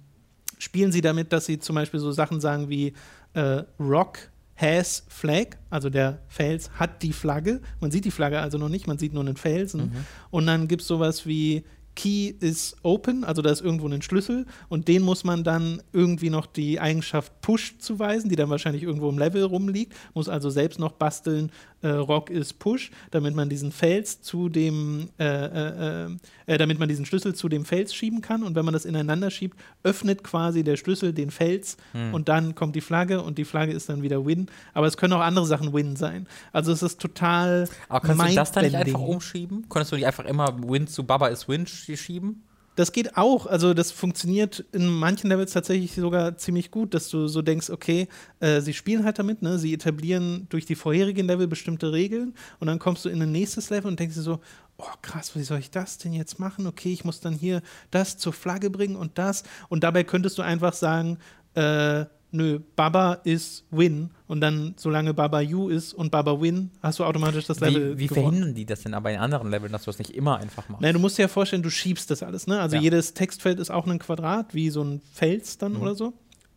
[0.57, 2.93] spielen sie damit, dass sie zum Beispiel so Sachen sagen wie,
[3.33, 7.61] äh, Rock has flag, also der Fels hat die Flagge.
[7.79, 9.81] Man sieht die Flagge also noch nicht, man sieht nur einen Felsen.
[9.81, 10.05] Mhm.
[10.31, 11.63] Und dann gibt es sowas wie
[11.95, 16.29] Key is open, also da ist irgendwo ein Schlüssel und den muss man dann irgendwie
[16.29, 20.79] noch die Eigenschaft Push zuweisen, die dann wahrscheinlich irgendwo im Level rumliegt, muss also selbst
[20.79, 21.51] noch basteln,
[21.81, 26.79] äh, Rock is Push, damit man diesen Fels zu dem, äh, äh, äh, äh, damit
[26.79, 30.23] man diesen Schlüssel zu dem Fels schieben kann und wenn man das ineinander schiebt, öffnet
[30.23, 32.13] quasi der Schlüssel den Fels hm.
[32.13, 35.13] und dann kommt die Flagge und die Flagge ist dann wieder Win, aber es können
[35.13, 36.27] auch andere Sachen Win sein.
[36.51, 39.65] Also es ist total Aber kannst du das dann nicht einfach umschieben?
[39.69, 42.43] Konntest du nicht einfach immer Win zu Baba is Win schieben?
[42.79, 43.45] Das geht auch.
[43.45, 48.07] Also das funktioniert in manchen Levels tatsächlich sogar ziemlich gut, dass du so denkst, okay,
[48.39, 49.59] äh, sie spielen halt damit, ne?
[49.59, 53.69] sie etablieren durch die vorherigen Level bestimmte Regeln und dann kommst du in ein nächstes
[53.69, 54.39] Level und denkst dir so,
[54.77, 56.67] oh krass, wie soll ich das denn jetzt machen?
[56.67, 57.61] Okay, ich muss dann hier
[57.91, 59.43] das zur Flagge bringen und das.
[59.67, 61.17] Und dabei könntest du einfach sagen,
[61.55, 66.99] äh, nö, Baba ist Win und dann, solange Baba You ist und Baba Win, hast
[66.99, 67.97] du automatisch das Level.
[67.97, 70.37] Wie, wie verhindern die das denn aber in anderen Leveln, dass du das nicht immer
[70.37, 70.81] einfach machst?
[70.81, 72.59] Nein, du musst dir ja vorstellen, du schiebst das alles, ne?
[72.59, 72.81] Also ja.
[72.81, 75.81] jedes Textfeld ist auch ein Quadrat, wie so ein Fels dann mhm.
[75.81, 76.13] oder so.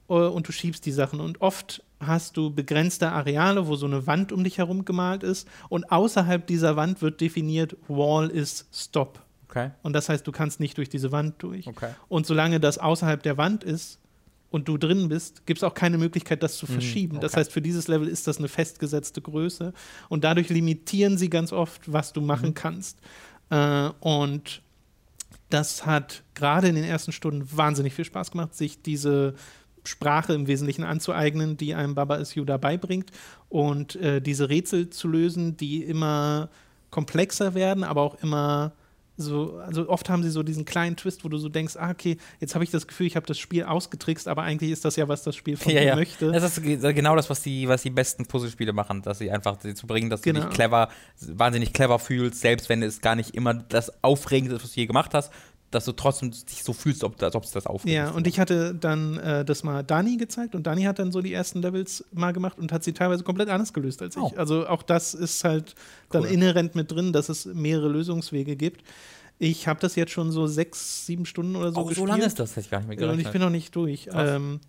[0.08, 1.20] Äh, und du schiebst die Sachen.
[1.20, 5.48] Und oft hast du begrenzte Areale, wo so eine Wand um dich herum gemalt ist.
[5.68, 9.20] Und außerhalb dieser Wand wird definiert, Wall is Stop.
[9.48, 9.70] Okay.
[9.82, 11.66] Und das heißt, du kannst nicht durch diese Wand durch.
[11.66, 11.90] Okay.
[12.08, 13.98] Und solange das außerhalb der Wand ist,
[14.52, 17.16] und du drin bist, gibt es auch keine Möglichkeit, das zu mhm, verschieben.
[17.16, 17.22] Okay.
[17.22, 19.72] Das heißt, für dieses Level ist das eine festgesetzte Größe
[20.08, 22.54] und dadurch limitieren sie ganz oft, was du machen mhm.
[22.54, 22.98] kannst.
[23.50, 24.62] Äh, und
[25.48, 29.34] das hat gerade in den ersten Stunden wahnsinnig viel Spaß gemacht, sich diese
[29.84, 33.10] Sprache im Wesentlichen anzueignen, die einem Baba is You dabei bringt
[33.48, 36.50] und äh, diese Rätsel zu lösen, die immer
[36.90, 38.72] komplexer werden, aber auch immer
[39.22, 42.16] so, also oft haben sie so diesen kleinen Twist, wo du so denkst, ah, okay,
[42.40, 45.08] jetzt habe ich das Gefühl, ich habe das Spiel ausgetrickst, aber eigentlich ist das ja,
[45.08, 45.96] was das Spiel von ja, mir ja.
[45.96, 46.30] möchte.
[46.30, 49.86] Das ist genau das, was die, was die besten Puzzlespiele machen, dass sie einfach zu
[49.86, 50.40] bringen, dass genau.
[50.40, 50.88] du dich clever,
[51.20, 54.86] wahnsinnig clever fühlst, selbst wenn es gar nicht immer das Aufregende ist, was du je
[54.86, 55.32] gemacht hast,
[55.72, 57.94] dass du trotzdem dich so fühlst, als ob es das aufregt.
[57.94, 61.20] Ja, und ich hatte dann äh, das mal Dani gezeigt und Dani hat dann so
[61.22, 64.22] die ersten Levels mal gemacht und hat sie teilweise komplett anders gelöst als ich.
[64.22, 64.32] Oh.
[64.36, 65.74] Also auch das ist halt
[66.12, 66.22] cool.
[66.22, 68.84] dann inhärent mit drin, dass es mehrere Lösungswege gibt.
[69.38, 72.06] Ich habe das jetzt schon so sechs, sieben Stunden oder so Auch gespielt.
[72.06, 73.18] so lange ist das, hätte ich gar nicht mehr gerechnet.
[73.18, 74.08] Und ich bin noch nicht durch.
[74.12, 74.60] Ähm,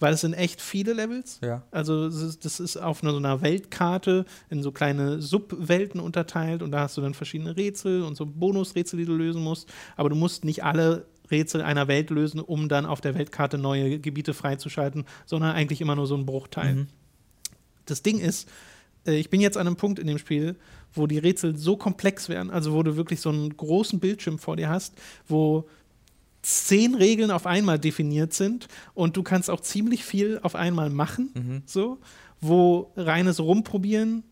[0.00, 1.38] weil es sind echt viele Levels.
[1.42, 1.62] Ja.
[1.70, 6.80] Also das ist auf einer, so einer Weltkarte in so kleine Subwelten unterteilt und da
[6.80, 9.68] hast du dann verschiedene Rätsel und so Bonusrätsel, die du lösen musst.
[9.96, 14.00] Aber du musst nicht alle Rätsel einer Welt lösen, um dann auf der Weltkarte neue
[14.00, 16.74] Gebiete freizuschalten, sondern eigentlich immer nur so ein Bruchteil.
[16.74, 16.86] Mhm.
[17.84, 18.48] Das Ding ist,
[19.06, 20.56] äh, ich bin jetzt an einem Punkt in dem Spiel,
[20.92, 24.56] wo die Rätsel so komplex werden, also wo du wirklich so einen großen Bildschirm vor
[24.56, 24.94] dir hast,
[25.28, 25.68] wo
[26.42, 31.30] zehn Regeln auf einmal definiert sind und du kannst auch ziemlich viel auf einmal machen,
[31.34, 31.62] mhm.
[31.66, 31.98] so,
[32.40, 34.24] wo reines Rumprobieren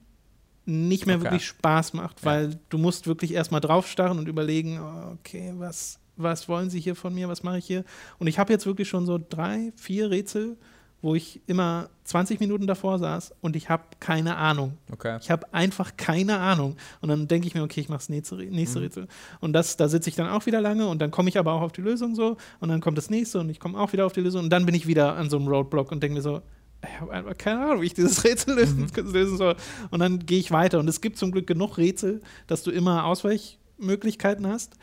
[0.64, 1.24] nicht mehr okay.
[1.24, 2.56] wirklich Spaß macht, weil ja.
[2.68, 4.80] du musst wirklich erstmal draufstarren und überlegen,
[5.12, 7.84] okay, was, was wollen sie hier von mir, was mache ich hier?
[8.18, 10.58] Und ich habe jetzt wirklich schon so drei, vier Rätsel,
[11.00, 14.78] wo ich immer 20 Minuten davor saß und ich habe keine Ahnung.
[14.92, 15.18] Okay.
[15.20, 16.76] Ich habe einfach keine Ahnung.
[17.00, 18.84] Und dann denke ich mir, okay, ich mache das nächste, nächste Mhm.
[18.84, 19.08] Rätsel.
[19.40, 21.60] Und das, da sitze ich dann auch wieder lange und dann komme ich aber auch
[21.62, 24.12] auf die Lösung so und dann kommt das nächste und ich komme auch wieder auf
[24.12, 26.42] die Lösung und dann bin ich wieder an so einem Roadblock und denke mir so,
[26.82, 29.12] ich habe einfach keine Ahnung, wie ich dieses Rätsel lösen, Mhm.
[29.12, 29.56] lösen soll.
[29.90, 30.78] Und dann gehe ich weiter.
[30.78, 34.76] Und es gibt zum Glück genug Rätsel, dass du immer Ausweichmöglichkeiten hast.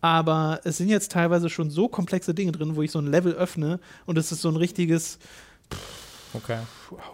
[0.00, 3.32] Aber es sind jetzt teilweise schon so komplexe Dinge drin, wo ich so ein Level
[3.34, 5.18] öffne und es ist so ein richtiges
[6.34, 6.58] Okay.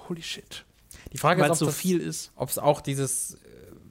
[0.09, 0.65] Holy shit.
[1.13, 2.33] Die Frage Weil ist, es ob so das- viel ist.
[2.37, 3.39] ob es auch dieses, äh,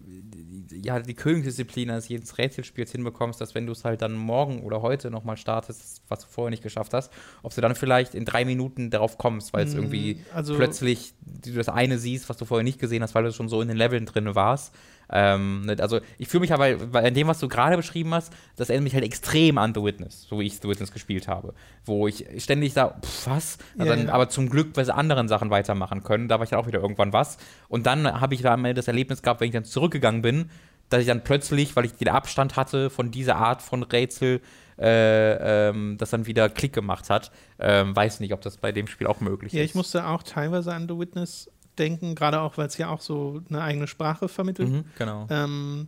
[0.05, 4.61] die- ja, die Königsdisziplin eines jedes Rätselspiels hinbekommst, dass wenn du es halt dann morgen
[4.63, 7.11] oder heute nochmal startest, was du vorher nicht geschafft hast,
[7.41, 11.13] ob du dann vielleicht in drei Minuten darauf kommst, weil es Mm, irgendwie also- plötzlich
[11.21, 13.67] du das eine siehst, was du vorher nicht gesehen hast, weil du schon so in
[13.67, 14.73] den Leveln drin warst.
[15.11, 18.33] Ähm, ne, also ich fühle mich aber, weil in dem, was du gerade beschrieben hast,
[18.55, 21.53] das erinnert mich halt extrem an The Witness, so wie ich The Witness gespielt habe.
[21.85, 23.57] Wo ich ständig da, pff, was?
[23.77, 24.13] Also Ja, dann, ja.
[24.13, 26.27] Aber zum Glück bei anderen Sachen weitermachen können.
[26.27, 27.37] Da war ich dann auch wieder irgendwann was.
[27.69, 30.49] Und dann habe ich da am Ende das Erlebnis gehabt, wenn ich dann zurückgegangen bin,
[30.89, 34.41] dass ich dann plötzlich, weil ich den Abstand hatte von dieser Art von Rätsel,
[34.77, 37.31] äh, ähm, das dann wieder Klick gemacht hat.
[37.59, 39.69] Ähm, weiß nicht, ob das bei dem Spiel auch möglich Ja, ist.
[39.69, 41.49] ich musste auch teilweise an The Witness
[41.79, 44.69] denken, gerade auch, weil es ja auch so eine eigene Sprache vermittelt.
[44.69, 45.27] Mhm, genau.
[45.29, 45.87] Ähm,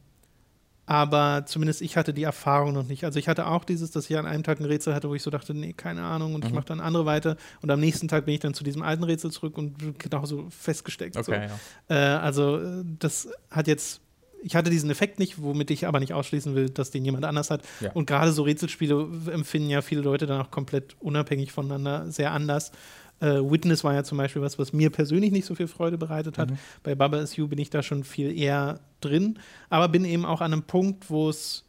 [0.89, 3.03] aber zumindest ich hatte die Erfahrung noch nicht.
[3.03, 5.21] Also ich hatte auch dieses, dass ich an einem Tag ein Rätsel hatte, wo ich
[5.21, 6.55] so dachte, nee, keine Ahnung, und ich Mhm.
[6.55, 7.35] mache dann andere weiter.
[7.61, 11.17] Und am nächsten Tag bin ich dann zu diesem alten Rätsel zurück und genauso festgesteckt.
[11.17, 11.49] Okay,
[11.89, 11.93] So.
[11.93, 12.15] ja.
[12.15, 13.99] Äh, also äh, das hat jetzt,
[14.41, 17.49] ich hatte diesen Effekt nicht, womit ich aber nicht ausschließen will, dass den jemand anders
[17.51, 17.63] hat.
[17.81, 17.91] Ja.
[17.91, 22.71] Und gerade so Rätselspiele empfinden ja viele Leute dann auch komplett unabhängig voneinander sehr anders.
[23.20, 26.38] Äh, Witness war ja zum Beispiel was, was mir persönlich nicht so viel Freude bereitet
[26.38, 26.51] hat.
[26.51, 26.57] Mhm.
[26.84, 29.39] Bei Baba Is You bin ich da schon viel eher drin,
[29.70, 31.63] aber bin eben auch an einem Punkt, wo es,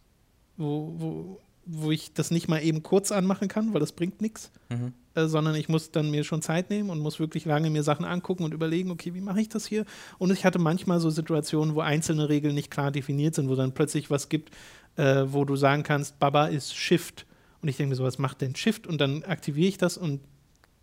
[0.57, 4.51] wo, wo, wo ich das nicht mal eben kurz anmachen kann, weil das bringt nichts
[4.71, 4.93] Mhm.
[5.15, 8.05] äh, sondern ich muss dann mir schon Zeit nehmen und muss wirklich lange mir Sachen
[8.05, 9.87] angucken und überlegen, okay, wie mache ich das hier?
[10.19, 13.73] Und ich hatte manchmal so Situationen, wo einzelne Regeln nicht klar definiert sind, wo dann
[13.73, 14.55] plötzlich was gibt,
[14.97, 17.25] äh, wo du sagen kannst, Baba ist Shift.
[17.63, 18.87] Und ich denke mir so, was macht denn Shift?
[18.87, 20.21] Und dann aktiviere ich das und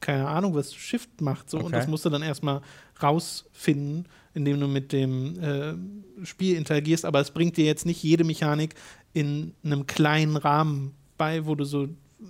[0.05, 1.49] keine Ahnung, was Shift macht.
[1.49, 1.57] So.
[1.57, 1.75] Und Okay.
[1.77, 2.61] das musst du dann erstmal
[3.01, 7.05] rausfinden, indem du mit dem äh, Spiel interagierst.
[7.05, 8.75] Aber es bringt dir jetzt nicht jede Mechanik
[9.13, 11.87] in einem kleinen Rahmen bei, wo du so,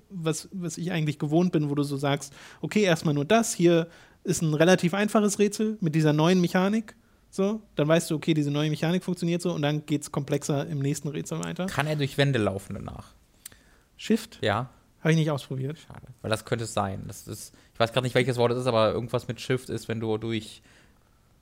[0.09, 3.87] was, was ich eigentlich gewohnt bin, wo du so sagst, okay, erstmal nur das, hier
[4.23, 6.95] ist ein relativ einfaches Rätsel mit dieser neuen Mechanik.
[7.29, 10.65] So, dann weißt du, okay, diese neue Mechanik funktioniert so und dann geht es komplexer
[10.67, 11.65] im nächsten Rätsel weiter.
[11.65, 13.13] Kann er durch Wände laufen danach?
[13.97, 14.69] Shift Ja,
[15.05, 15.77] habe ich nicht ausprobiert.
[15.77, 16.07] schade.
[16.23, 17.03] Weil das könnte es sein.
[17.05, 19.87] Das ist, ich weiß gerade nicht, welches Wort es ist, aber irgendwas mit Shift ist,
[19.87, 20.63] wenn du durch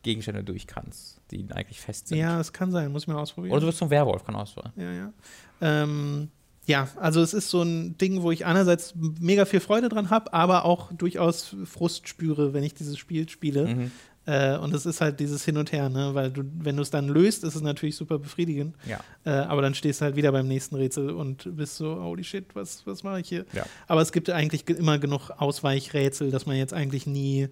[0.02, 2.18] Gegenstände durch kannst, die eigentlich fest sind.
[2.18, 3.54] Ja, das kann sein, muss ich mal ausprobieren.
[3.54, 4.74] Oder du wirst zum Werwolf, kann auch sein.
[4.76, 5.14] Ja, ja.
[5.62, 6.30] Ähm,
[6.66, 10.34] ja, also es ist so ein Ding, wo ich einerseits mega viel Freude dran habe,
[10.34, 13.68] aber auch durchaus Frust spüre, wenn ich dieses Spiel spiele.
[13.68, 13.92] Mhm.
[14.26, 16.12] Äh, und es ist halt dieses Hin und Her, ne?
[16.14, 18.76] Weil du, wenn du es dann löst, ist es natürlich super befriedigend.
[18.86, 19.00] Ja.
[19.26, 22.46] Äh, aber dann stehst du halt wieder beim nächsten Rätsel und bist so, holy shit,
[22.56, 23.46] was, was mache ich hier?
[23.52, 23.66] Ja.
[23.88, 27.50] Aber es gibt eigentlich ge- immer genug Ausweichrätsel, dass man jetzt eigentlich nie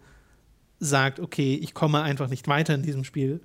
[0.80, 3.41] sagt, okay, ich komme einfach nicht weiter in diesem Spiel,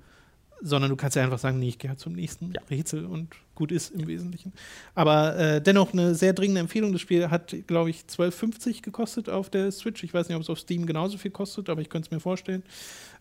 [0.61, 2.61] sondern du kannst ja einfach sagen, nee, ich gehe halt zum nächsten Ja.
[2.69, 4.53] Rätsel und gut ist im Wesentlichen.
[4.95, 6.91] Aber äh, dennoch eine sehr dringende Empfehlung.
[6.93, 10.03] Das Spiel hat, glaube ich, 12,50 gekostet auf der Switch.
[10.03, 12.19] Ich weiß nicht, ob es auf Steam genauso viel kostet, aber ich könnte es mir
[12.19, 12.63] vorstellen.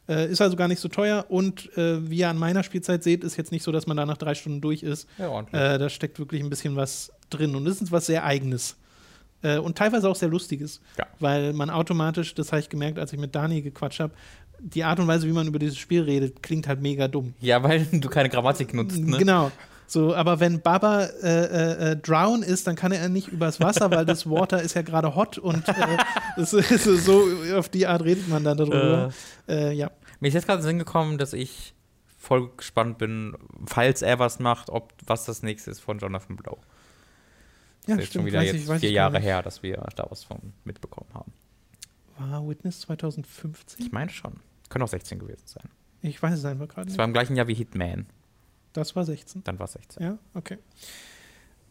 [0.09, 3.25] Äh, ist also gar nicht so teuer und äh, wie ihr an meiner Spielzeit seht,
[3.25, 5.09] ist jetzt nicht so, dass man da nach drei Stunden durch ist.
[5.19, 5.41] Ja.
[5.53, 8.77] Äh, da steckt wirklich ein bisschen was drin und das ist was sehr Eigenes.
[9.43, 11.07] Äh, und teilweise auch sehr Lustiges, Ja.
[11.19, 14.13] weil man automatisch, das habe ich gemerkt, als ich mit Dani gequatscht habe,
[14.61, 17.35] die Art und Weise, wie man über dieses Spiel redet, klingt halt mega dumm.
[17.41, 19.19] ja, weil du keine Grammatik nutzt, ne?
[19.19, 19.51] Genau.
[19.89, 23.89] So, aber wenn Baba äh, äh, äh, drown ist, dann kann er nicht übers Wasser,
[23.93, 25.73] weil das Water ist ja gerade hot und äh,
[26.37, 27.23] das ist so
[27.57, 29.13] auf die Art redet man dann darüber.
[29.49, 29.93] Äh, ja.
[30.19, 31.73] Mir ist jetzt gerade in den Sinn gekommen, dass ich
[32.19, 33.37] voll gespannt bin,
[33.67, 36.59] falls er was macht, ob was das nächste ist von Jonathan Blow.
[37.83, 40.07] Das Ja, ist jetzt schon wieder weiß jetzt ich- vier Jahre her, dass wir da
[40.11, 41.33] was von mitbekommen haben.
[42.19, 43.85] War Witness 2015?
[43.85, 44.35] Ich meine schon.
[44.69, 45.69] Könnte auch 16 gewesen sein.
[46.03, 46.99] Ich weiß es einfach gerade nicht.
[46.99, 48.07] war im gleichen Jahr wie Hitman.
[48.73, 49.45] Das war 16.
[49.45, 50.03] Dann war es 16.
[50.03, 50.59] Ja, okay.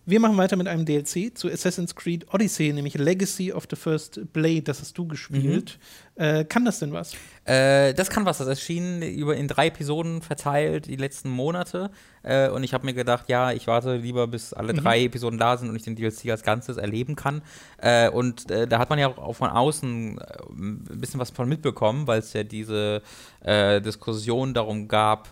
[0.08, 4.22] Wir machen weiter mit einem DLC zu Assassin's Creed Odyssey, nämlich Legacy of the First
[4.34, 4.62] Blade.
[4.62, 5.80] Das hast du gespielt.
[6.16, 7.16] Äh, kann das denn was?
[7.46, 8.40] Äh, das kann was.
[8.40, 11.92] Das erschien über in drei Episoden verteilt die letzten Monate.
[12.24, 14.78] Äh, und ich habe mir gedacht, ja, ich warte lieber, bis alle Mhm.
[14.78, 17.44] drei Episoden da sind und ich den DLC als Ganzes erleben kann.
[17.78, 21.48] Äh, und äh, da hat man ja auch von außen äh, ein bisschen was von
[21.48, 23.02] mitbekommen, weil es ja diese
[23.48, 25.30] Diskussion darum gab,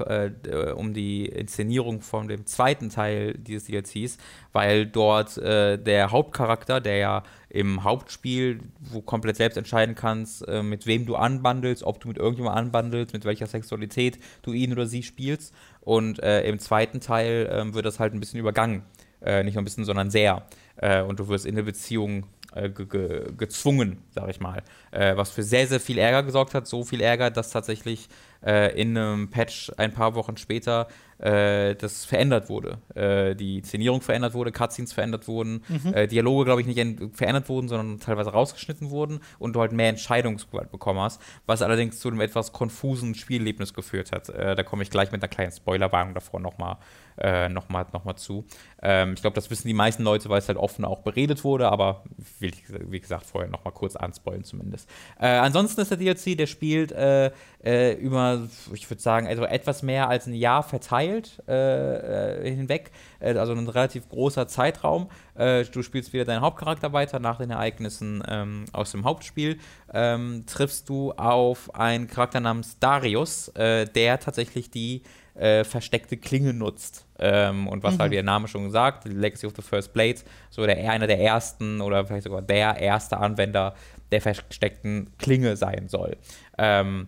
[0.76, 4.20] um die Inszenierung von dem zweiten Teil dieses DLCs,
[4.52, 10.64] weil dort der Hauptcharakter, der ja im Hauptspiel, wo du komplett selbst entscheiden kannst, äh,
[10.64, 14.88] mit wem du anbandelst, ob du mit irgendjemandem anbandelst, mit welcher Sexualität du ihn oder
[14.88, 15.54] sie spielst.
[15.80, 18.82] Und äh, im zweiten Teil äh, wird das halt ein bisschen übergangen.
[19.22, 20.48] Äh, nicht nur ein bisschen, sondern sehr.
[20.78, 22.26] Äh, und du wirst in eine Beziehung
[22.56, 24.64] äh, ge ge gezwungen, sag ich mal.
[24.92, 26.66] Was für sehr, sehr viel Ärger gesorgt hat.
[26.66, 28.10] So viel Ärger, dass tatsächlich
[28.42, 30.88] in einem Patch ein paar Wochen später
[31.20, 32.80] äh, das verändert wurde.
[32.96, 35.94] Äh, die Inszenierung verändert wurde, Cutscenes verändert wurden, mhm.
[35.94, 39.90] Äh, Dialoge, glaube ich, nicht verändert wurden, sondern teilweise rausgeschnitten wurden und du halt mehr
[39.90, 44.30] Entscheidungsgewalt bekommen hast, was allerdings zu einem etwas konfusen Spielerlebnis geführt hat.
[44.30, 46.78] da komme ich gleich mit einer kleinen Spoilerwarnung davor nochmal
[47.18, 48.46] äh, nochmal noch mal zu.
[48.82, 51.70] Ähm, ich glaube, das wissen die meisten Leute, weil es halt offen auch beredet wurde,
[51.70, 52.04] aber
[52.40, 54.90] will ich, wie gesagt, vorher nochmal kurz anspoilen zumindest.
[55.20, 57.32] Äh, ansonsten ist der DLC, der spielt äh,
[57.64, 62.92] äh über, ich würde sagen, also etwas mehr als ein Jahr verteilt äh, äh, hinweg,
[63.20, 65.10] also ein relativ großer Zeitraum.
[65.36, 69.58] du spielst wieder deinen Hauptcharakter weiter nach den Ereignissen ähm, aus dem Hauptspiel.
[69.94, 75.04] Ähm, triffst du auf einen Charakter namens Darius, der tatsächlich die
[75.36, 77.06] äh, versteckte Klinge nutzt.
[77.20, 78.00] Ähm, und was mhm.
[78.00, 81.20] halt wie der Name schon sagt, Legacy of the First Blades, so der einer der
[81.20, 83.76] ersten oder vielleicht sogar der erste Anwender
[84.12, 86.18] der versteckten Klinge sein soll.
[86.58, 87.08] Ähm,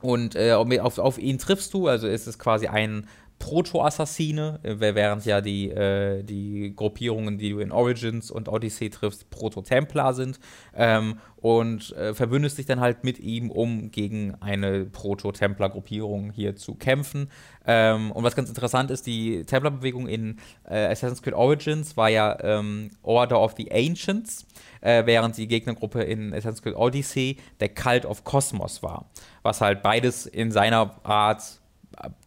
[0.00, 3.06] und äh, auf, auf ihn triffst du, also ist es quasi ein
[3.38, 9.30] Proto-Assassine, äh, während ja die, äh, die Gruppierungen, die du in Origins und Odyssey triffst,
[9.30, 10.40] Proto-Templar sind.
[10.74, 16.74] Ähm, und äh, verbündest dich dann halt mit ihm, um gegen eine Proto-Templar-Gruppierung hier zu
[16.74, 17.30] kämpfen.
[17.64, 20.38] Ähm, und was ganz interessant ist, die Templar-Bewegung in
[20.68, 24.46] äh, Assassin's Creed Origins war ja ähm, Order of the Ancients,
[24.80, 29.08] äh, während die Gegnergruppe in Assassin's Creed Odyssey der Cult of Cosmos war.
[29.48, 31.42] Was halt beides in seiner Art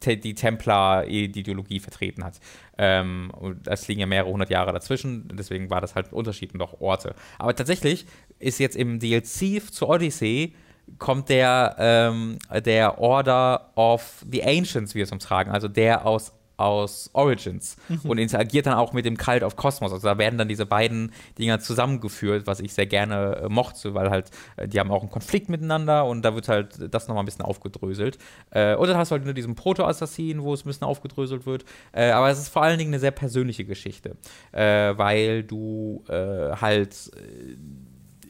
[0.08, 2.40] die Templar-Ideologie vertreten hat.
[2.80, 6.52] Ähm, und es liegen ja mehrere hundert Jahre dazwischen, deswegen war das halt ein Unterschied
[6.56, 7.14] und auch Orte.
[7.38, 8.08] Aber tatsächlich
[8.40, 10.56] ist jetzt im DLC zu Odyssey
[10.98, 16.34] kommt der, ähm, der Order of the Ancients wieder zum Tragen, also der aus
[16.64, 18.10] aus Origins mhm.
[18.10, 19.92] und interagiert dann auch mit dem Cult of Cosmos.
[19.92, 24.10] Also da werden dann diese beiden Dinger zusammengeführt, was ich sehr gerne äh, mochte, weil
[24.10, 27.26] halt äh, die haben auch einen Konflikt miteinander und da wird halt das nochmal ein
[27.26, 28.18] bisschen aufgedröselt.
[28.52, 31.66] Äh, und dann hast du halt nur diesen Proto-Assassin, wo es ein bisschen aufgedröselt wird.
[31.92, 34.16] Äh, aber es ist vor allen Dingen eine sehr persönliche Geschichte,
[34.52, 36.96] äh, weil du äh, halt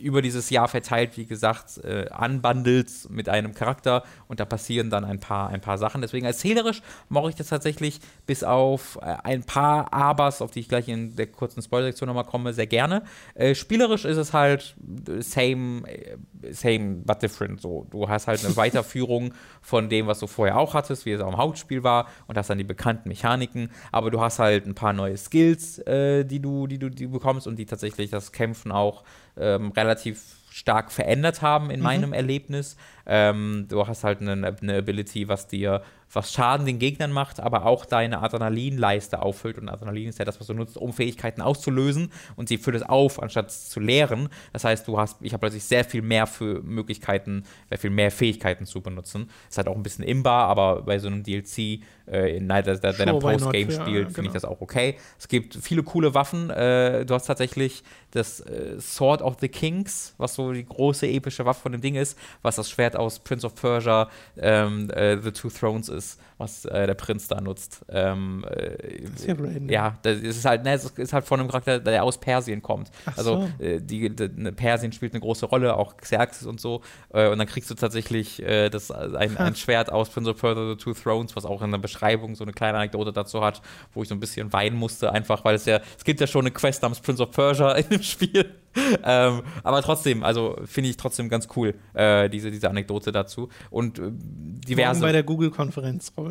[0.01, 5.05] über dieses Jahr verteilt, wie gesagt, äh, anbandelt mit einem Charakter und da passieren dann
[5.05, 6.01] ein paar, ein paar Sachen.
[6.01, 10.69] Deswegen erzählerisch mache ich das tatsächlich bis auf äh, ein paar Abers, auf die ich
[10.69, 13.03] gleich in der kurzen Spoiler-Sektion nochmal komme, sehr gerne.
[13.35, 14.75] Äh, spielerisch ist es halt
[15.19, 16.17] same, äh,
[16.51, 17.61] same but different.
[17.61, 21.21] So, du hast halt eine Weiterführung von dem, was du vorher auch hattest, wie es
[21.21, 24.75] auch im Hauptspiel war und hast dann die bekannten Mechaniken, aber du hast halt ein
[24.75, 28.31] paar neue Skills, äh, die, du, die, du, die du bekommst und die tatsächlich das
[28.31, 29.03] Kämpfen auch
[29.37, 30.21] ähm, relativ
[30.51, 31.83] stark verändert haben in mhm.
[31.83, 32.75] meinem Erlebnis.
[33.05, 35.81] Ähm, du hast halt eine, eine Ability, was dir
[36.13, 39.57] was Schaden den Gegnern macht, aber auch deine Adrenalinleiste auffüllt.
[39.57, 42.83] Und Adrenalin ist ja das, was du nutzt, um Fähigkeiten auszulösen und sie füllt es
[42.83, 44.29] auf, anstatt zu leeren.
[44.53, 48.11] Das heißt, du hast, ich habe plötzlich sehr viel mehr für Möglichkeiten, sehr viel mehr
[48.11, 49.29] Fähigkeiten zu benutzen.
[49.49, 52.77] Ist halt auch ein bisschen imbar, aber bei so einem DLC, äh, in der, der,
[52.77, 54.27] der Post-Game spielt, ja, finde genau.
[54.27, 54.97] ich das auch okay.
[55.17, 56.49] Es gibt viele coole Waffen.
[56.49, 61.45] Äh, du hast tatsächlich das äh, Sword of the Kings, was so die große epische
[61.45, 65.31] Waffe von dem Ding ist, was das Schwert aus Prince of Persia, ähm, äh, The
[65.31, 67.85] Two Thrones ist ist, was äh, der Prinz da nutzt.
[67.89, 69.69] Ähm, äh, das ist ja, Raiden.
[69.69, 72.91] ja, das ist halt, ne, es ist halt von einem Charakter, der aus Persien kommt.
[73.05, 73.63] Ach also so.
[73.63, 76.81] äh, die, die, ne, Persien spielt eine große Rolle, auch Xerxes und so.
[77.13, 80.69] Äh, und dann kriegst du tatsächlich äh, das, ein, ein, Schwert aus Prince of Persia
[80.69, 83.61] The Two Thrones, was auch in der Beschreibung so eine kleine Anekdote dazu hat,
[83.93, 86.41] wo ich so ein bisschen weinen musste, einfach weil es ja, es gibt ja schon
[86.41, 88.55] eine Quest namens Prince of Persia in dem Spiel.
[89.03, 93.49] ähm, aber trotzdem, also finde ich trotzdem ganz cool, äh, diese, diese Anekdote dazu.
[93.69, 94.99] Und äh, diverse.
[94.99, 96.30] Morgen bei der Google-Konferenz, Robin.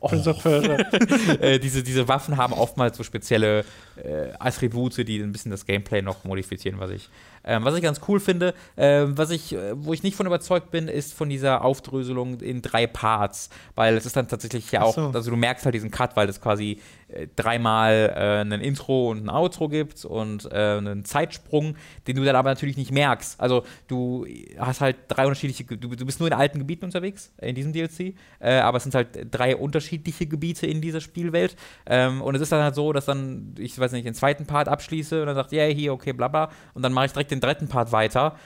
[0.00, 0.10] Oh.
[1.40, 3.64] äh, diese, diese Waffen haben oftmals so spezielle
[3.96, 7.10] äh, Attribute, die ein bisschen das Gameplay noch modifizieren, was ich
[7.44, 10.70] ähm, was ich ganz cool finde, äh, was ich, äh, wo ich nicht von überzeugt
[10.70, 14.94] bin, ist von dieser Aufdröselung in drei Parts, weil es ist dann tatsächlich ja auch,
[14.94, 15.10] so.
[15.14, 19.26] also du merkst halt diesen Cut, weil es quasi äh, dreimal äh, ein Intro und
[19.26, 21.76] ein Outro gibt und äh, einen Zeitsprung,
[22.06, 23.38] den du dann aber natürlich nicht merkst.
[23.40, 24.26] Also du
[24.58, 28.14] hast halt drei unterschiedliche, du, du bist nur in alten Gebieten unterwegs, in diesem DLC,
[28.40, 32.52] äh, aber es sind halt drei unterschiedliche Gebiete in dieser Spielwelt ähm, und es ist
[32.52, 35.52] dann halt so, dass dann, ich weiß nicht, den zweiten Part abschließe und dann sagt,
[35.52, 38.36] ja, yeah, hier, okay, bla bla und dann mache ich direkt den dritten Part weiter.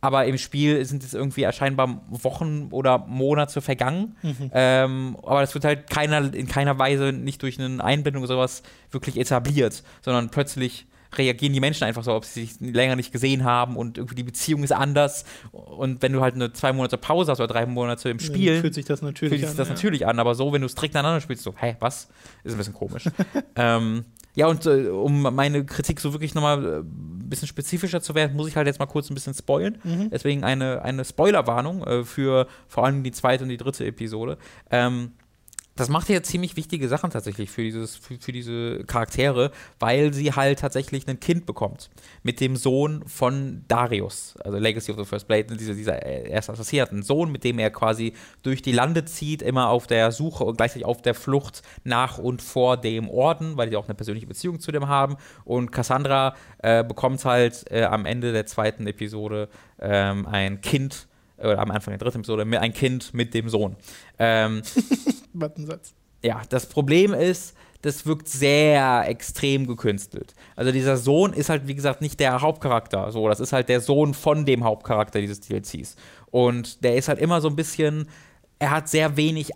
[0.00, 4.16] Aber im Spiel sind es irgendwie erscheinbar Wochen oder Monate vergangen.
[4.20, 4.50] Mhm.
[4.52, 8.62] Ähm, aber das wird halt keiner, in keiner Weise nicht durch eine Einbindung oder sowas
[8.90, 10.86] wirklich etabliert, sondern plötzlich
[11.16, 14.22] reagieren die Menschen einfach so, ob sie sich länger nicht gesehen haben und irgendwie die
[14.22, 15.24] Beziehung ist anders.
[15.52, 18.60] Und wenn du halt eine zwei Monate Pause hast oder drei Monate im Spiel, ja,
[18.60, 19.56] fühlt sich das natürlich fühlt sich an.
[19.56, 19.74] das ja.
[19.74, 20.18] natürlich an.
[20.18, 22.08] Aber so, wenn du es direkt aneinander spielst, so, hä, was?
[22.42, 23.04] Ist ein bisschen komisch.
[23.56, 24.04] ähm,
[24.36, 28.36] ja, und äh, um meine Kritik so wirklich nochmal äh, ein bisschen spezifischer zu werden,
[28.36, 29.78] muss ich halt jetzt mal kurz ein bisschen spoilen.
[29.84, 30.10] Mhm.
[30.10, 34.38] Deswegen eine, eine Spoilerwarnung äh, für vor allem die zweite und die dritte Episode.
[34.70, 35.12] Ähm,
[35.76, 40.32] das macht ja ziemlich wichtige Sachen tatsächlich für, dieses, für, für diese Charaktere, weil sie
[40.32, 41.90] halt tatsächlich ein Kind bekommt.
[42.22, 46.92] Mit dem Sohn von Darius, also Legacy of the First Blade, dieser, dieser erst assassiniert.
[46.92, 50.56] Ein Sohn, mit dem er quasi durch die Lande zieht, immer auf der Suche und
[50.56, 54.60] gleichzeitig auf der Flucht nach und vor dem Orden, weil die auch eine persönliche Beziehung
[54.60, 55.16] zu dem haben.
[55.44, 59.48] Und Cassandra äh, bekommt halt äh, am Ende der zweiten Episode
[59.80, 61.08] ähm, ein Kind,
[61.44, 63.76] oder am Anfang der dritten Episode, ein Kind mit dem Sohn.
[64.18, 64.62] Ähm,
[65.32, 65.94] Buttonsatz.
[66.22, 70.34] ja, das Problem ist, das wirkt sehr extrem gekünstelt.
[70.56, 73.12] Also dieser Sohn ist halt, wie gesagt, nicht der Hauptcharakter.
[73.12, 75.96] So, das ist halt der Sohn von dem Hauptcharakter dieses DLCs.
[76.30, 78.08] Und der ist halt immer so ein bisschen,
[78.58, 79.50] er hat sehr wenig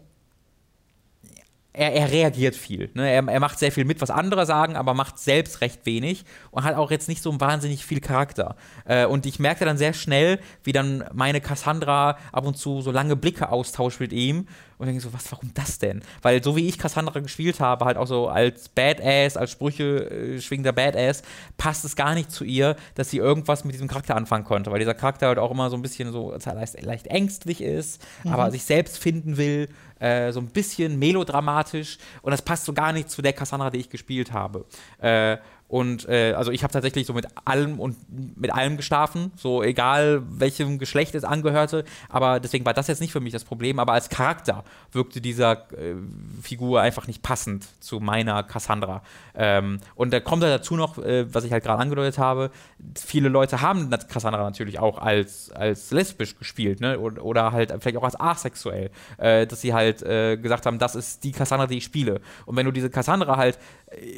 [1.78, 2.90] er, er, reagiert viel.
[2.94, 3.08] Ne?
[3.08, 6.64] Er, er, macht sehr viel mit, was andere sagen, aber macht selbst recht wenig und
[6.64, 8.56] hat auch jetzt nicht so wahnsinnig viel Charakter.
[8.84, 12.90] Äh, und ich merkte dann sehr schnell, wie dann meine Cassandra ab und zu so
[12.90, 14.48] lange Blicke austauscht mit ihm.
[14.78, 16.02] Und denke so, was, warum das denn?
[16.22, 20.40] Weil so wie ich Cassandra gespielt habe, halt auch so als Badass, als Sprüche äh,
[20.40, 21.22] schwingender Badass,
[21.56, 24.70] passt es gar nicht zu ihr, dass sie irgendwas mit diesem Charakter anfangen konnte.
[24.70, 28.32] Weil dieser Charakter halt auch immer so ein bisschen so leicht, leicht ängstlich ist, mhm.
[28.32, 29.68] aber sich selbst finden will
[29.98, 33.78] äh, so ein bisschen melodramatisch und das passt so gar nicht zu der Cassandra, die
[33.78, 34.64] ich gespielt habe.
[35.00, 35.38] Äh,
[35.68, 40.22] und äh, also ich habe tatsächlich so mit allem und mit allem geschlafen, so egal
[40.26, 41.84] welchem Geschlecht es angehörte.
[42.08, 43.78] Aber deswegen war das jetzt nicht für mich das Problem.
[43.78, 45.94] Aber als Charakter wirkte dieser äh,
[46.42, 49.02] Figur einfach nicht passend zu meiner Cassandra.
[49.34, 52.50] Ähm, und da kommt dazu noch, äh, was ich halt gerade angedeutet habe,
[52.96, 56.98] viele Leute haben Cassandra natürlich auch als, als lesbisch gespielt, ne?
[56.98, 58.90] Oder, oder halt vielleicht auch als asexuell.
[59.18, 62.22] Äh, dass sie halt äh, gesagt haben, das ist die Cassandra, die ich spiele.
[62.46, 63.58] Und wenn du diese Cassandra halt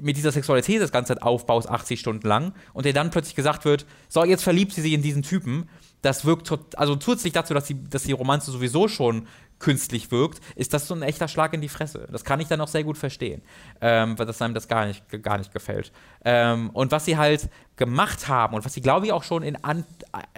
[0.03, 3.65] mit dieser Sexualität das ganze Zeit aufbaust, 80 Stunden lang, und dir dann plötzlich gesagt
[3.65, 5.69] wird, so, jetzt verliebt sie sich in diesen Typen,
[6.03, 9.27] das wirkt, tot, also zusätzlich dazu, dass die, dass die Romanze sowieso schon
[9.59, 12.09] künstlich wirkt, ist das so ein echter Schlag in die Fresse.
[12.11, 13.43] Das kann ich dann auch sehr gut verstehen,
[13.83, 15.93] ähm, weil das einem das gar nicht, gar nicht gefällt.
[16.25, 19.63] Ähm, und was sie halt gemacht haben und was sie, glaube ich, auch schon in
[19.63, 19.85] an,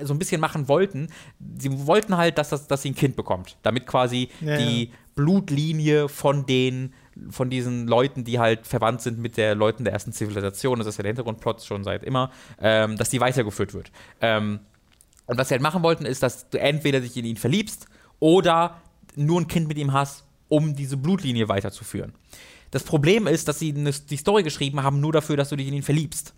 [0.02, 1.08] so ein bisschen machen wollten,
[1.56, 4.90] sie wollten halt, dass, das, dass sie ein Kind bekommt, damit quasi ja, die ja.
[5.14, 6.92] Blutlinie von den
[7.30, 10.96] von diesen Leuten, die halt verwandt sind mit der Leuten der ersten Zivilisation, das ist
[10.96, 12.30] ja der Hintergrundplot schon seit immer,
[12.60, 13.90] ähm, dass die weitergeführt wird.
[14.20, 14.60] Ähm,
[15.26, 17.86] und was sie halt machen wollten, ist, dass du entweder dich in ihn verliebst
[18.18, 18.80] oder
[19.14, 22.12] nur ein Kind mit ihm hast, um diese Blutlinie weiterzuführen.
[22.70, 25.68] Das Problem ist, dass sie eine, die Story geschrieben haben, nur dafür, dass du dich
[25.68, 26.34] in ihn verliebst.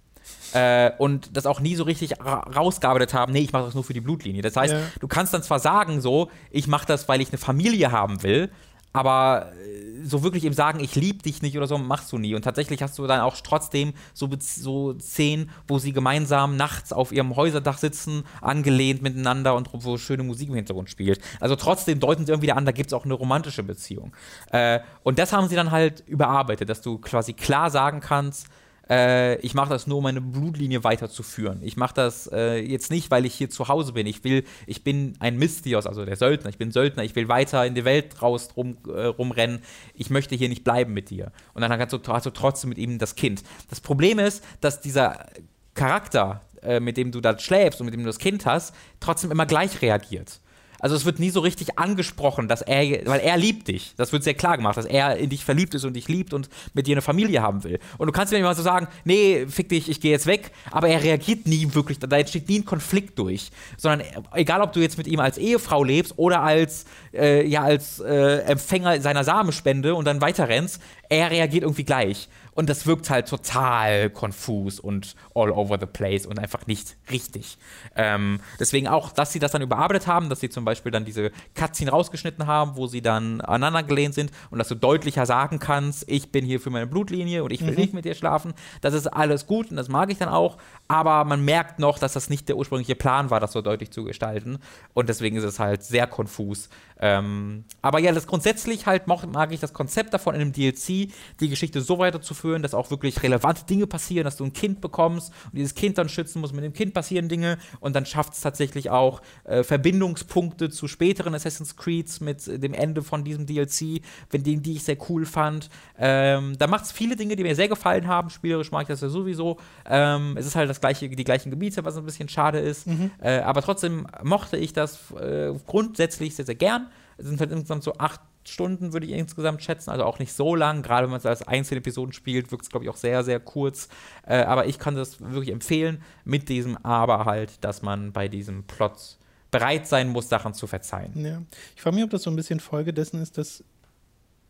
[0.53, 3.85] Äh, und das auch nie so richtig ra rausgearbeitet haben, nee, ich mache das nur
[3.85, 4.43] für die Blutlinie.
[4.43, 4.81] Das heißt, ja.
[5.01, 8.51] du kannst dann zwar sagen, so, ich mache das, weil ich eine Familie haben will,
[8.95, 12.35] aber äh, so wirklich eben sagen, ich liebe dich nicht oder so, machst du nie.
[12.35, 17.11] Und tatsächlich hast du dann auch trotzdem so, so Szenen, wo sie gemeinsam nachts auf
[17.11, 21.21] ihrem Häuserdach sitzen, angelehnt miteinander und wo schöne Musik im Hintergrund spielt.
[21.41, 24.13] Also trotzdem deuten sie irgendwie an, da gibt es auch eine romantische Beziehung.
[24.53, 28.47] Äh, und das haben sie dann halt überarbeitet, dass du quasi klar sagen kannst,
[28.89, 31.61] äh, ich mache das nur, um meine Blutlinie weiterzuführen.
[31.63, 34.07] Ich mache das äh, jetzt nicht, weil ich hier zu Hause bin.
[34.07, 36.51] Ich will, ich bin ein Mistios, also der Söldner.
[36.51, 37.05] Ich bin Söldner.
[37.05, 39.61] Ich will weiter in die Welt raus rum, äh, rumrennen.
[39.95, 41.33] Ich möchte hier nicht bleiben mit dir.
[41.55, 43.43] Und dann hast du, hast du trotzdem mit ihm das Kind.
[43.71, 45.27] Das Problem ist, dass dieser
[45.75, 49.31] Charakter, äh, mit dem du da schläfst und mit dem du das Kind hast, trotzdem
[49.31, 50.41] immer gleich reagiert.
[50.85, 53.95] Also es wird nie so richtig angesprochen, dass er, weil er liebt dich.
[53.97, 56.51] Das wird sehr klar gemacht, dass er in dich verliebt ist und dich liebt und
[56.75, 57.79] mit dir eine Familie haben will.
[57.97, 60.89] Und du kannst mir mal so sagen, nee, fick dich, ich gehe jetzt weg, aber
[60.89, 63.51] er reagiert nie wirklich, da entsteht nie ein Konflikt durch.
[63.79, 66.85] Sondern egal, ob du jetzt mit ihm als Ehefrau lebst oder als,
[67.15, 72.29] äh, ja, als äh, Empfänger seiner Samenspende und dann weiterrennst, er reagiert irgendwie gleich.
[72.55, 77.59] Und das wirkt halt total konfus und all over the place und einfach nicht richtig.
[77.97, 81.33] Ähm, deswegen auch, dass sie das dann überarbeitet haben, dass sie zum Beispiel dann diese
[81.55, 86.05] Cutscene rausgeschnitten haben, wo sie dann aneinander gelehnt sind und dass du deutlicher sagen kannst,
[86.09, 87.81] ich bin hier für meine Blutlinie und ich will mhm.
[87.81, 88.55] nicht mit dir schlafen.
[88.81, 90.59] Das ist alles gut und das mag ich dann auch.
[90.89, 94.05] Aber man merkt noch, dass das nicht der ursprüngliche Plan war, das so deutlich zu
[94.05, 94.59] gestalten.
[94.93, 96.69] Und deswegen ist es halt sehr konfus.
[97.05, 101.49] Ähm, aber ja, das grundsätzlich halt mag, ich das Konzept davon in einem DLC, die
[101.51, 105.59] Geschichte so weiterzuführen, dass auch wirklich relevante Dinge passieren, dass du ein Kind bekommst und
[105.59, 106.55] dieses Kind dann schützen musst.
[106.55, 111.35] Mit dem Kind passieren Dinge und dann schafft es tatsächlich auch äh, Verbindungspunkte zu späteren
[111.35, 114.01] Assassin's Creeds mit dem Ende von diesem DLC,
[114.31, 115.69] wenn die, die ich sehr cool fand.
[115.99, 118.31] Ähm, da macht es viele Dinge, die mir sehr gefallen haben.
[118.31, 119.59] Spielerisch mag ich das ja sowieso.
[119.85, 122.87] Ähm, es ist halt das gleiche, die gleichen Gebiete, was ein bisschen schade ist.
[122.87, 123.11] Mhm.
[123.21, 126.87] Äh, aber trotzdem mochte ich das äh, grundsätzlich sehr, sehr gern.
[127.17, 130.55] Es sind halt insgesamt so acht Stunden, würde ich insgesamt schätzen, also auch nicht so
[130.55, 130.83] lang.
[130.83, 133.41] Gerade wenn man es als einzelne Episoden spielt, wirkt es, glaube ich, auch sehr, sehr
[133.41, 133.89] kurz.
[134.27, 138.65] Äh, aber ich kann das wirklich empfehlen, mit diesem Aber halt, dass man bei diesem
[138.65, 139.19] Plot
[139.51, 141.13] bereit sein muss, Sachen zu verzeihen.
[141.25, 141.43] Ja.
[141.77, 143.63] Ich frage mich, ob das so ein bisschen Folge dessen ist, dass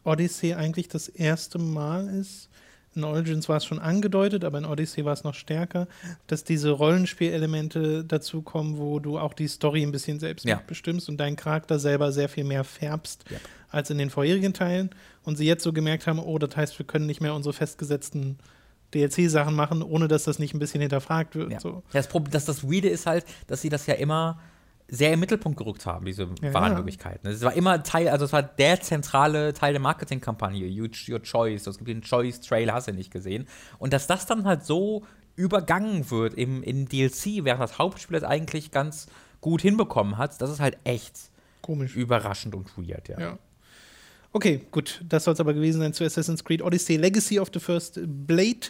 [0.02, 2.48] Odyssey eigentlich das erste Mal ist,
[2.96, 5.86] in Origins war es schon angedeutet, aber in Odyssey war es noch stärker,
[6.26, 10.62] dass diese Rollenspielelemente dazukommen, wo du auch die Story ein bisschen selbst ja.
[10.66, 13.38] bestimmst und deinen Charakter selber sehr viel mehr färbst ja.
[13.70, 14.90] als in den vorherigen Teilen.
[15.24, 18.38] Und sie jetzt so gemerkt haben, oh, das heißt, wir können nicht mehr unsere festgesetzten
[18.94, 21.52] DLC-Sachen machen, ohne dass das nicht ein bisschen hinterfragt wird.
[21.52, 21.60] Ja.
[21.60, 21.82] So.
[21.92, 24.38] Das, das, das Weirde ist halt, dass sie das ja immer
[24.88, 27.30] sehr im Mittelpunkt gerückt haben, diese ja, Wahlmöglichkeiten.
[27.30, 31.66] Es war immer Teil, also es war der zentrale Teil der Marketingkampagne, Your Choice.
[31.66, 33.46] Es gibt den Choice-Trailer, hast du nicht gesehen.
[33.78, 35.04] Und dass das dann halt so
[35.36, 39.06] übergangen wird im, im DLC, während das Hauptspiel das eigentlich ganz
[39.40, 41.30] gut hinbekommen hat, das ist halt echt
[41.60, 41.96] komisch.
[41.96, 43.18] Überraschend und weird, ja.
[43.18, 43.38] ja.
[44.32, 45.02] Okay, gut.
[45.08, 48.68] Das soll es aber gewesen sein zu Assassin's Creed Odyssey Legacy of the First Blade.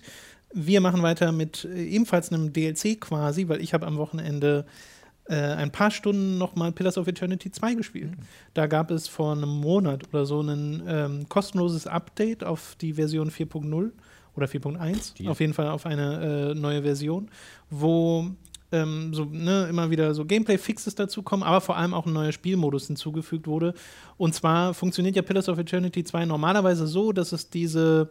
[0.53, 4.94] Wir machen weiter mit äh, ebenfalls einem DLC quasi, weil ich habe am Wochenende äh,
[5.33, 8.11] ein paar Stunden nochmal Pillars of Eternity 2 gespielt.
[8.11, 8.25] Mhm.
[8.53, 13.31] Da gab es vor einem Monat oder so ein ähm, kostenloses Update auf die Version
[13.31, 13.91] 4.0
[14.37, 17.31] oder 4.1, auf jeden Fall auf eine äh, neue Version,
[17.71, 18.31] wo
[18.75, 22.89] ähm, so, ne, immer wieder so Gameplay-Fixes dazukommen, aber vor allem auch ein neuer Spielmodus
[22.89, 23.75] hinzugefügt wurde.
[24.17, 28.11] Und zwar funktioniert ja Pillars of Eternity 2 normalerweise so, dass es diese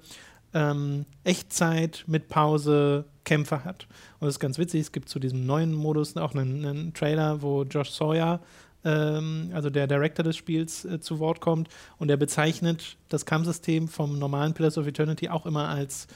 [0.53, 3.87] ähm, Echtzeit mit Pause Kämpfe hat.
[4.19, 7.41] Und das ist ganz witzig, es gibt zu diesem neuen Modus auch einen, einen Trailer,
[7.41, 8.39] wo Josh Sawyer,
[8.85, 13.87] ähm, also der Director des Spiels, äh, zu Wort kommt und er bezeichnet das Kampfsystem
[13.87, 16.07] vom normalen Pillars of Eternity auch immer als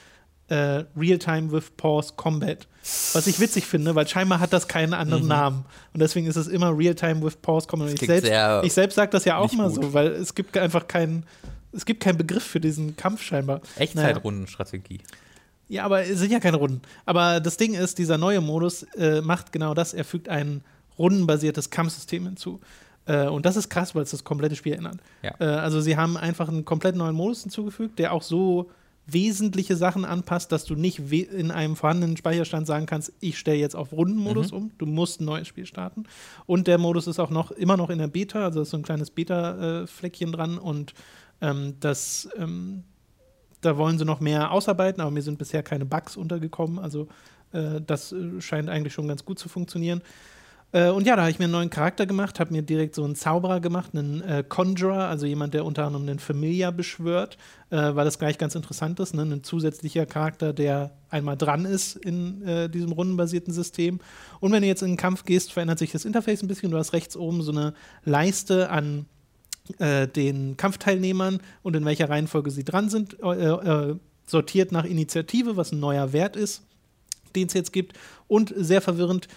[0.50, 2.68] äh, Real-Time with Pause Combat.
[3.14, 5.30] Was ich witzig finde, weil scheinbar hat das keinen anderen mhm.
[5.30, 5.66] Namen.
[5.94, 7.92] Und deswegen ist es immer Real-Time with Pause Combat.
[7.94, 8.32] Ich selbst,
[8.64, 9.84] ich selbst sage das ja auch mal gut.
[9.84, 11.26] so, weil es gibt einfach keinen
[11.78, 13.62] es gibt keinen Begriff für diesen Kampf scheinbar.
[13.78, 14.98] Echtzeitrundenstrategie.
[14.98, 15.18] Naja.
[15.70, 16.82] Ja, aber es sind ja keine Runden.
[17.06, 19.94] Aber das Ding ist, dieser neue Modus äh, macht genau das.
[19.94, 20.62] Er fügt ein
[20.98, 22.60] rundenbasiertes Kampfsystem hinzu.
[23.06, 24.98] Äh, und das ist krass, weil es das komplette Spiel ändert.
[25.24, 25.36] Ja.
[25.40, 28.70] Äh, also sie haben einfach einen komplett neuen Modus hinzugefügt, der auch so
[29.08, 33.76] wesentliche Sachen anpasst, dass du nicht in einem vorhandenen Speicherstand sagen kannst, ich stelle jetzt
[33.76, 34.58] auf Rundenmodus mhm.
[34.58, 34.72] um.
[34.78, 36.04] Du musst ein neues Spiel starten.
[36.46, 38.84] Und der Modus ist auch noch immer noch in der Beta, also ist so ein
[38.84, 40.94] kleines Beta-Fleckchen dran und
[41.42, 42.84] ähm, das, ähm,
[43.62, 46.80] da wollen sie noch mehr ausarbeiten, aber mir sind bisher keine Bugs untergekommen.
[46.80, 47.08] Also
[47.54, 50.02] äh, das äh, scheint eigentlich schon ganz gut zu funktionieren.
[50.74, 53.04] Äh, und ja, da habe ich mir einen neuen Charakter gemacht, habe mir direkt so
[53.04, 57.38] einen Zauberer gemacht, einen äh, Conjurer, also jemand, der unter anderem einen Familiar beschwört,
[57.70, 59.14] äh, weil das gleich ganz interessant ist.
[59.14, 59.22] Ne?
[59.22, 64.00] Ein zusätzlicher Charakter, der einmal dran ist in äh, diesem rundenbasierten System.
[64.42, 66.70] Und wenn du jetzt in den Kampf gehst, verändert sich das Interface ein bisschen.
[66.70, 67.74] Du hast rechts oben so eine
[68.04, 69.06] Leiste an
[69.80, 73.96] äh, den Kampfteilnehmern und in welcher Reihenfolge sie dran sind, äh, äh,
[74.26, 76.64] sortiert nach Initiative, was ein neuer Wert ist,
[77.36, 77.98] den es jetzt gibt.
[78.28, 79.28] Und sehr verwirrend,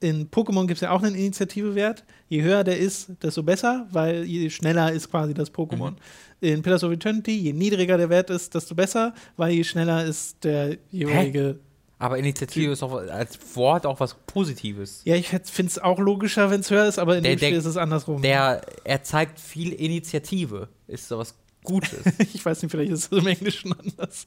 [0.00, 2.04] in Pokémon gibt es ja auch einen Initiativewert.
[2.28, 5.92] Je höher der ist, desto besser, weil je schneller ist quasi das Pokémon.
[5.92, 5.96] Mhm.
[6.40, 10.44] In Pillars of Eternity, je niedriger der Wert ist, desto besser, weil je schneller ist
[10.44, 11.58] der jeweilige
[11.98, 15.00] aber Initiative ist auch als Wort auch was Positives.
[15.04, 17.50] Ja, ich finde es auch logischer, wenn es höher ist, aber in der, dem Spiel
[17.50, 18.20] der, ist es andersrum.
[18.20, 20.68] Der, er zeigt viel Initiative.
[20.86, 22.00] Ist so was Gutes.
[22.18, 24.26] ich weiß nicht, vielleicht ist es im Englischen anders.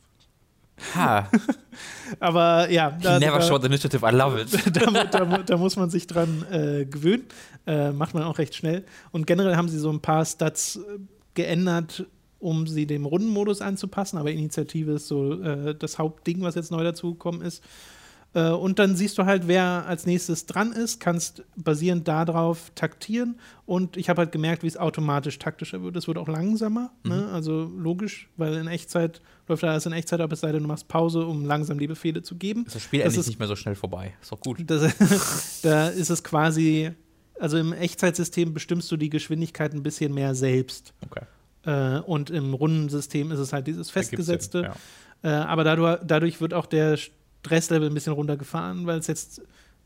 [0.95, 1.29] Ha.
[2.19, 2.91] aber ja.
[2.91, 4.49] Da, never da, showed initiative, I love it.
[4.75, 7.25] da, da, da muss man sich dran äh, gewöhnen.
[7.67, 8.83] Äh, macht man auch recht schnell.
[9.11, 10.99] Und generell haben sie so ein paar Stats äh,
[11.35, 12.05] geändert,
[12.39, 16.83] um sie dem Rundenmodus anzupassen, aber Initiative ist so äh, das Hauptding, was jetzt neu
[16.83, 17.63] dazugekommen ist.
[18.33, 23.39] Äh, und dann siehst du halt, wer als nächstes dran ist, kannst basierend darauf taktieren.
[23.65, 25.95] Und ich habe halt gemerkt, wie es automatisch taktischer wird.
[25.95, 27.15] Es wird auch langsamer, ne?
[27.15, 27.21] mhm.
[27.21, 27.31] ne?
[27.31, 30.87] also logisch, weil in Echtzeit läuft alles in Echtzeit ab, es sei denn, du machst
[30.87, 32.65] Pause, um langsam die Befehle zu geben.
[32.65, 34.13] Ist das Spiel das endlich ist, nicht mehr so schnell vorbei.
[34.21, 34.59] Ist doch gut.
[34.65, 36.91] Das, da ist es quasi,
[37.39, 40.93] also im Echtzeitsystem bestimmst du die Geschwindigkeit ein bisschen mehr selbst.
[41.03, 41.25] Okay.
[41.65, 44.61] Äh, und im Rundensystem ist es halt dieses festgesetzte.
[44.61, 44.75] ja.
[45.23, 49.41] äh, aber dadurch, dadurch, wird auch der Stresslevel ein bisschen runtergefahren, weil es jetzt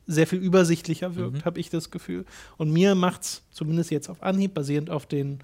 [0.05, 1.45] sehr viel übersichtlicher wirkt, Mhm.
[1.45, 2.25] habe ich das Gefühl.
[2.57, 5.39] Und mir macht's zumindest jetzt auf Anhieb, basierend auf den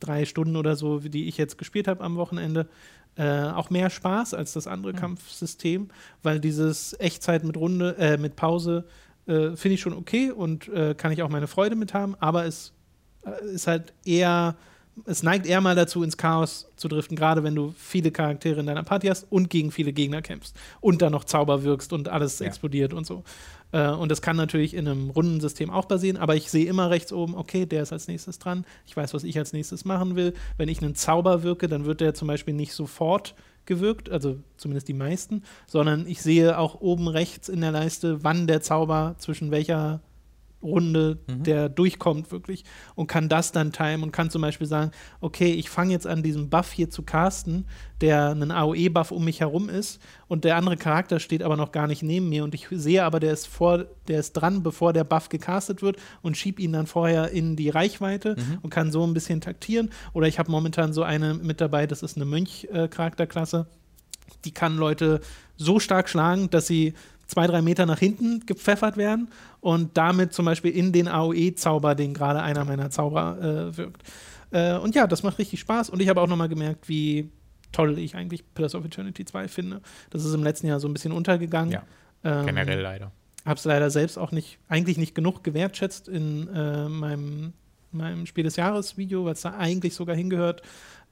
[0.00, 2.68] drei Stunden oder so, die ich jetzt gespielt habe am Wochenende,
[3.16, 4.96] äh, auch mehr Spaß als das andere Mhm.
[4.98, 5.88] Kampfsystem,
[6.22, 8.84] weil dieses Echtzeit mit Runde, äh, mit Pause
[9.26, 12.44] äh, finde ich schon okay und äh, kann ich auch meine Freude mit haben, aber
[12.44, 12.72] es
[13.24, 14.56] äh, ist halt eher,
[15.06, 18.66] es neigt eher mal dazu, ins Chaos zu driften, gerade wenn du viele Charaktere in
[18.66, 22.38] deiner Party hast und gegen viele Gegner kämpfst und dann noch Zauber wirkst und alles
[22.38, 22.46] Ja.
[22.46, 23.24] explodiert und so.
[23.72, 27.12] Äh, und das kann natürlich in einem Rundensystem auch basieren, aber ich sehe immer rechts
[27.12, 28.66] oben, okay, der ist als nächstes dran.
[28.86, 30.34] Ich weiß, was ich als nächstes machen will.
[30.58, 34.88] Wenn ich einen Zauber wirke, dann wird der zum Beispiel nicht sofort gewirkt, also zumindest
[34.88, 39.50] die meisten, sondern ich sehe auch oben rechts in der Leiste, wann der Zauber zwischen
[39.50, 40.00] welcher
[40.62, 41.42] Runde Mhm.
[41.42, 42.64] der durchkommt wirklich
[42.94, 44.90] und kann das dann timen und kann zum Beispiel sagen,
[45.20, 47.66] okay, ich fange jetzt an, diesen Buff hier zu casten,
[48.00, 51.86] der einen AOE-Buff um mich herum ist und der andere Charakter steht aber noch gar
[51.86, 55.04] nicht neben mir und ich sehe aber, der ist vor, der ist dran, bevor der
[55.04, 58.58] Buff gecastet wird und schieb ihn dann vorher in die Reichweite Mhm.
[58.62, 59.90] und kann so ein bisschen taktieren.
[60.12, 63.66] Oder ich habe momentan so eine mit dabei, das ist eine Mönch-Charakterklasse.
[64.44, 65.20] Die kann Leute
[65.56, 66.94] so stark schlagen, dass sie
[67.32, 69.28] zwei, drei Meter nach hinten gepfeffert werden
[69.60, 73.38] und damit zum Beispiel in den AOE-Zauber, den gerade einer meiner Zauber
[73.72, 74.02] äh, wirkt.
[74.50, 77.30] Äh, und ja, das macht richtig Spaß und ich habe auch nochmal gemerkt, wie
[77.72, 79.80] toll ich eigentlich Pillars of Eternity 2 finde.
[80.10, 81.72] Das ist im letzten Jahr so ein bisschen untergegangen.
[81.72, 81.82] Ja,
[82.22, 83.10] Ähm, Generell leider.
[83.46, 87.54] habe es leider selbst auch nicht, eigentlich nicht genug gewertschätzt in äh, meinem,
[87.92, 90.60] meinem Spiel des Jahres Video, weil es da eigentlich sogar hingehört.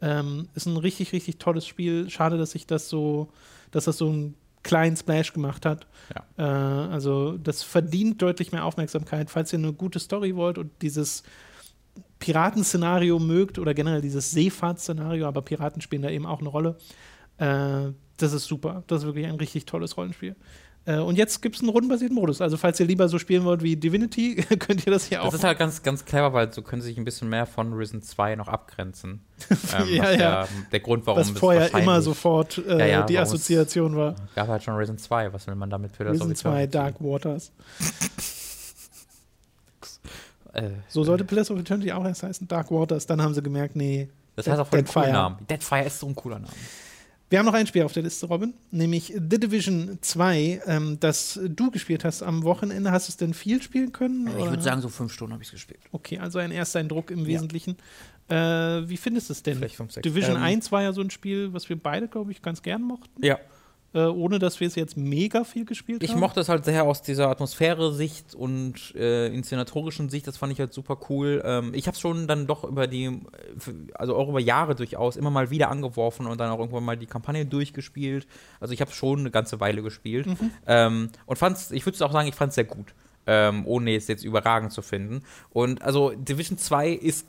[0.03, 2.09] Ähm, ist ein richtig, richtig tolles Spiel.
[2.11, 3.33] Schade, dass sich das so,
[3.71, 5.87] dass das so einen kleinen Splash gemacht hat.
[6.37, 11.23] Äh, also das verdient deutlich mehr Aufmerksamkeit, falls ihr eine gute Story wollt und dieses
[12.19, 16.77] Piratenszenario mögt oder generell dieses Seefahrtsszenario, aber Piraten spielen da eben auch eine Rolle.
[17.39, 18.85] Äh, das ist super.
[18.87, 20.37] Das ist wirklich ein richtig tolles Rollenspiel.
[20.87, 22.41] Äh, und jetzt gibt es einen rundenbasierten Modus.
[22.41, 25.27] Also, falls ihr lieber so spielen wollt wie Divinity, könnt ihr das hier auch.
[25.27, 27.73] Das ist halt ganz, ganz clever, weil so können sie sich ein bisschen mehr von
[27.75, 29.21] Risen 2 noch abgrenzen.
[29.79, 30.49] ähm, Ja, ja.
[30.73, 34.17] Der Grund, warum was es vorher immer sofort äh, Ja, ja, die Assoziation war.
[34.35, 35.33] gab halt schon Risen 2.
[35.33, 37.53] Was will man damit für das Risen 2 Dark Waters.
[40.53, 43.07] Äh, So sollte Pillars of Eternity auch erst heißen, Dark Waters.
[43.07, 44.09] Dann haben sie gemerkt, nee.
[44.35, 45.13] das heißt auch voll den coolen Deadfire.
[45.13, 45.47] Namen.
[45.49, 46.53] Deadfire ist so ein cooler Name.
[47.31, 51.39] Wir haben noch ein Spiel auf der Liste, Robin, nämlich The Division 2, ähm, das
[51.43, 52.91] du gespielt hast am Wochenende.
[52.91, 54.27] Hast du es denn viel spielen können?
[54.27, 54.51] Ich oder?
[54.51, 55.79] würde sagen, so fünf Stunden habe ich es gespielt.
[55.93, 57.77] Okay, also ein erster Eindruck im Wesentlichen.
[58.29, 59.59] Äh, wie findest du es denn?
[59.59, 60.03] Vielleicht fünf, sechs.
[60.03, 62.83] Division Ähm, 1 war ja so ein Spiel, was wir beide, glaube ich, ganz gern
[62.83, 63.39] mochten, Ja.
[63.93, 66.21] Äh, ohne dass wir es jetzt mega viel gespielt Ich haben.
[66.21, 70.73] mochte es halt sehr aus dieser Atmosphäre-Sicht und äh, inszenatorischen Sicht, das fand ich halt
[70.73, 71.43] super cool.
[71.45, 73.21] Ähm, ich habe es schon dann doch über die,
[73.95, 77.07] also auch über Jahre durchaus, immer mal wieder angeworfen und dann auch irgendwann mal die
[77.07, 78.27] Kampagne durchgespielt.
[78.61, 80.27] Also ich habe schon eine ganze Weile gespielt
[80.67, 82.95] ähm, und fand's, ich würde auch sagen, ich fand es sehr gut.
[83.27, 85.23] Ähm, ohne es jetzt überragend zu finden.
[85.51, 87.27] Und also Division 2 ist,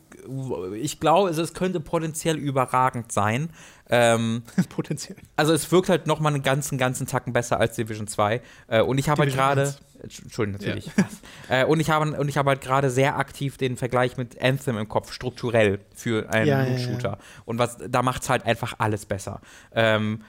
[0.76, 3.50] ich glaube, es, es könnte potenziell überragend sein.
[3.90, 5.18] Ähm, Potenziell.
[5.36, 8.42] also es wirkt halt noch mal einen ganzen, ganzen Tacken besser als Division 2.
[8.68, 9.62] Äh, und ich habe halt gerade.
[9.64, 9.82] 1.
[10.24, 10.90] Entschuldigung, natürlich.
[11.50, 14.78] äh, und ich habe und ich habe halt gerade sehr aktiv den Vergleich mit Anthem
[14.78, 17.18] im Kopf, strukturell für einen Ja, ja, Loot-Shooter.
[17.46, 19.42] Und was, da macht es halt einfach alles besser.
[19.76, 20.24] Ähm,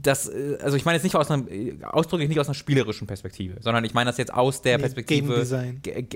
[0.00, 3.06] das, äh, also ich meine jetzt nicht aus einer, äh, ausdrücklich nicht aus einer spielerischen
[3.06, 5.80] Perspektive, sondern ich meine das jetzt aus der Nee, Perspektive Game Design.
[5.82, 6.06] Ge-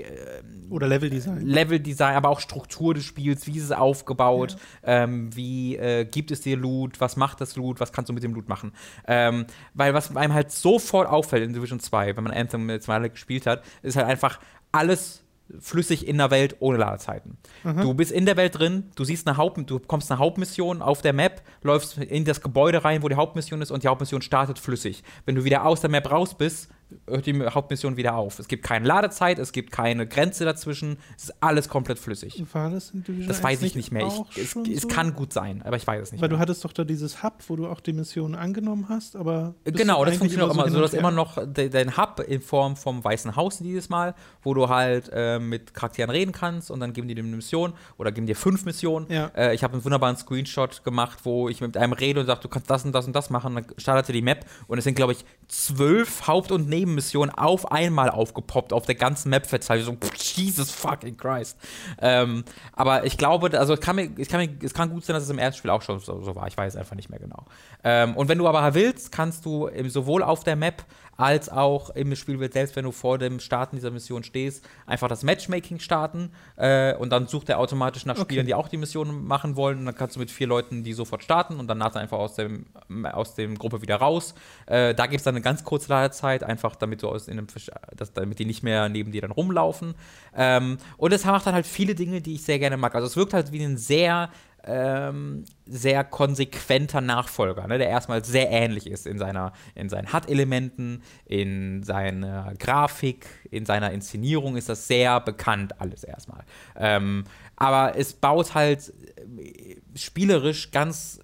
[0.69, 1.45] Oder Leveldesign.
[1.45, 6.41] Leveldesign, aber auch Struktur des Spiels, wie ist es aufgebaut, ähm, wie äh, gibt es
[6.41, 8.71] dir Loot, was macht das Loot, was kannst du mit dem Loot machen.
[9.07, 13.09] Ähm, weil was einem halt sofort auffällt in Division 2, wenn man Anthem jetzt mal
[13.09, 14.39] gespielt hat, ist halt einfach
[14.71, 15.22] alles
[15.59, 17.37] flüssig in der Welt ohne Ladezeiten.
[17.81, 21.01] Du bist in der Welt drin, du siehst eine Haupt, du bekommst eine Hauptmission auf
[21.01, 24.59] der Map, läufst in das Gebäude rein, wo die Hauptmission ist und die Hauptmission startet
[24.59, 25.03] flüssig.
[25.25, 26.69] Wenn du wieder aus der Map raus bist,
[27.07, 28.39] hört die Hauptmission wieder auf.
[28.39, 32.43] Es gibt keine Ladezeit, es gibt keine Grenze dazwischen, es ist alles komplett flüssig.
[32.53, 34.07] War das in Division Das 1 weiß ich nicht mehr.
[34.07, 34.87] Ich, es schon es so?
[34.87, 36.41] kann gut sein, aber ich weiß es nicht Weil du mehr.
[36.41, 39.55] hattest doch da dieses Hub, wo du auch die Missionen angenommen hast, aber.
[39.63, 40.63] bist Genau, du das funktioniert auch immer.
[40.69, 40.99] So, und du hast her?
[40.99, 45.09] immer noch de, dein Hub in Form vom Weißen Haus dieses Mal, wo du halt
[45.13, 48.35] äh, mit Charakteren reden kannst und dann geben die dir eine Mission oder geben dir
[48.35, 49.05] fünf Missionen.
[49.11, 49.27] Ja.
[49.35, 52.47] Äh, ich habe einen wunderbaren Screenshot gemacht, wo ich mit einem rede und sage, du
[52.49, 53.55] kannst das und das und das machen.
[53.55, 58.09] Dann startete die Map und es sind, glaube ich, zwölf Haupt- und Nebenmissionen auf einmal
[58.09, 59.85] aufgepoppt, auf der ganzen Map verteilt.
[59.85, 61.57] So, Jesus fucking Christ.
[62.01, 62.43] Ähm,
[62.73, 65.23] aber ich glaube, also es kann, mir, es, kann mir, es kann gut sein, dass
[65.23, 66.47] es im ersten Spiel auch schon so, so war.
[66.47, 67.45] Ich weiß einfach nicht mehr genau.
[67.83, 70.83] Ähm, und wenn du aber willst, kannst du sowohl auf der Map
[71.17, 75.23] als auch im Spielwelt selbst, wenn du vor dem Starten dieser Mission stehst, einfach das
[75.23, 78.47] Matchmaking starten äh, und dann sucht er automatisch nach Spielern, okay.
[78.47, 79.79] die auch die Mission machen wollen.
[79.79, 82.65] Und dann kannst du mit vier Leuten die sofort starten und danach einfach aus dem
[83.11, 84.33] aus dem Gruppe wieder raus.
[84.65, 87.47] Äh, da gibt es dann eine ganz kurze Ladezeit, einfach damit du aus in einem
[87.95, 89.95] das, damit die nicht mehr neben dir dann rumlaufen.
[90.35, 92.95] Ähm, und es macht dann halt viele Dinge, die ich sehr gerne mag.
[92.95, 94.29] Also es wirkt halt wie ein sehr
[94.65, 101.03] ähm, sehr konsequenter Nachfolger, ne, der erstmal sehr ähnlich ist in, seiner, in seinen HUD-Elementen,
[101.25, 106.43] in seiner Grafik, in seiner Inszenierung ist das sehr bekannt alles erstmal.
[106.75, 107.25] Ähm,
[107.55, 108.93] aber es baut halt
[109.37, 111.19] äh, spielerisch ganz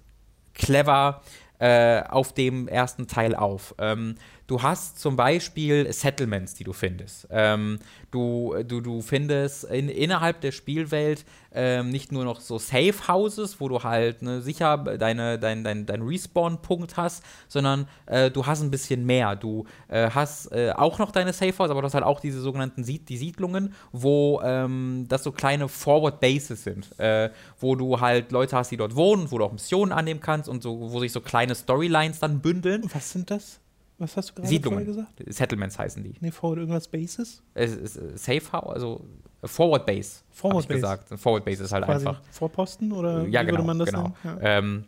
[0.54, 1.22] clever
[1.58, 3.74] äh, auf dem ersten Teil auf.
[3.78, 4.16] Ähm,
[4.50, 7.28] du hast zum Beispiel Settlements, die du findest.
[7.30, 7.78] Ähm,
[8.10, 13.60] du, du, du findest in, innerhalb der Spielwelt ähm, nicht nur noch so Safe Houses,
[13.60, 18.60] wo du halt ne, sicher deine, dein, dein, dein Respawn-Punkt hast, sondern äh, du hast
[18.60, 19.36] ein bisschen mehr.
[19.36, 22.40] Du äh, hast äh, auch noch deine Safe Houses, aber du hast halt auch diese
[22.40, 28.00] sogenannten Sied die Siedlungen, wo ähm, das so kleine Forward Bases sind, äh, wo du
[28.00, 30.98] halt Leute hast, die dort wohnen, wo du auch Missionen annehmen kannst und so, wo
[30.98, 32.82] sich so kleine Storylines dann bündeln.
[32.92, 33.60] Was sind das?
[34.00, 34.84] Was hast du gerade Siedlungen.
[34.84, 35.22] gesagt?
[35.26, 36.14] Settlements heißen die.
[36.20, 37.42] Nee, Forward irgendwas Bases?
[37.52, 39.04] Es ist äh, Safe House, also
[39.44, 40.22] Forward Base.
[40.30, 40.80] Forward Base.
[40.80, 41.20] gesagt.
[41.20, 42.22] Forward Base ist halt Quasi einfach.
[42.30, 44.12] Vorposten oder ja, wie genau, würde man das genau.
[44.24, 44.38] Ja.
[44.40, 44.84] Ähm,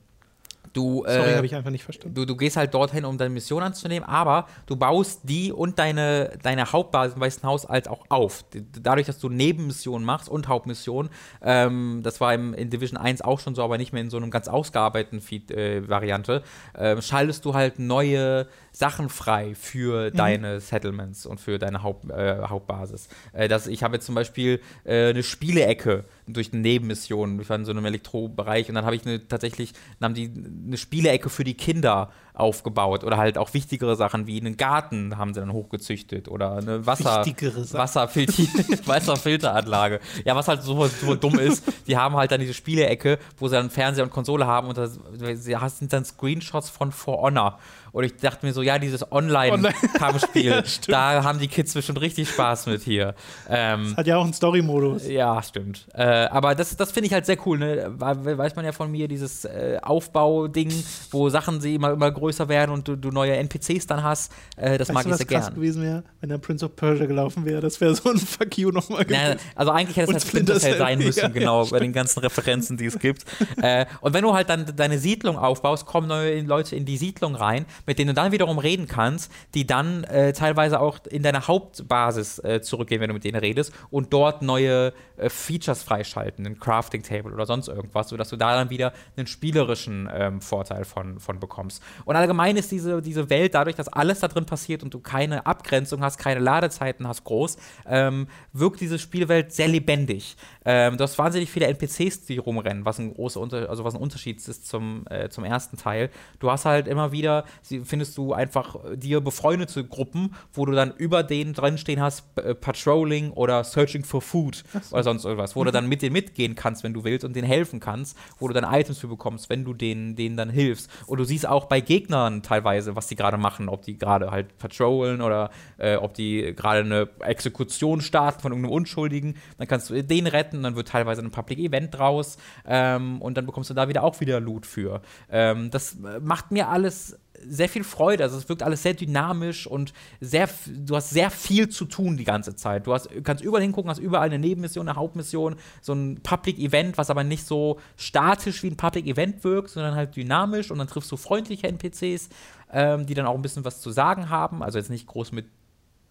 [0.73, 2.15] Du, Sorry, äh, habe ich einfach nicht verstanden.
[2.15, 6.39] Du, du gehst halt dorthin, um deine Mission anzunehmen, aber du baust die und deine,
[6.43, 8.45] deine Hauptbasis im Weißen Haus als auch auf.
[8.81, 11.11] Dadurch, dass du Nebenmissionen machst und Hauptmissionen,
[11.43, 14.17] ähm, das war im, in Division 1 auch schon so, aber nicht mehr in so
[14.17, 16.43] einem ganz ausgearbeiteten Feed-Variante,
[16.75, 20.17] äh, äh, schaltest du halt neue Sachen frei für mhm.
[20.17, 23.09] deine Settlements und für deine Haupt, äh, Hauptbasis.
[23.33, 27.39] Äh, das, ich habe jetzt zum Beispiel äh, eine Spielecke durch eine Nebenmission.
[27.41, 30.33] Ich war in so einem Elektrobereich und dann habe ich eine, tatsächlich haben die
[30.67, 35.35] eine Spielecke für die Kinder aufgebaut oder halt auch wichtigere Sachen wie einen Garten haben
[35.35, 38.43] sie dann hochgezüchtet oder eine Wasser, Wasserfilter
[38.87, 40.01] Wasserfilteranlage.
[40.25, 43.57] Ja, was halt so, so dumm ist, die haben halt dann diese Spielecke, wo sie
[43.57, 44.99] dann Fernseher und Konsole haben und das,
[45.35, 47.59] sie sind dann Screenshots von For Honor
[47.93, 52.29] und ich dachte mir so, ja, dieses Online-Kampfspiel, ja, da haben die Kids bestimmt richtig
[52.31, 53.15] Spaß mit hier.
[53.49, 55.07] Ähm, das hat ja auch einen Story-Modus.
[55.09, 55.87] Ja, stimmt.
[55.93, 57.59] Äh, aber das, das finde ich halt sehr cool.
[57.59, 57.93] Ne?
[57.99, 60.73] Weiß man ja von mir, dieses äh, Aufbau-Ding,
[61.11, 64.33] wo Sachen sie immer, immer größer werden und du, du neue NPCs dann hast.
[64.57, 65.55] Äh, das weißt mag du, ich sehr gerne.
[65.55, 67.61] gewesen wäre, wenn der Prince of Persia gelaufen wäre.
[67.61, 69.37] Das wäre so ein Fuck you nochmal gewesen.
[69.55, 72.21] also eigentlich hätte es halt Splinter Cell sein müssen, ja, genau, ja, bei den ganzen
[72.21, 73.27] Referenzen, die es gibt.
[73.61, 77.35] äh, und wenn du halt dann deine Siedlung aufbaust, kommen neue Leute in die Siedlung
[77.35, 81.47] rein mit denen du dann wiederum reden kannst, die dann äh, teilweise auch in deine
[81.47, 84.93] Hauptbasis äh, zurückgehen, wenn du mit denen redest und dort neue
[85.23, 89.27] äh, Features freischalten, ein Crafting Table oder sonst irgendwas, sodass du da dann wieder einen
[89.27, 91.83] spielerischen ähm, Vorteil von, von bekommst.
[92.05, 95.47] Und allgemein ist diese, diese Welt dadurch, dass alles da drin passiert und du keine
[95.47, 100.37] Abgrenzung hast, keine Ladezeiten hast groß, ähm, wirkt diese Spielwelt sehr lebendig.
[100.65, 104.01] Ähm, du hast wahnsinnig viele NPCs, die rumrennen, was ein großer Unter also was ein
[104.01, 106.11] Unterschied ist zum, äh, zum ersten Teil.
[106.39, 107.45] Du hast halt immer wieder,
[107.85, 112.55] findest du einfach dir befreundete Gruppen, wo du dann über denen drin stehen hast, äh,
[112.55, 114.95] Patrolling oder Searching for Food so.
[114.95, 115.67] oder sonst irgendwas, wo mhm.
[115.67, 118.55] du dann mit denen mitgehen kannst, wenn du willst und denen helfen kannst, wo du
[118.55, 120.91] dann Items für bekommst, wenn du denen, denen dann hilfst.
[121.07, 124.59] Und du siehst auch bei Gegnern teilweise, was die gerade machen, ob die gerade halt
[124.59, 130.03] patrollen oder äh, ob die gerade eine Exekution starten von irgendeinem Unschuldigen, dann kannst du
[130.03, 133.89] den retten, dann wird teilweise ein Public Event draus ähm, und dann bekommst du da
[133.89, 135.03] wieder auch wieder Loot für.
[135.31, 138.25] Ähm, das äh, macht mir alles sehr viel Freude.
[138.25, 142.25] Also es wirkt alles sehr dynamisch und sehr, du hast sehr viel zu tun die
[142.25, 142.87] ganze Zeit.
[142.87, 146.99] Du hast, kannst überall hingucken, hast überall eine Nebenmission, eine Hauptmission, so ein Public Event,
[146.99, 150.89] was aber nicht so statisch wie ein Public Event wirkt, sondern halt dynamisch und dann
[150.89, 152.29] triffst du freundliche NPCs,
[152.73, 154.63] ähm, die dann auch ein bisschen was zu sagen haben.
[154.63, 155.47] Also jetzt nicht groß mit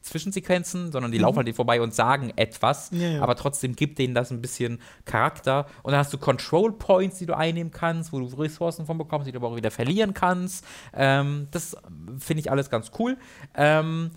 [0.02, 1.26] Zwischensequenzen, sondern die mhm.
[1.26, 3.22] laufen halt vorbei und sagen etwas, ja, ja.
[3.22, 5.68] aber trotzdem gibt denen das ein bisschen Charakter.
[5.84, 9.28] Und dann hast du Control Points, die du einnehmen kannst, wo du Ressourcen von bekommst,
[9.28, 10.66] die du aber auch wieder verlieren kannst.
[10.94, 11.78] Ähm, das
[12.18, 13.18] finde ich alles ganz cool.
[13.56, 14.12] Ähm,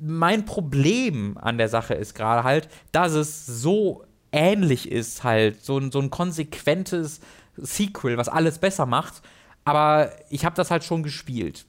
[0.00, 5.80] mein Problem an der Sache ist gerade halt, dass es so ähnlich ist, halt, so,
[5.90, 7.20] so ein konsequentes
[7.56, 9.22] Sequel, was alles besser macht.
[9.64, 11.66] Aber ich habe das halt schon gespielt.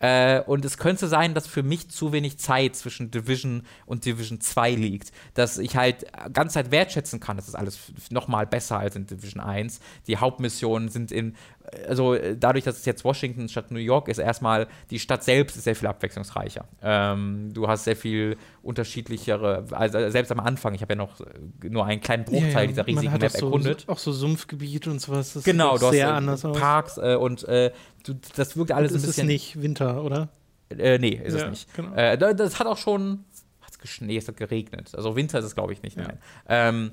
[0.00, 4.40] Äh, und es könnte sein, dass für mich zu wenig Zeit zwischen Division und Division
[4.40, 5.12] 2 liegt.
[5.34, 7.36] Dass ich halt ganz Zeit wertschätzen kann.
[7.36, 7.78] Das ist alles
[8.10, 9.80] nochmal besser als in Division 1.
[10.06, 11.34] Die Hauptmissionen sind in
[11.86, 15.56] also äh, dadurch, dass es jetzt Washington statt New York ist, erstmal die Stadt selbst
[15.56, 16.66] ist sehr viel abwechslungsreicher.
[16.82, 21.20] Ähm, du hast sehr viel unterschiedlichere, also selbst am Anfang, ich habe ja noch
[21.62, 22.66] nur einen kleinen Bruchteil ja, ja.
[22.66, 23.84] dieser riesigen Map auch erkundet.
[23.86, 25.34] So, auch so Sumpfgebiet und sowas.
[25.34, 27.72] Das genau, du sehr hast anders Parks äh, und äh,
[28.36, 29.10] das wirkt alles ein bisschen.
[29.10, 30.28] ist nicht Winter, oder?
[30.70, 31.74] Äh, nee, ist ja, es nicht.
[31.74, 31.94] Genau.
[31.94, 33.24] Äh, das hat auch schon,
[33.60, 34.92] hat es geschneit, es hat geregnet.
[34.94, 35.96] Also Winter ist es, glaube ich, nicht.
[35.96, 36.18] Nein.
[36.48, 36.92] Ähm,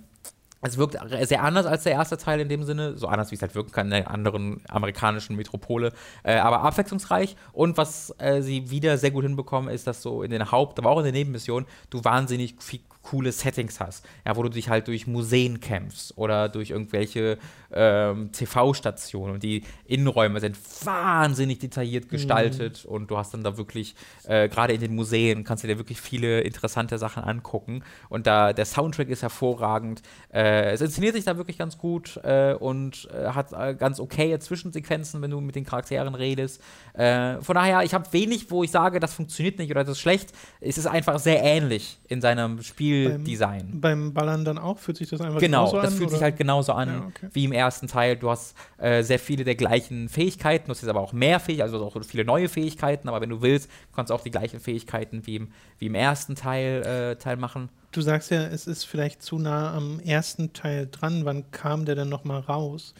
[0.61, 3.41] es wirkt sehr anders als der erste Teil in dem Sinne, so anders wie es
[3.41, 7.36] halt wirken kann in einer anderen amerikanischen Metropole, äh, aber abwechslungsreich.
[7.53, 10.90] Und was äh, sie wieder sehr gut hinbekommen, ist, dass so in den Haupt-, aber
[10.90, 14.88] auch in den Nebenmissionen du wahnsinnig viel coole Settings hast, ja, wo du dich halt
[14.88, 17.38] durch Museen kämpfst oder durch irgendwelche
[17.76, 22.91] ähm, TV-Stationen und die Innenräume sind wahnsinnig detailliert gestaltet mhm.
[22.91, 26.02] und du hast dann da wirklich, äh, gerade in den Museen, kannst du dir wirklich
[26.02, 30.02] viele interessante Sachen angucken und da der Soundtrack ist hervorragend,
[30.34, 34.38] äh, es inszeniert sich da wirklich ganz gut äh, und äh, hat äh, ganz okay
[34.39, 36.61] Zwischensequenzen, wenn du mit den Charakteren redest.
[36.93, 39.99] Äh, von daher, ich habe wenig, wo ich sage, das funktioniert nicht oder das ist
[39.99, 40.34] schlecht.
[40.61, 43.80] Es ist einfach sehr ähnlich in seinem Spiel Spieldesign.
[43.80, 44.80] Beim, beim, Ballern dann auch?
[44.80, 45.81] Fühlt sich das einfach genau, genauso an?
[45.81, 46.18] Genau, das fühlt oder?
[46.18, 47.30] sich halt genauso an ja, okay.
[47.34, 48.15] wie im ersten Teil.
[48.15, 51.73] Du hast äh, sehr viele der gleichen Fähigkeiten, du hast jetzt aber auch mehr Fähigkeiten,
[51.73, 55.25] also auch viele neue Fähigkeiten, aber wenn du willst, kannst du auch die gleichen Fähigkeiten
[55.27, 57.69] wie im, wie im ersten Teil, äh, Teil machen.
[57.91, 61.25] Du sagst ja, es ist vielleicht zu nah am ersten Teil dran.
[61.25, 62.93] Wann kam der denn nochmal raus?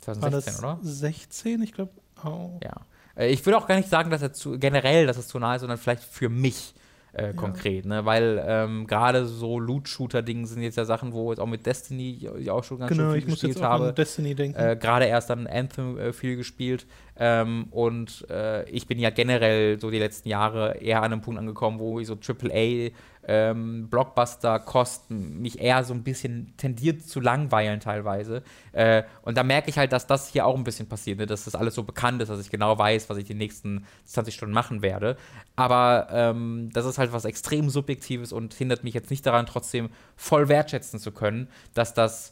[0.00, 0.90] 2016, War das oder?
[0.90, 1.92] 16, ich glaube.
[2.24, 2.58] Oh.
[2.62, 2.82] Ja.
[3.16, 5.54] Äh, ich würde auch gar nicht sagen, dass er zu, generell, dass es zu nah
[5.54, 6.74] ist, sondern vielleicht für mich
[7.12, 7.32] äh, ja.
[7.32, 8.04] konkret, ne?
[8.04, 12.50] Weil ähm, gerade so Loot-Shooter-Dinge sind jetzt ja Sachen, wo jetzt auch mit Destiny ich
[12.50, 13.88] auch schon ganz genau, schön viel gespielt ich muss jetzt habe.
[13.88, 14.58] An Destiny denken.
[14.58, 16.86] Äh, gerade erst dann Anthem äh, viel gespielt.
[17.16, 21.38] Ähm, und äh, ich bin ja generell so die letzten Jahre eher an einem Punkt
[21.38, 22.90] angekommen, wo ich so AAA
[23.26, 28.42] ähm, Blockbuster-Kosten mich eher so ein bisschen tendiert zu langweilen teilweise.
[28.72, 31.26] Äh, und da merke ich halt, dass das hier auch ein bisschen passiert, ne?
[31.26, 34.34] dass das alles so bekannt ist, dass ich genau weiß, was ich die nächsten 20
[34.34, 35.16] Stunden machen werde.
[35.56, 39.90] Aber ähm, das ist halt was extrem Subjektives und hindert mich jetzt nicht daran, trotzdem
[40.16, 42.30] voll wertschätzen zu können, dass das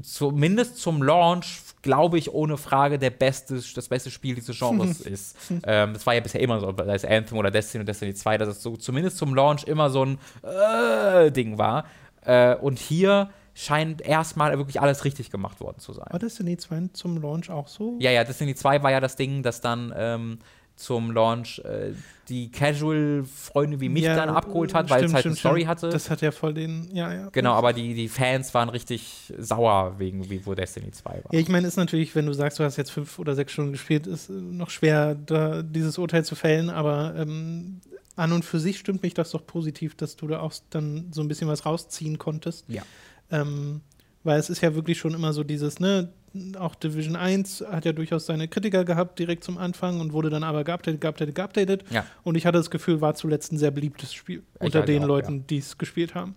[0.00, 5.36] zumindest zum Launch, glaube ich, ohne Frage der beste, das beste Spiel dieses Genres ist.
[5.64, 8.38] Ähm, das war ja bisher immer so, sei es Anthem oder Destiny und Destiny 2,
[8.38, 11.84] dass es so zumindest zum Launch immer so ein äh, Ding war.
[12.24, 16.06] Äh, und hier scheint erstmal wirklich alles richtig gemacht worden zu sein.
[16.10, 17.96] War Destiny 2 zum Launch auch so?
[17.98, 20.38] Ja, ja, Destiny 2 war ja das Ding, das dann ähm,
[20.76, 21.92] zum Launch äh,
[22.28, 25.70] die Casual-Freunde wie mich ja, dann abgeholt hat, weil es halt stimmt, eine Story stimmt.
[25.70, 25.88] hatte.
[25.90, 27.28] Das hat ja voll den, ja, ja.
[27.30, 31.32] Genau, aber die, die Fans waren richtig sauer wegen, wie wo Destiny 2 war.
[31.32, 33.72] Ja, ich meine, ist natürlich, wenn du sagst, du hast jetzt fünf oder sechs Stunden
[33.72, 37.80] gespielt, ist äh, noch schwer, da dieses Urteil zu fällen, aber ähm,
[38.16, 41.22] an und für sich stimmt mich das doch positiv, dass du da auch dann so
[41.22, 42.64] ein bisschen was rausziehen konntest.
[42.68, 42.82] Ja.
[43.30, 43.80] Ähm,
[44.24, 46.12] weil es ist ja wirklich schon immer so dieses, ne,
[46.58, 50.44] auch Division 1 hat ja durchaus seine Kritiker gehabt direkt zum Anfang und wurde dann
[50.44, 51.84] aber geupdatet, geupdatet, geupdatet.
[51.90, 52.06] Ja.
[52.22, 55.08] Und ich hatte das Gefühl, war zuletzt ein sehr beliebtes Spiel ich unter den auch,
[55.08, 55.44] Leuten, ja.
[55.50, 56.34] die es gespielt haben.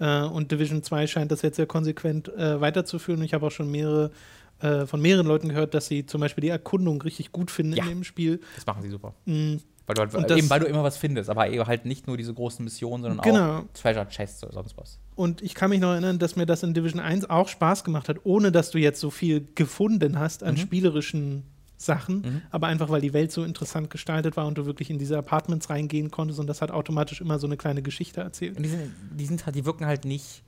[0.00, 3.22] Äh, und Division 2 scheint das jetzt sehr konsequent äh, weiterzuführen.
[3.22, 4.10] Ich habe auch schon mehrere
[4.60, 7.84] äh, von mehreren Leuten gehört, dass sie zum Beispiel die Erkundung richtig gut finden ja.
[7.84, 8.40] in dem Spiel.
[8.56, 9.14] Das machen sie super.
[9.24, 9.60] Mhm.
[9.88, 12.34] Weil du, halt, eben, weil du immer was findest, aber eben halt nicht nur diese
[12.34, 13.58] großen Missionen, sondern genau.
[13.60, 14.98] auch Treasure Chests oder sonst was.
[15.16, 18.10] Und ich kann mich noch erinnern, dass mir das in Division 1 auch Spaß gemacht
[18.10, 20.58] hat, ohne dass du jetzt so viel gefunden hast an mhm.
[20.58, 21.44] spielerischen
[21.78, 22.42] Sachen, mhm.
[22.50, 25.70] aber einfach weil die Welt so interessant gestaltet war und du wirklich in diese Apartments
[25.70, 28.58] reingehen konntest und das hat automatisch immer so eine kleine Geschichte erzählt.
[28.58, 30.42] Und die, sind, die, sind halt, die wirken halt nicht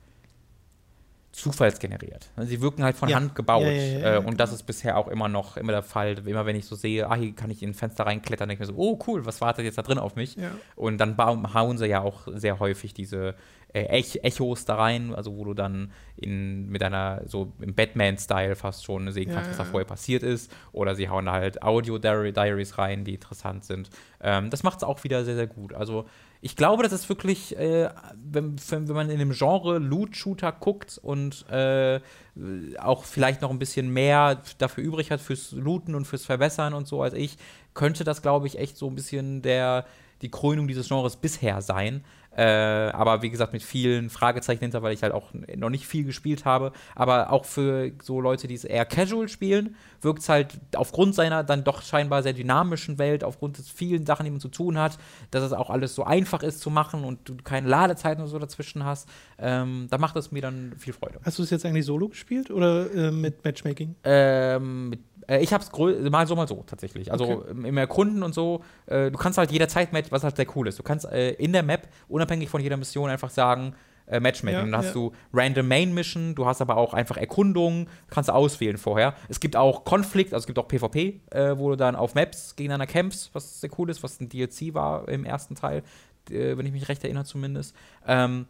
[1.31, 2.29] zufallsgeneriert.
[2.35, 3.15] Also sie wirken halt von ja.
[3.15, 3.63] Hand gebaut.
[3.63, 6.17] Ja, ja, äh, und das ist bisher auch immer noch immer der Fall.
[6.27, 8.69] Immer wenn ich so sehe, ah, hier kann ich in ein Fenster reinklettern, denke ich
[8.69, 10.37] mir so, oh cool, was wartet jetzt da drin auf mich?
[10.75, 13.35] Und dann hauen sie ja auch sehr häufig diese
[13.73, 19.11] Echos da rein, also wo du dann in, mit einer, so im Batman-Style fast schon
[19.11, 20.51] sehen kannst, was da vorher passiert ist.
[20.71, 23.89] Oder sie hauen da halt Audio-Diaries rein, die interessant sind.
[24.21, 25.73] Ähm, das macht es auch wieder sehr, sehr gut.
[25.73, 26.05] Also
[26.41, 31.45] ich glaube, das ist wirklich, äh, wenn, wenn, man in dem Genre Loot-Shooter guckt und
[31.49, 31.99] äh,
[32.79, 36.87] auch vielleicht noch ein bisschen mehr dafür übrig hat fürs Looten und fürs Verbessern und
[36.87, 37.37] so als ich,
[37.73, 39.85] könnte das, glaube ich, echt so ein bisschen der,
[40.21, 42.03] die Krönung dieses Genres bisher sein.
[42.35, 46.05] Äh, aber wie gesagt, mit vielen Fragezeichen hinter, weil ich halt auch noch nicht viel
[46.05, 46.71] gespielt habe.
[46.95, 51.43] Aber auch für so Leute, die es eher casual spielen, wirkt es halt aufgrund seiner
[51.43, 54.97] dann doch scheinbar sehr dynamischen Welt, aufgrund des vielen Sachen, die man zu tun hat,
[55.31, 58.39] dass es auch alles so einfach ist zu machen und du keine Ladezeiten oder so
[58.39, 59.09] dazwischen hast.
[59.37, 61.19] Ähm, da macht es mir dann viel Freude.
[61.23, 63.95] Hast du es jetzt eigentlich solo gespielt oder äh, mit Matchmaking?
[64.05, 67.11] Ähm, mit Äh, ich hab's mal so, mal so tatsächlich.
[67.11, 67.67] Also okay.
[67.67, 70.79] im Erkunden und so, äh, du kannst halt jederzeit Match, was halt sehr cool ist.
[70.79, 73.75] Du kannst äh, in der Map, unabhängig von jeder Mission, einfach sagen,
[74.19, 74.59] Matchmaking.
[74.59, 74.93] Ja, dann hast ja.
[74.93, 79.13] du Random Main Mission, du hast aber auch einfach Erkundungen, kannst du auswählen vorher.
[79.29, 82.57] Es gibt auch Konflikt, also es gibt auch PvP, äh, wo du dann auf Maps
[82.57, 85.83] gegeneinander kämpfst, was sehr cool ist, was ein DLC war im ersten Teil,
[86.29, 87.73] äh, wenn ich mich recht erinnere zumindest.
[88.05, 88.47] Ähm,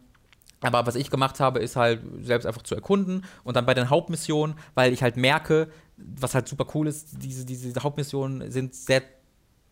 [0.62, 3.90] aber was ich gemacht habe, ist halt selbst einfach zu erkunden und dann bei den
[3.90, 5.68] Hauptmissionen, weil ich halt merke,
[6.16, 9.02] was halt super cool ist, diese, diese Hauptmissionen sind sehr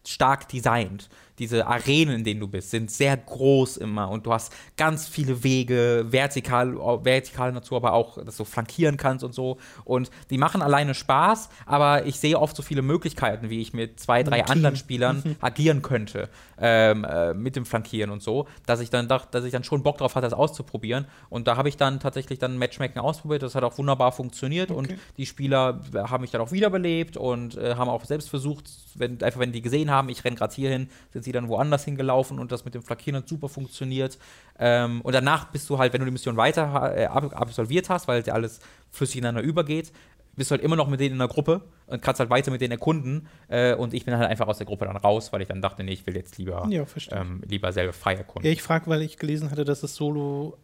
[0.07, 1.09] stark designt
[1.41, 5.43] diese Arenen, in denen du bist, sind sehr groß immer und du hast ganz viele
[5.43, 9.57] Wege, vertikal, vertikale Natur, aber auch, dass du flankieren kannst und so.
[9.85, 13.99] Und die machen alleine Spaß, aber ich sehe oft so viele Möglichkeiten, wie ich mit
[13.99, 15.37] zwei, drei anderen Spielern mhm.
[15.41, 19.53] agieren könnte ähm, äh, mit dem Flankieren und so, dass ich dann dachte, dass ich
[19.53, 21.07] dann schon Bock drauf hatte, das auszuprobieren.
[21.31, 23.43] Und da habe ich dann tatsächlich dann Matchmaking ausprobiert.
[23.43, 24.79] Das hat auch wunderbar funktioniert okay.
[24.79, 29.23] und die Spieler haben mich dann auch wiederbelebt und äh, haben auch selbst versucht, wenn,
[29.23, 31.85] einfach wenn die gesehen haben, ich renne gerade hier hin, sind sie sie dann woanders
[31.85, 34.19] hingelaufen und das mit dem Flankieren hat super funktioniert.
[34.59, 38.23] Ähm, und danach bist du halt, wenn du die Mission weiter äh, absolviert hast, weil
[38.27, 39.93] ja alles flüssig ineinander übergeht,
[40.37, 42.61] bist du halt immer noch mit denen in der Gruppe und kannst halt weiter mit
[42.61, 43.29] denen erkunden.
[43.49, 45.85] Äh, und ich bin halt einfach aus der Gruppe dann raus, weil ich dann dachte,
[45.85, 48.47] nee, ich will jetzt lieber, ja, ähm, lieber selber frei erkunden.
[48.47, 50.59] Ja, ich frage, weil ich gelesen hatte, dass es Solo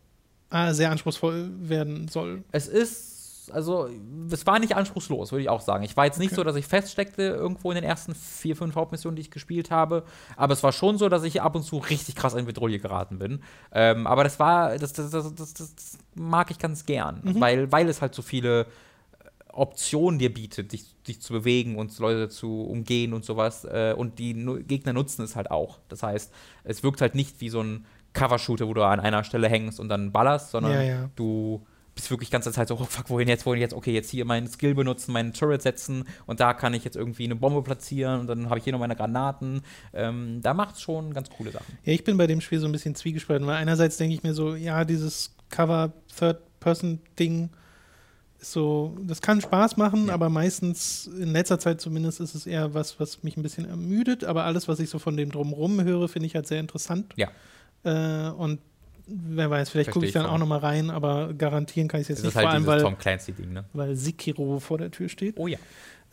[0.50, 2.42] ah, sehr anspruchsvoll werden soll.
[2.52, 3.15] Es ist
[3.50, 3.88] also
[4.30, 5.84] es war nicht anspruchslos, würde ich auch sagen.
[5.84, 6.36] Ich war jetzt nicht okay.
[6.36, 10.04] so, dass ich feststeckte irgendwo in den ersten vier, fünf Hauptmissionen, die ich gespielt habe,
[10.36, 13.18] aber es war schon so, dass ich ab und zu richtig krass in Bedrohung geraten
[13.18, 13.42] bin.
[13.72, 17.40] Ähm, aber das war, das, das, das, das, mag ich ganz gern, mhm.
[17.40, 18.64] weil, weil es halt so viele äh,
[19.52, 23.64] Optionen dir bietet, dich, dich zu bewegen und Leute zu umgehen und sowas.
[23.64, 24.34] Äh, und die
[24.66, 25.78] Gegner nutzen es halt auch.
[25.88, 26.32] Das heißt,
[26.64, 29.88] es wirkt halt nicht wie so ein Cover-Shooter, wo du an einer Stelle hängst und
[29.88, 31.10] dann ballerst, sondern ja, ja.
[31.14, 31.64] du
[31.96, 34.46] bist wirklich ganze Zeit so, oh fuck, wohin jetzt, wohin jetzt, okay, jetzt hier meinen
[34.46, 38.26] Skill benutzen, meinen Turret setzen und da kann ich jetzt irgendwie eine Bombe platzieren und
[38.28, 39.62] dann habe ich hier noch meine Granaten.
[39.92, 41.78] Ähm, da macht es schon ganz coole Sachen.
[41.84, 44.34] Ja, ich bin bei dem Spiel so ein bisschen zwiegespalten, weil einerseits denke ich mir
[44.34, 47.48] so, ja, dieses Cover Third-Person-Ding
[48.38, 50.14] ist so, das kann Spaß machen, ja.
[50.14, 54.22] aber meistens, in letzter Zeit zumindest, ist es eher was, was mich ein bisschen ermüdet,
[54.22, 57.14] aber alles, was ich so von dem Drumherum höre, finde ich halt sehr interessant.
[57.16, 57.30] Ja.
[57.84, 58.60] Äh, und
[59.06, 62.08] wer weiß, vielleicht gucke ich dann auch noch mal rein, aber garantieren kann ich es
[62.08, 62.30] jetzt das nicht.
[62.32, 63.64] Ist halt vor allem, weil, Tom Clancy-Ding, ne?
[63.72, 65.38] Weil Sekiro vor der Tür steht.
[65.38, 65.58] Oh ja.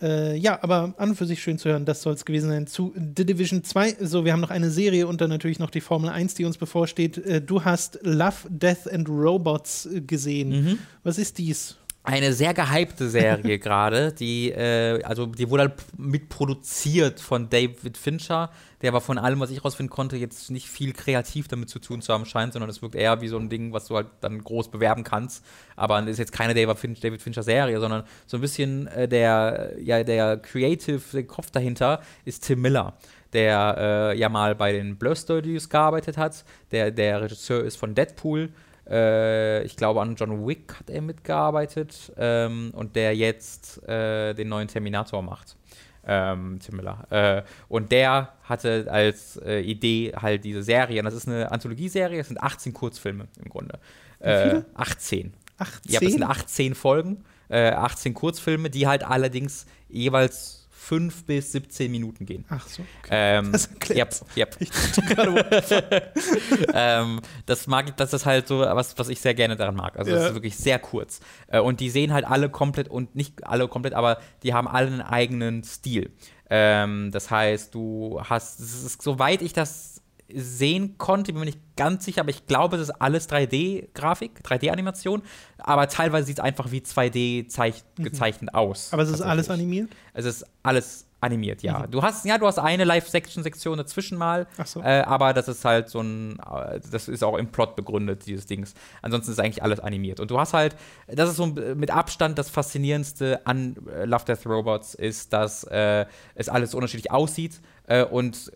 [0.01, 2.67] Äh, ja, aber an und für sich schön zu hören, das soll es gewesen sein
[2.67, 3.97] zu The Division 2.
[4.01, 6.57] So, wir haben noch eine Serie und dann natürlich noch die Formel 1, die uns
[6.57, 7.17] bevorsteht.
[7.17, 10.49] Äh, du hast Love, Death and Robots äh, gesehen.
[10.49, 10.79] Mhm.
[11.03, 11.77] Was ist dies?
[12.05, 18.49] Eine sehr gehypte Serie gerade, die äh, also die wurde halt mitproduziert von David Fincher,
[18.81, 22.01] der aber von allem, was ich rausfinden konnte, jetzt nicht viel kreativ damit zu tun
[22.01, 24.43] zu haben scheint, sondern es wirkt eher wie so ein Ding, was du halt dann
[24.43, 25.45] groß bewerben kannst.
[25.77, 29.07] Aber es ist jetzt keine David, Finch, David Fincher Serie, sondern so ein bisschen äh,
[29.07, 32.93] der ja der Creative der Kopf dahinter ist Tim Miller
[33.31, 37.95] der äh, ja mal bei den Blur Studios gearbeitet hat, der der Regisseur ist von
[37.95, 38.51] Deadpool
[38.93, 44.49] äh, ich glaube, an John Wick hat er mitgearbeitet ähm, und der jetzt äh, den
[44.49, 45.57] neuen Terminator macht.
[46.05, 47.07] Ähm, Tim Miller.
[47.09, 52.19] Äh, und der hatte als äh, Idee halt diese Serie, und das ist eine Anthologieserie,
[52.19, 53.79] es sind 18 Kurzfilme im Grunde.
[54.19, 54.65] Wie viele?
[54.75, 55.33] 18.
[55.57, 55.91] 18?
[55.91, 61.89] Ja, es sind 18 Folgen, 18 äh, Kurzfilme, die halt allerdings jeweils 5 bis 17
[61.89, 62.43] Minuten gehen.
[62.49, 62.83] Ach so.
[62.99, 63.09] Okay.
[63.11, 64.21] Ähm, das erklärt.
[64.35, 66.13] Yep, yep.
[66.73, 69.97] ähm, das mag ich, das ist halt so, was, was ich sehr gerne daran mag.
[69.97, 70.17] Also, ja.
[70.17, 71.21] das ist wirklich sehr kurz.
[71.47, 74.87] Äh, und die sehen halt alle komplett und nicht alle komplett, aber die haben alle
[74.87, 76.11] einen eigenen Stil.
[76.49, 79.92] Ähm, das heißt, du hast, ist, soweit ich das
[80.35, 85.21] sehen konnte, bin mir nicht ganz sicher, aber ich glaube, es ist alles 3D-Grafik, 3D-Animation,
[85.57, 88.03] aber teilweise sieht es einfach wie 2D mhm.
[88.03, 88.91] gezeichnet aus.
[88.93, 89.89] Aber es ist alles animiert?
[90.13, 91.79] Es ist alles animiert, ja.
[91.79, 91.91] Mhm.
[91.91, 94.81] Du hast, ja, du hast eine Live-Section-Sektion dazwischen mal, so.
[94.81, 98.45] äh, aber das ist halt so ein, äh, das ist auch im Plot begründet, dieses
[98.45, 98.73] Dings.
[99.01, 100.19] Ansonsten ist eigentlich alles animiert.
[100.19, 100.75] Und du hast halt,
[101.07, 106.05] das ist so mit Abstand das Faszinierendste an äh, Love Death Robots, ist, dass äh,
[106.35, 108.51] es alles unterschiedlich aussieht äh, und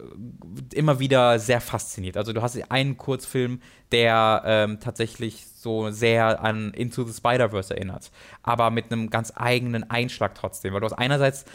[0.74, 2.18] immer wieder sehr fasziniert.
[2.18, 8.12] Also du hast einen Kurzfilm, der ähm, tatsächlich so sehr an Into the Spider-Verse erinnert,
[8.44, 11.45] aber mit einem ganz eigenen Einschlag trotzdem, weil du hast einerseits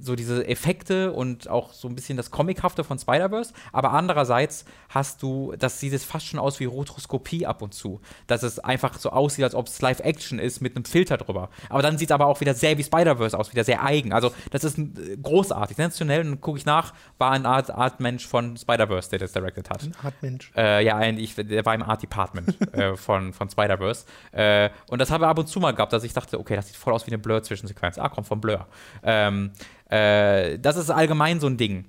[0.00, 5.22] so diese Effekte und auch so ein bisschen das Comichafte von Spider-Verse, aber andererseits hast
[5.22, 8.98] du, das sieht es fast schon aus wie Rotoskopie ab und zu, dass es einfach
[8.98, 11.50] so aussieht, als ob es Live-Action ist mit einem Filter drüber.
[11.68, 14.12] Aber dann sieht es aber auch wieder sehr wie Spider-Verse aus, wieder sehr eigen.
[14.12, 16.26] Also das ist äh, großartig, sensationell.
[16.26, 19.82] Und gucke ich nach, war ein Art, Art Mensch von Spider-Verse, der das directed hat.
[19.82, 20.50] Ein Art Mensch.
[20.56, 24.04] Äh, ja, ein, ich, der war im Art Department äh, von, von Spider-Verse.
[24.32, 26.68] Äh, und das habe ich ab und zu mal gehabt, dass ich dachte, okay, das
[26.68, 27.98] sieht voll aus wie eine Blur-Zwischensequenz.
[27.98, 28.66] Ah, kommt vom Blur.
[29.02, 29.52] Ähm,
[29.90, 31.84] äh, das ist allgemein so ein Ding.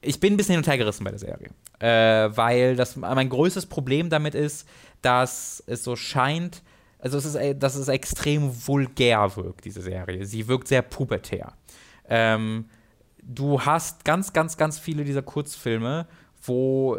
[0.00, 1.48] Ich bin ein bisschen hin und her gerissen bei der Serie.
[1.78, 4.68] Äh, weil das mein größtes Problem damit ist,
[5.02, 6.62] dass es so scheint,
[6.98, 10.24] also es ist, äh, dass es extrem vulgär wirkt, diese Serie.
[10.24, 11.52] Sie wirkt sehr pubertär.
[12.08, 12.66] Ähm,
[13.22, 16.06] du hast ganz, ganz, ganz viele dieser Kurzfilme,
[16.42, 16.98] wo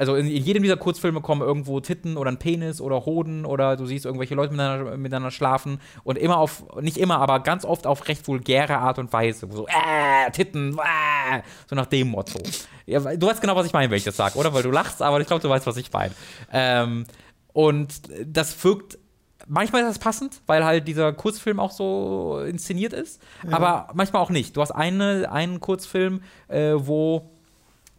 [0.00, 3.76] also in, in, jedem dieser Kurzfilme kommen irgendwo Titten oder ein Penis oder Hoden oder
[3.76, 7.86] du siehst irgendwelche Leute miteinander, miteinander schlafen und immer auf, nicht immer, aber ganz oft
[7.86, 9.46] auf recht vulgäre Art und Weise.
[9.50, 12.40] So, äh, Titten, äh, so nach dem Motto.
[12.86, 14.54] Ja, du weißt genau, was ich meine, wenn ich das sage, oder?
[14.54, 16.14] Weil du lachst, aber ich glaube, du weißt, was ich meine.
[16.50, 17.04] Ähm,
[17.52, 17.92] und
[18.24, 18.98] das wirkt
[19.46, 23.54] manchmal ist das passend, weil halt dieser Kurzfilm auch so inszeniert ist, ja.
[23.54, 24.56] aber manchmal auch nicht.
[24.56, 27.30] Du hast eine, einen Kurzfilm, äh, wo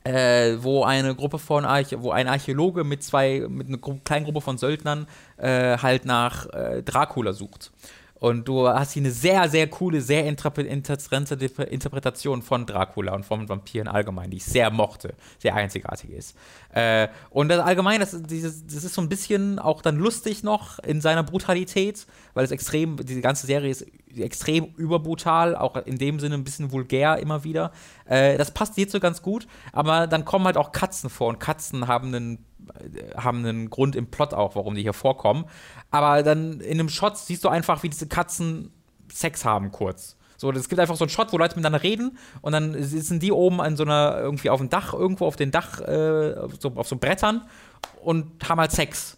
[0.03, 4.41] äh, wo eine Gruppe von Arch wo ein Archäologe mit zwei mit einer kleinen Gruppe
[4.41, 5.07] von Söldnern
[5.38, 7.72] äh, halt nach äh, Dracula sucht.
[8.22, 13.49] Und du hast hier eine sehr, sehr coole, sehr interessante Interpretation von Dracula und von
[13.49, 16.38] Vampiren allgemein, die ich sehr mochte, sehr einzigartig ist.
[16.72, 20.77] Äh, und das allgemein, das, dieses, das ist so ein bisschen auch dann lustig noch
[20.77, 26.19] in seiner Brutalität, weil es extrem, diese ganze Serie ist extrem überbrutal, auch in dem
[26.19, 27.72] Sinne ein bisschen vulgär immer wieder.
[28.06, 31.88] Äh, das passt so ganz gut, aber dann kommen halt auch Katzen vor und Katzen
[31.88, 32.45] haben einen
[33.15, 35.45] haben einen Grund im Plot auch, warum die hier vorkommen.
[35.89, 38.72] Aber dann in einem Shot siehst du einfach, wie diese Katzen
[39.11, 40.15] Sex haben kurz.
[40.38, 43.31] So, es gibt einfach so einen Shot, wo Leute miteinander reden und dann sitzen die
[43.31, 46.88] oben an so einer, irgendwie auf dem Dach, irgendwo auf dem Dach, äh, so, auf
[46.88, 47.45] so Brettern
[48.02, 49.18] und haben halt Sex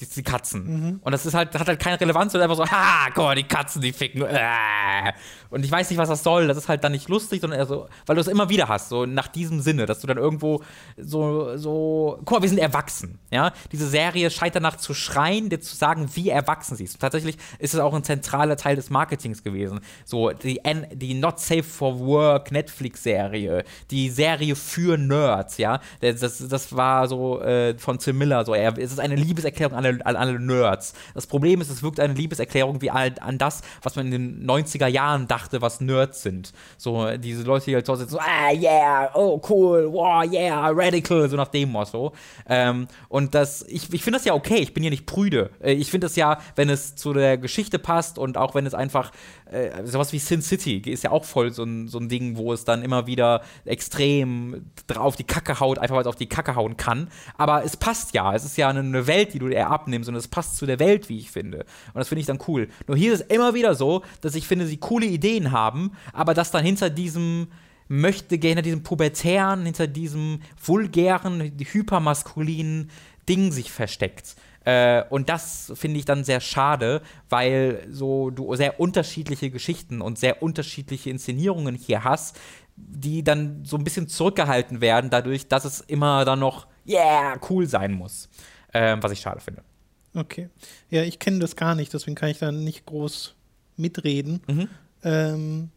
[0.00, 0.64] die, die Katzen.
[0.64, 1.00] Mhm.
[1.02, 3.44] Und das ist halt, hat halt keine Relevanz und einfach so, ha, guck mal, die
[3.44, 4.22] Katzen, die ficken.
[4.22, 5.12] Äh.
[5.50, 6.48] Und ich weiß nicht, was das soll.
[6.48, 8.88] Das ist halt dann nicht lustig, sondern eher so, weil du es immer wieder hast,
[8.88, 10.62] so nach diesem Sinne, dass du dann irgendwo
[10.96, 13.18] so, so, guck mal, wir sind erwachsen.
[13.30, 16.94] Ja, diese Serie scheint danach zu schreien, dir zu sagen, wie erwachsen sie ist.
[16.94, 19.80] Und tatsächlich ist es auch ein zentraler Teil des Marketings gewesen.
[20.04, 25.80] So, die, N die Not Safe for Work Netflix-Serie, die Serie für Nerds, ja.
[26.00, 29.84] Das, das war so äh, von Tim Miller, so, er, es ist eine Liebeserklärung an
[30.04, 30.94] alle, alle Nerds.
[31.14, 34.46] Das Problem ist, es wirkt eine Liebeserklärung wie an, an das, was man in den
[34.46, 36.52] 90er Jahren dachte, was Nerds sind.
[36.76, 41.28] So, diese Leute, die halt so sitzen, so, ah, yeah, oh, cool, wow, yeah, radical,
[41.28, 42.12] so nach dem Motto.
[42.48, 45.50] Ähm, und das, ich, ich finde das ja okay, ich bin ja nicht prüde.
[45.62, 48.74] Äh, ich finde das ja, wenn es zu der Geschichte passt und auch wenn es
[48.74, 49.12] einfach,
[49.50, 52.52] äh, sowas wie Sin City ist ja auch voll so ein, so ein Ding, wo
[52.52, 56.56] es dann immer wieder extrem drauf die Kacke haut, einfach weil es auf die Kacke
[56.56, 57.08] hauen kann.
[57.36, 60.28] Aber es passt ja, es ist ja eine Welt, die du eher abnimmst und es
[60.28, 61.60] passt zu der Welt, wie ich finde.
[61.60, 62.68] Und das finde ich dann cool.
[62.86, 66.34] Nur hier ist es immer wieder so, dass ich finde, sie coole Ideen haben, aber
[66.34, 67.48] dass dann hinter diesem
[67.88, 72.90] möchte gerne diesem pubertären, hinter diesem vulgären, hypermaskulinen
[73.28, 74.36] Ding sich versteckt.
[74.64, 80.18] Äh, und das finde ich dann sehr schade, weil so du sehr unterschiedliche Geschichten und
[80.18, 82.38] sehr unterschiedliche Inszenierungen hier hast,
[82.76, 87.66] die dann so ein bisschen zurückgehalten werden, dadurch, dass es immer dann noch, yeah, cool
[87.66, 88.28] sein muss.
[88.72, 89.62] Äh, was ich schade finde.
[90.14, 90.48] Okay.
[90.90, 93.34] Ja, ich kenne das gar nicht, deswegen kann ich da nicht groß
[93.76, 94.40] mitreden.
[94.46, 94.68] Mhm.
[95.04, 95.70] Ähm,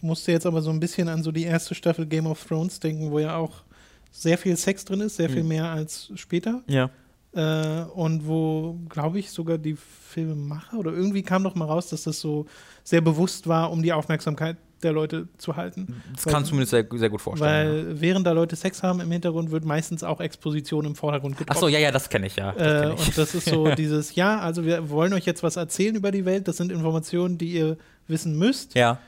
[0.00, 3.10] musste jetzt aber so ein bisschen an so die erste Staffel Game of Thrones denken,
[3.10, 3.62] wo ja auch
[4.10, 5.34] sehr viel Sex drin ist, sehr mhm.
[5.34, 6.62] viel mehr als später.
[6.66, 6.90] Ja.
[7.32, 12.04] Äh, und wo, glaube ich, sogar die Filmemacher oder irgendwie kam doch mal raus, dass
[12.04, 12.46] das so
[12.82, 16.02] sehr bewusst war, um die Aufmerksamkeit der Leute zu halten.
[16.14, 17.50] Das weil, kann zumindest sehr, sehr gut vorstellen.
[17.50, 18.00] Weil ja.
[18.00, 21.56] während da Leute Sex haben im Hintergrund wird meistens auch Exposition im Vordergrund getroffen.
[21.56, 22.52] Ach so, ja, ja, das kenne ich ja.
[22.52, 23.06] Das äh, kenn ich.
[23.06, 26.24] Und das ist so dieses, ja, also wir wollen euch jetzt was erzählen über die
[26.24, 26.48] Welt.
[26.48, 27.76] Das sind Informationen, die ihr
[28.08, 28.74] wissen müsst.
[28.74, 28.98] Ja.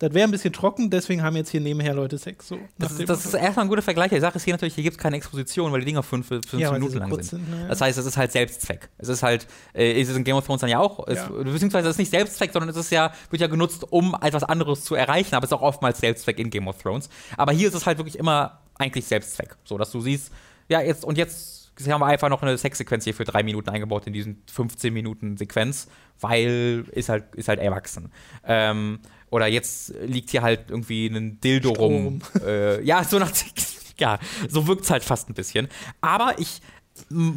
[0.00, 2.48] Das wäre ein bisschen trocken, deswegen haben jetzt hier nebenher Leute Sex.
[2.48, 4.10] So, das, ist, das ist erstmal ein guter Vergleich.
[4.10, 6.52] Die Sache ist hier natürlich, hier gibt es keine Exposition, weil die Dinger fünf, fünf
[6.54, 7.24] ja, Minuten lang sind.
[7.24, 7.68] sind ja.
[7.68, 8.88] Das heißt, es ist halt Selbstzweck.
[8.98, 11.28] Es ist halt, äh, ist es in Game of Thrones dann ja auch, es, ja.
[11.28, 14.84] beziehungsweise es ist nicht Selbstzweck, sondern es ist ja, wird ja genutzt, um etwas anderes
[14.84, 17.08] zu erreichen, aber es ist auch oftmals Selbstzweck in Game of Thrones.
[17.36, 19.56] Aber hier ist es halt wirklich immer eigentlich Selbstzweck.
[19.64, 20.32] So, dass du siehst,
[20.68, 24.06] ja, jetzt und jetzt Sie haben einfach noch eine Sexsequenz hier für drei Minuten eingebaut
[24.06, 25.88] in diesen 15 Minuten Sequenz,
[26.20, 28.12] weil ist halt, ist halt erwachsen.
[28.44, 32.04] Ähm, oder jetzt liegt hier halt irgendwie ein Dildo Strom.
[32.04, 32.22] rum.
[32.46, 33.32] Äh, ja, so nach,
[33.98, 34.18] ja,
[34.48, 35.68] so wirkt es halt fast ein bisschen.
[36.00, 36.60] Aber ich,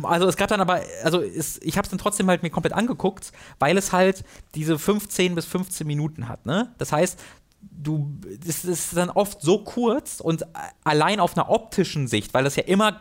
[0.04, 2.74] also es gab dann aber, also es, ich habe es dann trotzdem halt mir komplett
[2.74, 4.24] angeguckt, weil es halt
[4.54, 6.74] diese 15 bis 15 Minuten hat, ne?
[6.78, 7.20] Das heißt,
[7.62, 8.16] du,
[8.46, 10.46] das ist dann oft so kurz und
[10.84, 13.00] allein auf einer optischen Sicht, weil das ja immer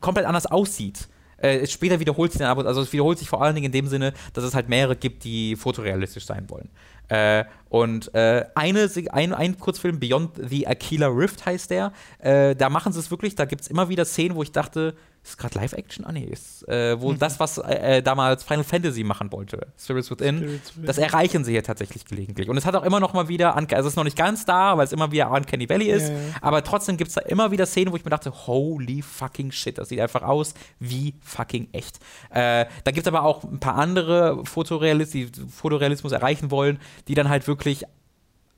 [0.00, 1.08] komplett anders aussieht.
[1.38, 3.86] Äh, später wiederholt sich dann aber, also es wiederholt sich vor allen Dingen in dem
[3.88, 6.70] Sinne, dass es halt mehrere gibt, die fotorealistisch sein wollen.
[7.08, 12.70] Äh, und äh, eine, ein, ein Kurzfilm, Beyond the Aquila Rift heißt der, äh, da
[12.70, 14.96] machen sie es wirklich, da gibt es immer wieder Szenen, wo ich dachte,
[15.28, 16.04] ist gerade Live-Action?
[16.04, 17.18] Ah, nee, ist, äh, wo mhm.
[17.18, 21.44] das, was äh, äh, damals Final Fantasy machen wollte, Spirits Within, Spirits Within, das erreichen
[21.44, 22.48] sie hier tatsächlich gelegentlich.
[22.48, 24.76] Und es hat auch immer noch mal wieder, also es ist noch nicht ganz da,
[24.76, 26.20] weil es immer wieder Uncanny Valley ist, ja, ja.
[26.40, 29.78] aber trotzdem gibt es da immer wieder Szenen, wo ich mir dachte, holy fucking shit,
[29.78, 31.98] das sieht einfach aus wie fucking echt.
[32.30, 36.78] Äh, da gibt es aber auch ein paar andere Fotorealist, die Fotorealismus erreichen wollen,
[37.08, 37.84] die dann halt wirklich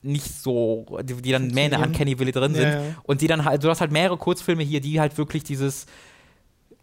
[0.02, 3.26] nicht so, die, die dann mehr in der Uncanny Valley drin sind ja, und die
[3.26, 5.86] dann halt, du hast halt mehrere Kurzfilme hier, die halt wirklich dieses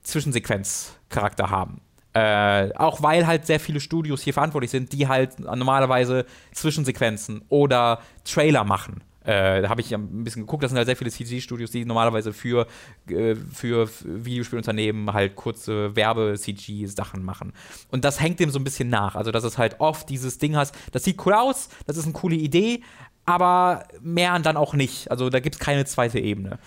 [0.05, 1.81] Zwischensequenz-Charakter haben.
[2.13, 7.99] Äh, auch weil halt sehr viele Studios hier verantwortlich sind, die halt normalerweise Zwischensequenzen oder
[8.23, 9.03] Trailer machen.
[9.25, 12.31] Äh, da habe ich ein bisschen geguckt, das sind halt sehr viele CG-Studios, die normalerweise
[12.31, 12.67] für,
[13.09, 17.51] äh, für Videospielunternehmen halt kurze Werbe-CG-Sachen machen.
[17.91, 19.15] Und das hängt dem so ein bisschen nach.
[19.15, 22.13] Also, dass es halt oft dieses Ding hast, das sieht cool aus, das ist eine
[22.13, 22.81] coole Idee,
[23.25, 25.11] aber mehr dann auch nicht.
[25.11, 26.59] Also, da gibt es keine zweite Ebene.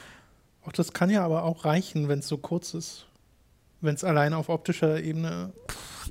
[0.66, 3.07] Auch das kann ja aber auch reichen, wenn es so kurz ist
[3.80, 5.52] wenn es allein auf optischer Ebene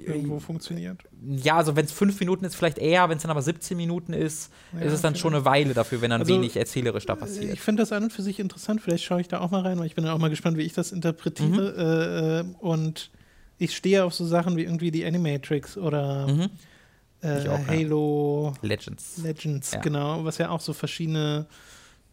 [0.06, 1.02] irgendwo funktioniert.
[1.26, 4.14] Ja, also wenn es fünf Minuten ist, vielleicht eher, wenn es dann aber 17 Minuten
[4.14, 7.16] ist, ja, ist es dann schon eine Weile dafür, wenn dann also, wenig erzählerisch da
[7.16, 7.54] passiert.
[7.54, 9.80] Ich finde das an und für sich interessant, vielleicht schaue ich da auch mal rein,
[9.80, 12.44] weil ich bin dann auch mal gespannt, wie ich das interpretiere.
[12.44, 12.52] Mhm.
[12.52, 13.10] Äh, und
[13.58, 16.50] ich stehe auf so Sachen wie irgendwie die Animatrix oder mhm.
[17.22, 18.68] äh, auch, Halo ja.
[18.68, 19.18] Legends.
[19.18, 19.80] Legends, ja.
[19.80, 21.48] genau, was ja auch so verschiedene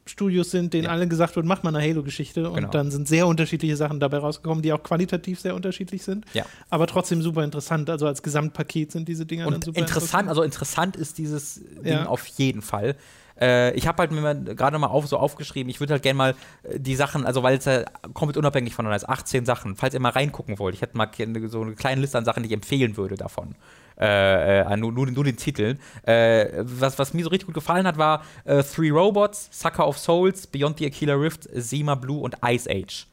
[0.06, 0.90] Studios sind, denen ja.
[0.90, 2.48] allen gesagt wird, mach mal eine Halo-Geschichte.
[2.50, 2.70] Und genau.
[2.70, 6.26] dann sind sehr unterschiedliche Sachen dabei rausgekommen, die auch qualitativ sehr unterschiedlich sind.
[6.34, 6.44] Ja.
[6.70, 7.88] Aber trotzdem super interessant.
[7.88, 10.02] Also als Gesamtpaket sind diese Dinger und dann super interessant.
[10.02, 10.28] interessant.
[10.28, 12.06] Also interessant ist dieses Ding ja.
[12.06, 12.96] auf jeden Fall.
[13.40, 16.34] Äh, ich habe halt mir gerade mal auf, so aufgeschrieben, ich würde halt gerne mal
[16.62, 20.00] äh, die Sachen, also weil es ja komplett unabhängig voneinander ist, 18 Sachen, falls ihr
[20.00, 20.74] mal reingucken wollt.
[20.74, 21.10] Ich hätte mal
[21.48, 23.54] so eine kleine Liste an Sachen, die ich empfehlen würde davon
[23.98, 25.78] äh, äh nur, nur, nur, den Titeln.
[26.02, 29.98] Äh, was, was mir so richtig gut gefallen hat, war äh, Three Robots, Sucker of
[29.98, 33.06] Souls, Beyond the Aquila Rift, Zima Blue und Ice Age.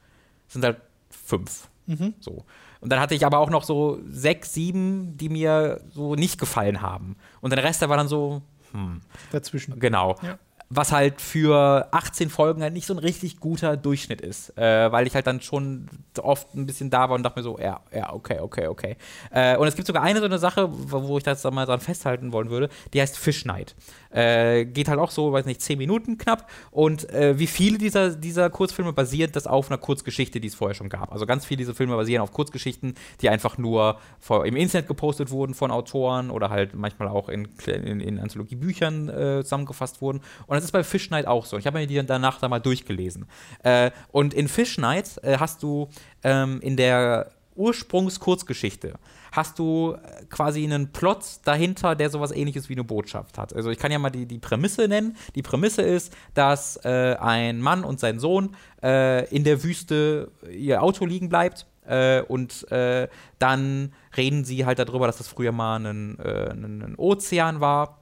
[0.46, 0.78] Das sind halt
[1.10, 1.70] fünf.
[1.88, 2.14] Mhm.
[2.20, 2.46] So.
[2.80, 6.82] Und dann hatte ich aber auch noch so sechs, sieben, die mir so nicht gefallen
[6.82, 7.16] haben.
[7.40, 8.42] Und der Rest, der war dann so,
[8.72, 9.02] hm.
[9.32, 9.80] Dazwischen.
[9.80, 10.16] Genau.
[10.24, 10.40] Ja
[10.74, 15.06] was halt für 18 Folgen halt nicht so ein richtig guter Durchschnitt ist, äh, weil
[15.06, 15.90] ich halt dann schon
[16.22, 18.96] oft ein bisschen da war und dachte mir so, ja, ja, okay, okay, okay.
[19.32, 22.32] Äh, und es gibt sogar eine so eine Sache, wo ich das mal dran festhalten
[22.32, 23.76] wollen würde, die heißt Fish Night.
[24.12, 26.50] Äh, geht halt auch so, weiß nicht, 10 Minuten knapp.
[26.72, 30.76] Und äh, wie viele dieser, dieser Kurzfilme basiert das auf einer Kurzgeschichte, die es vorher
[30.76, 31.12] schon gab.
[31.12, 35.32] Also ganz viele dieser Filme basieren auf Kurzgeschichten, die einfach nur vor, im Internet gepostet
[35.32, 40.22] wurden von Autoren oder halt manchmal auch in, in, in Anthologiebüchern äh, zusammengefasst wurden.
[40.48, 41.58] Und das ist bei Fish Night auch so.
[41.58, 43.26] Ich habe mir die danach da mal durchgelesen.
[43.64, 45.90] Äh, und in Fish Night äh, hast du
[46.24, 48.94] ähm, in der Ursprungskurzgeschichte
[49.32, 53.56] hast du äh, quasi einen Plot dahinter, der sowas ähnliches wie eine Botschaft hat.
[53.56, 55.16] Also ich kann ja mal die, die Prämisse nennen.
[55.36, 60.84] Die Prämisse ist, dass äh, ein Mann und sein Sohn äh, in der Wüste ihr
[60.84, 63.08] Auto liegen bleibt äh, und äh,
[63.40, 68.01] dann reden sie halt darüber, dass das früher mal ein, äh, ein Ozean war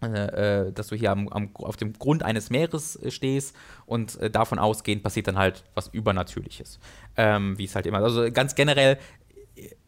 [0.00, 3.54] äh, dass du hier am, am, auf dem Grund eines Meeres äh, stehst
[3.86, 6.78] und äh, davon ausgehend passiert dann halt was Übernatürliches.
[7.16, 7.98] Ähm, wie es halt immer.
[7.98, 8.98] Also ganz generell,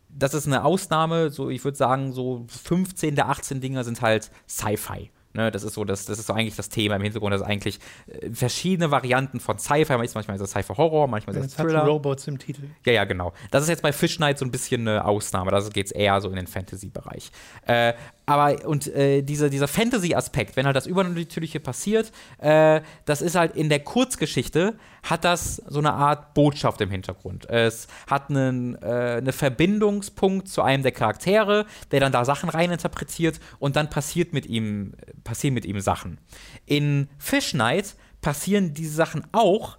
[0.09, 4.31] das ist eine Ausnahme, so ich würde sagen, so 15 der 18 Dinger sind halt
[4.49, 5.11] Sci-Fi.
[5.33, 7.79] Ne, das ist so, das, das ist so eigentlich das Thema im Hintergrund, dass eigentlich
[8.09, 11.85] äh, verschiedene Varianten von Sci-Fi, manchmal ist das Sci-Fi-Horror, manchmal ist das Thriller.
[11.85, 12.63] Robots im Titel.
[12.85, 13.33] Ja, ja, genau.
[13.53, 16.21] Das ist jetzt bei Fish Night so ein bisschen eine Ausnahme, da geht es eher
[16.21, 17.31] so in den Fantasy-Bereich.
[17.65, 17.93] Äh,
[18.27, 23.57] aber und äh, diese, dieser Fantasy-Aspekt, wenn halt das Übernatürliche passiert, äh, das ist halt
[23.57, 27.49] in der Kurzgeschichte, hat das so eine Art Botschaft im Hintergrund.
[27.49, 33.41] Es hat einen äh, eine Verbindungspunkt zu einem der Charaktere, der dann da Sachen reininterpretiert
[33.59, 34.95] und dann passiert mit ihm,
[35.25, 36.19] passieren mit ihm Sachen.
[36.67, 39.79] In Fish Night passieren diese Sachen auch,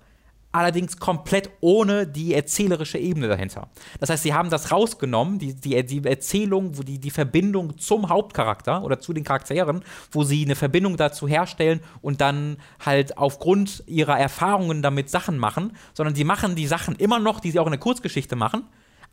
[0.51, 3.69] allerdings komplett ohne die erzählerische Ebene dahinter.
[3.99, 8.09] Das heißt, sie haben das rausgenommen, die, die, die Erzählung, wo die, die Verbindung zum
[8.09, 13.83] Hauptcharakter oder zu den Charakteren, wo sie eine Verbindung dazu herstellen und dann halt aufgrund
[13.87, 17.67] ihrer Erfahrungen damit Sachen machen, sondern sie machen die Sachen immer noch, die sie auch
[17.67, 18.63] in der Kurzgeschichte machen,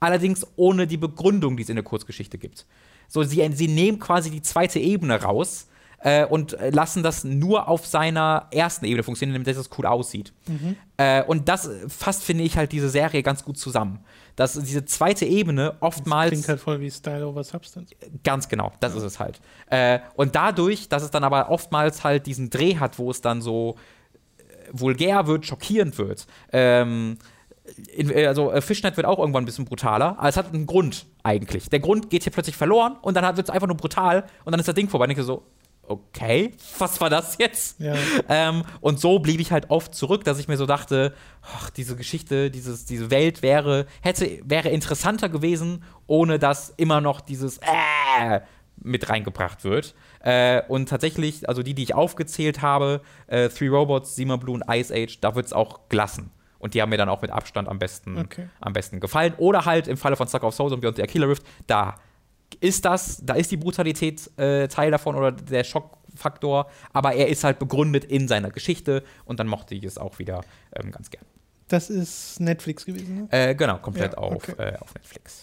[0.01, 2.67] allerdings ohne die Begründung, die es in der Kurzgeschichte gibt.
[3.09, 5.69] So, sie, sie nehmen quasi die zweite Ebene raus
[6.01, 10.33] äh, und lassen das nur auf seiner ersten Ebene funktionieren, damit das cool aussieht.
[10.47, 10.77] Mhm.
[10.97, 14.01] Äh, und das fasst, finde ich, halt diese Serie ganz gut zusammen.
[14.37, 16.31] Dass diese zweite Ebene oftmals.
[16.31, 17.95] Das klingt halt voll wie Style over Substance.
[18.23, 18.99] Ganz genau, das ja.
[18.99, 19.41] ist es halt.
[19.71, 23.43] Äh, und dadurch, dass es dann aber oftmals halt diesen Dreh hat, wo es dann
[23.43, 23.75] so
[24.39, 24.43] äh,
[24.73, 26.27] vulgär wird, schockierend wird.
[26.53, 27.19] Ähm,
[27.95, 30.67] in, äh, also äh, Fishnet wird auch irgendwann ein bisschen brutaler, aber es hat einen
[30.67, 31.69] Grund eigentlich.
[31.69, 34.61] Der Grund geht hier plötzlich verloren und dann wird es einfach nur brutal und dann
[34.61, 35.05] ist das Ding vorbei.
[35.05, 35.43] Und ich denke so,
[35.89, 37.81] okay, was war das jetzt?
[37.81, 37.95] Ja.
[38.29, 41.97] Ähm, und so blieb ich halt oft zurück, dass ich mir so dachte, ach, diese
[41.97, 48.41] Geschichte, dieses, diese Welt wäre, hätte, wäre interessanter gewesen, ohne dass immer noch dieses äh,
[48.83, 49.95] mit reingebracht wird.
[50.21, 54.65] Äh, und tatsächlich, also die, die ich aufgezählt habe, äh, Three Robots, Sima Blue und
[54.69, 56.31] Ice Age, da wird es auch gelassen.
[56.59, 58.49] Und die haben mir dann auch mit Abstand am besten, okay.
[58.61, 59.35] am besten gefallen.
[59.39, 61.97] Oder halt im Falle von Sucker of Souls und Beyond the Killer Rift, da
[62.61, 67.45] ist das, da ist die Brutalität äh, Teil davon oder der Schockfaktor, aber er ist
[67.45, 70.43] halt begründet in seiner Geschichte und dann mochte ich es auch wieder
[70.75, 71.25] ähm, ganz gern.
[71.69, 73.51] Das ist Netflix gewesen, ne?
[73.51, 74.53] Äh, genau, komplett ja, okay.
[74.53, 75.43] auf, äh, auf Netflix.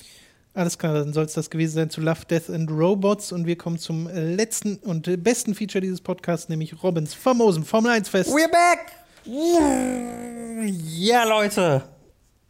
[0.56, 3.34] Alles klar, dann soll es das gewesen sein zu Love, Death and Robots.
[3.34, 7.66] Und wir kommen zum äh, letzten und äh, besten Feature dieses Podcasts, nämlich Robins famosen
[7.66, 8.30] Formel 1 Fest.
[8.30, 8.94] We're back!
[10.98, 11.84] Ja, Leute.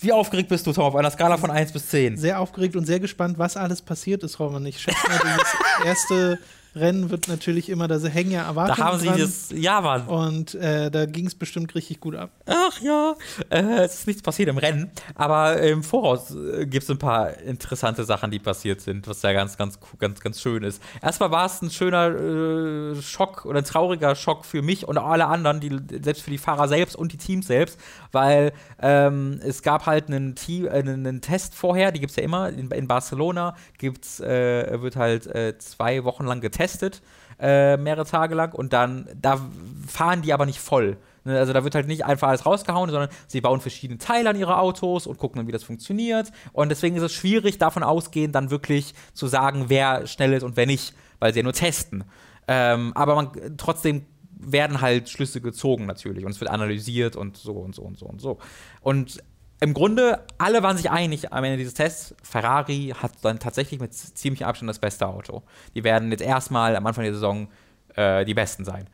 [0.06, 2.16] Wie aufgeregt bist du, Tom, auf einer Skala von 1 bis 10?
[2.18, 4.64] Sehr aufgeregt und sehr gespannt, was alles passiert ist, Roman.
[4.68, 5.56] Ich schätze mal, das
[5.86, 6.38] erste
[6.76, 9.20] Rennen wird natürlich immer, da hängen ja Erwartungen Da haben sie dran.
[9.20, 10.08] das, ja, Mann.
[10.08, 12.32] Und äh, da ging es bestimmt richtig gut ab.
[12.46, 13.16] Ach ja,
[13.50, 17.38] äh, es ist nichts passiert im Rennen, aber im Voraus äh, gibt es ein paar
[17.38, 20.82] interessante Sachen, die passiert sind, was ja ganz, ganz, ganz, ganz schön ist.
[21.02, 25.28] Erstmal war es ein schöner äh, Schock oder ein trauriger Schock für mich und alle
[25.28, 27.80] anderen, die, selbst für die Fahrer selbst und die Teams selbst,
[28.12, 32.24] weil ähm, es gab halt einen, Team, äh, einen Test vorher, die gibt es ja
[32.24, 35.30] immer, in, in Barcelona gibt's, äh, wird halt
[35.60, 37.02] zwei Wochen lang getestet getestet,
[37.40, 39.40] äh, mehrere Tage lang, und dann, da
[39.88, 40.98] fahren die aber nicht voll.
[41.24, 44.38] Ne, also da wird halt nicht einfach alles rausgehauen, sondern sie bauen verschiedene Teile an
[44.38, 46.32] ihre Autos und gucken dann, wie das funktioniert.
[46.54, 50.56] Und deswegen ist es schwierig, davon ausgehend dann wirklich zu sagen, wer schnell ist und
[50.56, 52.04] wer nicht, weil sie ja nur testen.
[52.48, 54.06] Ähm, aber man, trotzdem
[54.38, 58.06] werden halt Schlüsse gezogen natürlich und es wird analysiert und so und so und so
[58.06, 58.38] und so.
[58.82, 59.24] Und
[59.62, 63.94] im Grunde, alle waren sich einig am Ende dieses Tests, Ferrari hat dann tatsächlich mit
[63.94, 65.44] ziemlichem Abstand das beste Auto.
[65.74, 67.48] Die werden jetzt erstmal am Anfang der Saison
[67.96, 68.90] äh, die Besten sein.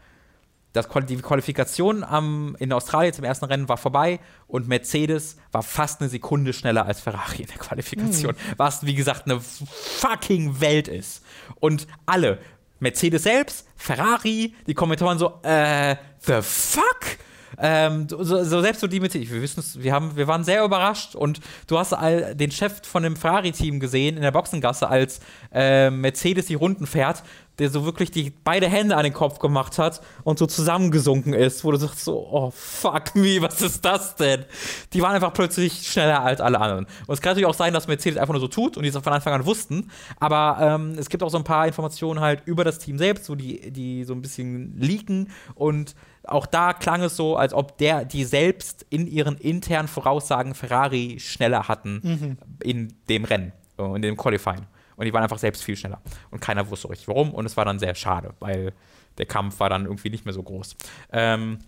[0.73, 5.99] Das, die Qualifikation am, in Australien zum ersten Rennen war vorbei und Mercedes war fast
[5.99, 8.35] eine Sekunde schneller als Ferrari in der Qualifikation.
[8.35, 8.53] Mhm.
[8.55, 11.25] Was, wie gesagt, eine fucking Welt ist.
[11.59, 12.39] Und alle,
[12.79, 17.17] Mercedes selbst, Ferrari, die Kommentatoren so, äh, the fuck?
[17.57, 21.15] Ähm, so, so, selbst so die mit, wir wissen wir haben, wir waren sehr überrascht
[21.15, 25.19] und du hast all, den Chef von dem Ferrari-Team gesehen in der Boxengasse, als
[25.53, 27.23] äh, Mercedes die Runden fährt,
[27.59, 31.63] der so wirklich die beide Hände an den Kopf gemacht hat und so zusammengesunken ist,
[31.63, 34.45] wo du sagst so, oh fuck me, was ist das denn?
[34.93, 36.85] Die waren einfach plötzlich schneller als alle anderen.
[37.05, 38.97] Und es kann natürlich auch sein, dass Mercedes einfach nur so tut und die es
[38.97, 42.63] von Anfang an wussten, aber ähm, es gibt auch so ein paar Informationen halt über
[42.63, 47.15] das Team selbst, so die, die so ein bisschen leaken und auch da klang es
[47.15, 52.37] so, als ob der, die selbst in ihren internen Voraussagen Ferrari schneller hatten mhm.
[52.63, 54.65] in dem Rennen, äh, in dem Qualifying.
[54.95, 55.99] Und die waren einfach selbst viel schneller.
[56.29, 57.33] Und keiner wusste richtig warum.
[57.33, 58.73] Und es war dann sehr schade, weil
[59.17, 60.75] der Kampf war dann irgendwie nicht mehr so groß.
[61.11, 61.59] Ähm,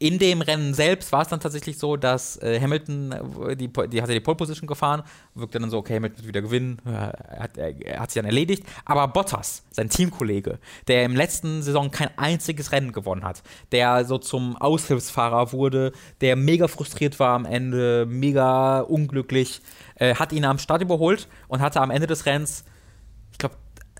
[0.00, 3.12] in dem Rennen selbst war es dann tatsächlich so, dass äh, Hamilton,
[3.46, 5.02] äh, die, die hatte die Pole Position gefahren,
[5.34, 8.64] wirkte dann so, okay, Hamilton wird wieder gewinnen, äh, hat, er hat sich dann erledigt.
[8.86, 10.58] Aber Bottas, sein Teamkollege,
[10.88, 16.34] der im letzten Saison kein einziges Rennen gewonnen hat, der so zum Aushilfsfahrer wurde, der
[16.34, 19.60] mega frustriert war am Ende, mega unglücklich,
[19.96, 22.64] äh, hat ihn am Start überholt und hatte am Ende des Rennens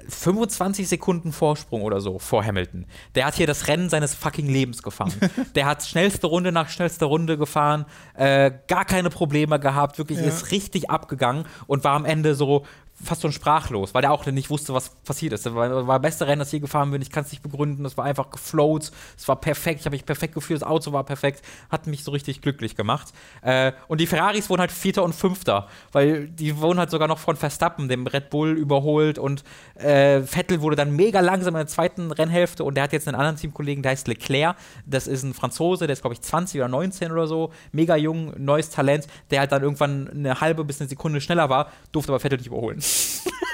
[0.08, 2.86] 25 Sekunden Vorsprung oder so vor Hamilton.
[3.14, 5.12] Der hat hier das Rennen seines fucking Lebens gefahren.
[5.54, 10.26] der hat schnellste Runde nach schnellster Runde gefahren, äh, gar keine Probleme gehabt, wirklich ja.
[10.26, 12.64] ist richtig abgegangen und war am Ende so
[13.02, 15.46] fast schon sprachlos, weil er auch nicht wusste, was passiert ist.
[15.46, 17.00] Das war, war beste Rennen, das je gefahren bin.
[17.02, 17.82] Ich kann es nicht begründen.
[17.84, 18.90] Das war einfach gefloat.
[19.16, 19.80] Es war perfekt.
[19.80, 20.60] Ich habe mich perfekt gefühlt.
[20.60, 21.42] Das Auto war perfekt.
[21.70, 23.12] Hat mich so richtig glücklich gemacht.
[23.42, 27.18] Äh, und die Ferraris wurden halt Vierter und Fünfter, weil die wurden halt sogar noch
[27.18, 29.18] von Verstappen, dem Red Bull, überholt.
[29.18, 29.44] Und
[29.74, 32.64] äh, Vettel wurde dann mega langsam in der zweiten Rennhälfte.
[32.64, 34.56] Und der hat jetzt einen anderen Teamkollegen, der heißt Leclerc.
[34.86, 37.50] Das ist ein Franzose, der ist, glaube ich, 20 oder 19 oder so.
[37.72, 41.70] Mega jung, neues Talent, der halt dann irgendwann eine halbe bis eine Sekunde schneller war,
[41.92, 42.80] durfte aber Vettel nicht überholen.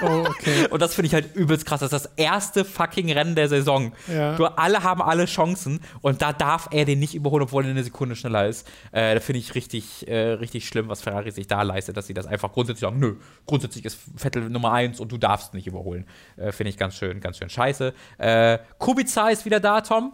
[0.03, 0.67] Oh, okay.
[0.69, 1.81] Und das finde ich halt übelst krass.
[1.81, 3.93] Das ist das erste fucking Rennen der Saison.
[4.07, 4.37] Ja.
[4.37, 7.83] Du, alle haben alle Chancen und da darf er den nicht überholen, obwohl er eine
[7.83, 8.69] Sekunde schneller ist.
[8.93, 12.15] Äh, da finde ich richtig, äh, richtig schlimm, was Ferrari sich da leistet, dass sie
[12.15, 16.07] das einfach grundsätzlich sagen, nö, grundsätzlich ist Vettel Nummer eins und du darfst nicht überholen.
[16.37, 17.95] Äh, finde ich ganz schön, ganz schön scheiße.
[18.19, 20.13] Äh, Kubica ist wieder da, Tom.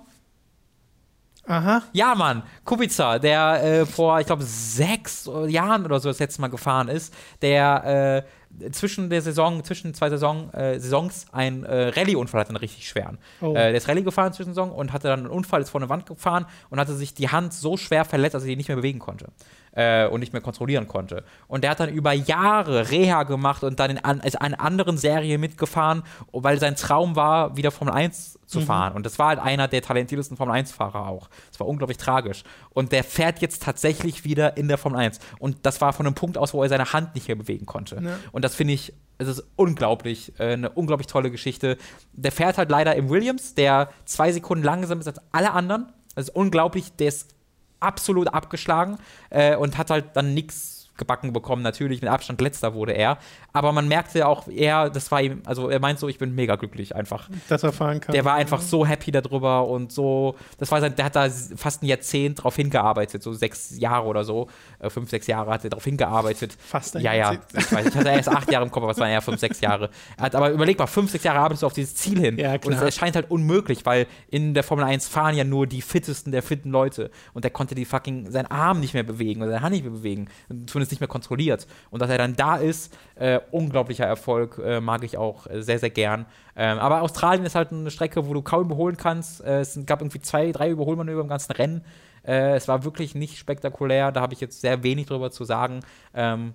[1.45, 1.83] Aha.
[1.93, 6.49] Ja, Mann, Kubica, der äh, vor, ich glaube, sechs Jahren oder so das letzte Mal
[6.49, 7.13] gefahren ist,
[7.43, 8.42] der äh,
[8.73, 13.19] zwischen der Saison, zwischen zwei Saison, äh, Saisons einen äh, Rallye-Unfall hatte, einen richtig schweren.
[13.41, 13.51] Oh.
[13.51, 15.89] Äh, der ist Rallye gefahren zwischen Saison und hatte dann einen Unfall, ist vor eine
[15.89, 18.77] Wand gefahren und hatte sich die Hand so schwer verletzt, dass er die nicht mehr
[18.77, 19.27] bewegen konnte.
[19.75, 21.25] Äh, und nicht mehr kontrollieren konnte.
[21.49, 24.99] Und der hat dann über Jahre Reha gemacht und dann in an, ist einer anderen
[24.99, 28.93] Serie mitgefahren, weil sein Traum war, wieder Formel 1 zu fahren.
[28.93, 31.29] Und das war halt einer der talentiertesten Formel 1-Fahrer auch.
[31.51, 32.45] Das war unglaublich tragisch.
[32.71, 35.21] Und der fährt jetzt tatsächlich wieder in der Formel 1.
[35.39, 37.97] Und das war von einem Punkt aus, wo er seine Hand nicht mehr bewegen konnte.
[37.97, 38.19] Ja.
[38.31, 41.79] Und das finde ich, es ist unglaublich, äh, eine unglaublich tolle Geschichte.
[42.13, 45.93] Der fährt halt leider im Williams, der zwei Sekunden langsamer ist als alle anderen.
[46.15, 47.35] Das ist unglaublich, der ist
[47.83, 48.99] absolut abgeschlagen
[49.31, 51.63] äh, und hat halt dann nichts gebacken bekommen.
[51.63, 53.19] Natürlich mit Abstand letzter wurde er.
[53.53, 56.57] Aber man merkte auch, er, das war ihm, also er meint so, ich bin mega
[56.57, 57.29] glücklich einfach.
[57.49, 58.13] Dass er fahren kann.
[58.13, 61.83] Der war einfach so happy darüber und so, das war sein, der hat da fast
[61.83, 64.49] ein Jahrzehnt drauf hingearbeitet, so sechs Jahre oder so,
[64.79, 66.57] äh, fünf, sechs Jahre hat er darauf hingearbeitet.
[66.59, 67.45] Fast ein Ja, ja, Jahrzehnt.
[67.65, 69.61] ich weiß, ich hatte erst acht Jahre im Kopf, aber es waren eher fünf, sechs
[69.61, 69.91] Jahre.
[70.17, 72.39] Er hat, aber überleg mal, fünf, sechs Jahre arbeitest du auf dieses Ziel hin.
[72.39, 72.77] Ja, und klar.
[72.77, 76.43] es erscheint halt unmöglich, weil in der Formel 1 fahren ja nur die fittesten der
[76.43, 79.73] fitten Leute und der konnte die fucking, seinen Arm nicht mehr bewegen oder seine Hand
[79.75, 80.29] nicht mehr bewegen,
[80.67, 81.67] zumindest nicht mehr kontrolliert.
[81.91, 85.81] Und dass er dann da ist, äh, unglaublicher Erfolg, äh, mag ich auch äh, sehr,
[85.81, 86.27] sehr gern.
[86.55, 89.43] Ähm, aber Australien ist halt eine Strecke, wo du kaum überholen kannst.
[89.45, 91.85] Äh, es gab irgendwie zwei, drei Überholmanöver im ganzen Rennen.
[92.25, 95.81] Äh, es war wirklich nicht spektakulär, da habe ich jetzt sehr wenig drüber zu sagen.
[96.15, 96.55] Ähm,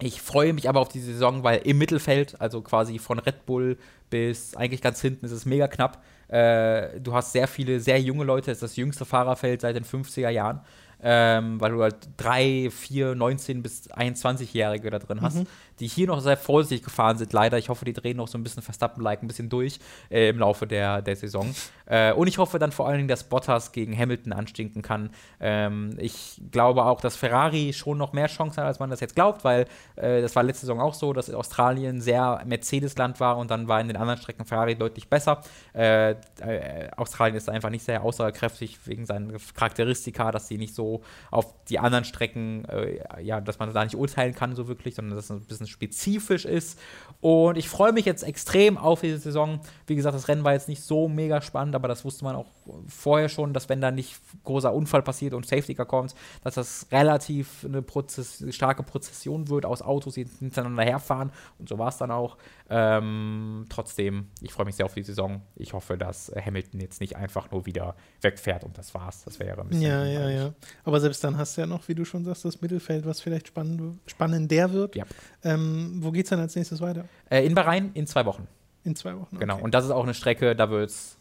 [0.00, 3.78] ich freue mich aber auf die Saison, weil im Mittelfeld, also quasi von Red Bull
[4.10, 6.02] bis eigentlich ganz hinten, ist es mega knapp.
[6.28, 9.84] Äh, du hast sehr viele, sehr junge Leute, es ist das jüngste Fahrerfeld seit den
[9.84, 10.60] 50er Jahren,
[11.02, 15.38] ähm, weil du halt drei, vier, 19 bis 21-Jährige da drin hast,
[15.80, 17.58] die hier noch sehr vorsichtig gefahren sind, leider.
[17.58, 19.80] Ich hoffe, die drehen noch so ein bisschen Verstappen-like ein bisschen durch
[20.10, 21.52] äh, im Laufe der, der Saison.
[21.86, 25.10] Äh, und ich hoffe dann vor allen Dingen, dass Bottas gegen Hamilton anstinken kann.
[25.40, 29.16] Ähm, ich glaube auch, dass Ferrari schon noch mehr Chancen hat, als man das jetzt
[29.16, 29.66] glaubt, weil
[29.96, 33.80] äh, das war letzte Saison auch so, dass Australien sehr Mercedes-Land war und dann war
[33.80, 35.42] in den anderen Strecken Ferrari deutlich besser.
[35.74, 40.91] Äh, äh, Australien ist einfach nicht sehr aussagekräftig wegen seinen Charakteristika, dass sie nicht so
[41.30, 45.16] auf die anderen Strecken, äh, ja, dass man da nicht urteilen kann so wirklich, sondern
[45.16, 46.78] dass es ein bisschen spezifisch ist.
[47.20, 49.60] Und ich freue mich jetzt extrem auf diese Saison.
[49.86, 52.46] Wie gesagt, das Rennen war jetzt nicht so mega spannend, aber das wusste man auch
[52.88, 56.14] vorher schon, dass wenn da nicht großer Unfall passiert und Safety Car kommt,
[56.44, 61.32] dass das relativ eine Prozess starke Prozession wird aus Autos, die hintereinander herfahren.
[61.58, 62.36] Und so war es dann auch.
[62.70, 65.42] Ähm, trotzdem, ich freue mich sehr auf die Saison.
[65.56, 69.24] Ich hoffe, dass Hamilton jetzt nicht einfach nur wieder wegfährt und das war's.
[69.24, 70.54] Das wäre ein bisschen Ja, ja, ja.
[70.84, 73.48] Aber selbst dann hast du ja noch, wie du schon sagst, das Mittelfeld, was vielleicht
[73.48, 74.96] spannend, spannender wird.
[74.96, 75.04] Ja.
[75.44, 77.04] Ähm, wo geht's dann als nächstes weiter?
[77.28, 78.48] Äh, in Bahrain in zwei Wochen.
[78.84, 79.38] In zwei Wochen.
[79.38, 79.54] Genau.
[79.54, 79.64] okay.
[79.64, 81.18] Und das ist auch eine Strecke, da wird's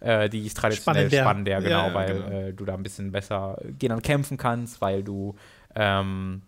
[0.00, 1.56] äh, die ist traditionell Spannender.
[1.56, 2.28] spannender, genau, Ja, ja, weil genau.
[2.28, 5.34] Äh, du da ein bisschen besser gehen kämpfen kannst, weil du
[5.74, 6.42] ähm,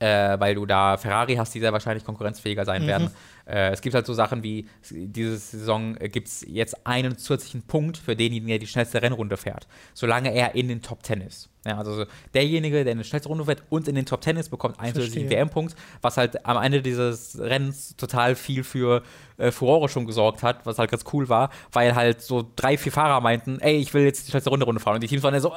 [0.00, 2.86] äh, weil du da Ferrari hast, die sehr wahrscheinlich konkurrenzfähiger sein Mhm.
[2.86, 3.10] werden.
[3.46, 7.62] Äh, es gibt halt so Sachen wie, diese Saison äh, gibt es jetzt einen zusätzlichen
[7.62, 11.48] Punkt für denjenigen, der die schnellste Rennrunde fährt, solange er in den Top 10 ist.
[11.66, 12.04] Ja, also so
[12.34, 15.04] derjenige, der eine schnellste Runde fährt und in den Top 10 ist, bekommt einen Verstehe.
[15.04, 19.02] zusätzlichen WM-Punkt, was halt am Ende dieses Rennens total viel für
[19.38, 22.92] äh, Furore schon gesorgt hat, was halt ganz cool war, weil halt so drei, vier
[22.92, 24.94] Fahrer meinten, ey, ich will jetzt die schnellste Runde, Runde fahren.
[24.96, 25.52] Und die Teams waren ja so,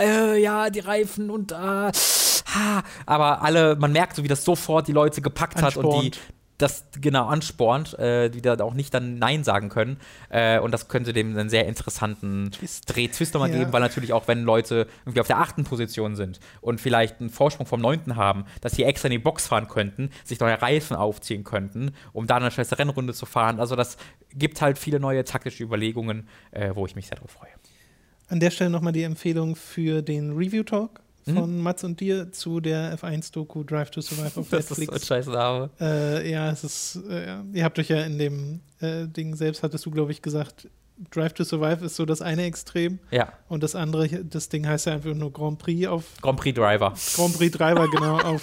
[0.00, 1.90] äh, äh, ja, die Reifen und äh,
[2.54, 2.82] ha.
[3.06, 6.20] aber alle, man merkt so, wie das sofort die Leute gepackt hat und die Anspornt.
[6.58, 9.96] das genau anspornt, äh, die da auch nicht dann Nein sagen können.
[10.28, 12.50] Äh, und das könnte dem einen sehr interessanten
[12.86, 13.58] Dreh, Twist nochmal Ja.
[13.58, 17.30] geben, weil natürlich auch, wenn Leute irgendwie auf der achten Position sind und vielleicht einen
[17.30, 20.96] Vorsprung vom neunten haben, dass sie extra in die Box fahren könnten, sich neue Reifen
[20.96, 23.58] aufziehen könnten, um da eine scheiße Rennrunde zu fahren.
[23.58, 23.96] Also das
[24.32, 27.50] gibt halt viele neue taktische Überlegungen, äh, wo ich mich sehr drauf freue.
[28.28, 31.34] An der Stelle nochmal die Empfehlung für den Review Talk Mhm.
[31.34, 34.80] von Mats und dir zu der F1-Doku Drive to Survive auf Das ist so ein
[34.80, 35.06] Netflix.
[35.06, 35.70] scheiß Name.
[35.80, 39.86] Äh, ja, es ist, äh, ihr habt euch ja in dem äh, Ding selbst, hattest
[39.86, 40.68] du, glaube ich, gesagt,
[41.10, 44.86] Drive to Survive ist so das eine Extrem Ja, und das andere, das Ding heißt
[44.86, 46.94] ja einfach nur Grand Prix auf Grand Prix Driver.
[47.16, 48.40] Grand Prix Driver, genau, auf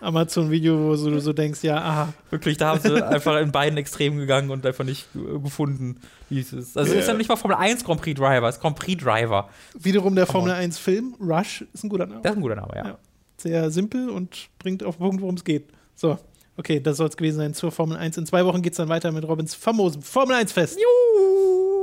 [0.00, 3.50] Amazon Video, wo so, du so denkst, ja, aha, Wirklich, da haben sie einfach in
[3.50, 6.76] beiden Extremen gegangen und einfach nicht äh, gefunden, wie es ist.
[6.76, 7.12] Also es ist Ja.
[7.12, 9.48] ja nicht mal Formel 1 Grand Prix Driver, es ist Grand Prix Driver.
[9.78, 10.26] wiederum der.
[10.26, 12.20] Formel 1 Film, Rush, ist ein guter Name.
[12.22, 12.86] Das ist ein guter Name, ja.
[12.88, 12.98] Ja.
[13.38, 15.68] Sehr simpel und bringt auf den Punkt, worum es geht.
[15.94, 16.18] So,
[16.58, 18.16] Okay, das soll es gewesen sein zur Formel 1.
[18.16, 20.78] In zwei Wochen geht es dann weiter mit Robins famosem Formel 1-Fest.
[20.78, 21.75] Juhu.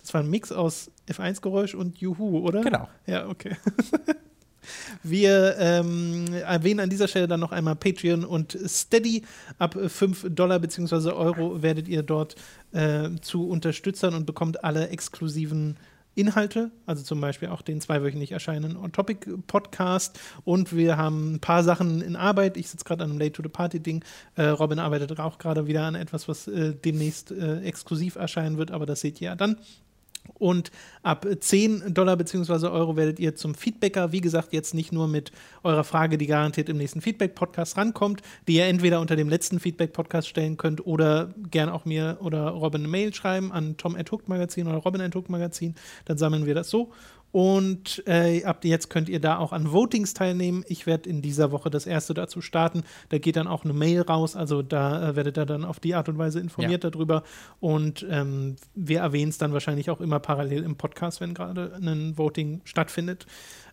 [0.00, 2.62] Das war ein Mix aus F1-Geräusch und Juhu, oder?
[2.62, 2.88] Genau.
[3.06, 3.56] Ja, okay.
[5.02, 9.24] Wir ähm, erwähnen an dieser Stelle dann noch einmal Patreon und Steady.
[9.58, 11.10] Ab 5 Dollar bzw.
[11.10, 12.36] Euro werdet ihr dort
[12.72, 15.76] äh, zu Unterstützern und bekommt alle exklusiven
[16.16, 20.18] Inhalte, also zum Beispiel auch den zweiwöchentlich erscheinenden On-Topic-Podcast.
[20.44, 22.56] Und wir haben ein paar Sachen in Arbeit.
[22.56, 24.04] Ich sitze gerade an einem Late-to-the-Party-Ding.
[24.34, 28.72] Äh, Robin arbeitet auch gerade wieder an etwas, was äh, demnächst äh, exklusiv erscheinen wird,
[28.72, 29.56] aber das seht ihr ja dann.
[30.34, 30.70] Und
[31.02, 32.66] ab 10 Dollar bzw.
[32.68, 34.12] Euro werdet ihr zum Feedbacker.
[34.12, 35.32] Wie gesagt, jetzt nicht nur mit
[35.62, 40.28] eurer Frage, die garantiert im nächsten Feedback-Podcast rankommt, die ihr entweder unter dem letzten Feedback-Podcast
[40.28, 44.78] stellen könnt oder gern auch mir oder Robin eine Mail schreiben an Tom Magazin oder
[44.78, 45.74] Robin Magazin.
[46.06, 46.92] Dann sammeln wir das so.
[47.32, 50.64] Und äh, ab jetzt könnt ihr da auch an Votings teilnehmen.
[50.66, 52.82] Ich werde in dieser Woche das erste dazu starten.
[53.08, 54.36] Da geht dann auch eine Mail raus.
[54.36, 56.90] Also da äh, werdet ihr dann auf die Art und Weise informiert ja.
[56.90, 57.22] darüber.
[57.60, 62.18] Und ähm, wir erwähnen es dann wahrscheinlich auch immer parallel im Podcast, wenn gerade ein
[62.18, 63.26] Voting stattfindet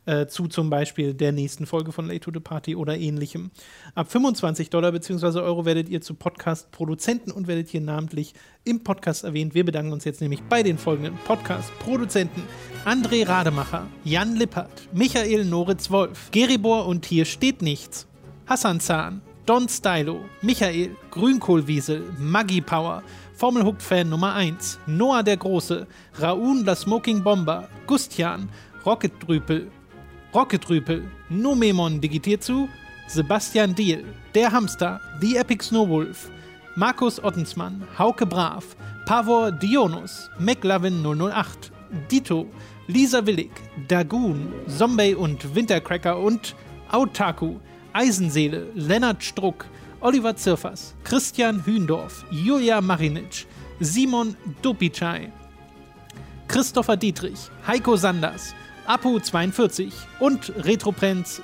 [0.08, 3.52] äh, zu zum Beispiel der nächsten Folge von Late to the Party oder ähnlichem.
[3.94, 5.40] Ab 25 Dollar bzw.
[5.40, 9.54] Euro werdet ihr zu Podcast-Produzenten und werdet hier namentlich im Podcast erwähnt.
[9.54, 12.44] Wir bedanken uns jetzt nämlich bei den folgenden Podcast-Produzenten:
[12.86, 18.08] André Rademacher, Jan Lippert, Michael Noritz-Wolf, Geribor und hier steht nichts,
[18.46, 23.04] Hassan Zahn, Don Stylo, Michael, Grünkohlwiesel, Maggie Power,
[23.34, 25.86] Formel Hooked Fan Nummer 1, Noah der Große,
[26.22, 28.50] Raun la Smoking Bomber, Gustian,
[28.86, 29.70] Rocket Drüpel,
[30.38, 32.70] Rocketrüpel, Nomemon digitiert zu,
[33.08, 34.06] Sebastian Diel,
[34.36, 36.30] Der Hamster, The Epic Snowwolf,
[36.76, 38.64] Markus Ottensmann, Hauke Brav,
[39.08, 41.72] Pavor Dionus, McLavin 008,
[42.12, 42.46] Dito,
[42.86, 43.50] Lisa Willig,
[43.88, 46.54] Dagoon, Zombie und Wintercracker und
[46.92, 47.56] Autaku,
[47.94, 49.66] Eisenseele, Lennart Struck,
[50.02, 53.48] Oliver Zirfers, Christian Hühndorf, Julia Marinic,
[53.80, 55.32] Simon Dopicai,
[56.48, 58.54] Christopher Dietrich, Heiko Sanders,
[58.88, 61.42] Apu42 und Retroprinz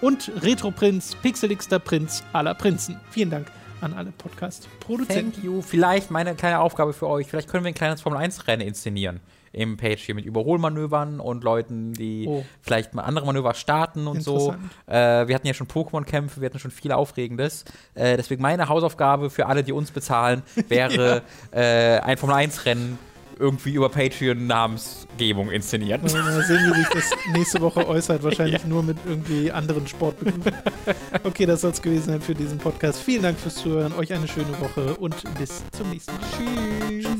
[0.00, 2.98] und Retroprinz, Pixelixter Prinz aller Prinzen.
[3.10, 3.46] Vielen Dank
[3.82, 5.32] an alle Podcast-Produzenten.
[5.32, 5.60] Thank you.
[5.60, 7.26] Vielleicht meine kleine Aufgabe für euch.
[7.26, 9.20] Vielleicht können wir ein kleines Formel-1-Rennen inszenieren
[9.52, 12.44] im Page hier mit Überholmanövern und Leuten, die oh.
[12.60, 14.54] vielleicht mal andere Manöver starten und so.
[14.86, 17.64] Äh, wir hatten ja schon Pokémon-Kämpfe, wir hatten schon viel Aufregendes.
[17.94, 21.58] Äh, deswegen meine Hausaufgabe für alle, die uns bezahlen, wäre ja.
[21.58, 22.98] äh, ein Formel-1-Rennen
[23.38, 26.02] irgendwie über Patreon Namensgebung inszeniert.
[26.02, 28.22] Mal sehen, wie sich das nächste Woche äußert.
[28.22, 28.68] Wahrscheinlich ja.
[28.68, 30.52] nur mit irgendwie anderen Sportberufen.
[31.24, 33.02] Okay, das soll es gewesen sein für diesen Podcast.
[33.02, 33.92] Vielen Dank fürs Zuhören.
[33.92, 36.20] Euch eine schöne Woche und bis zum nächsten Mal.
[37.00, 37.17] Tschüss.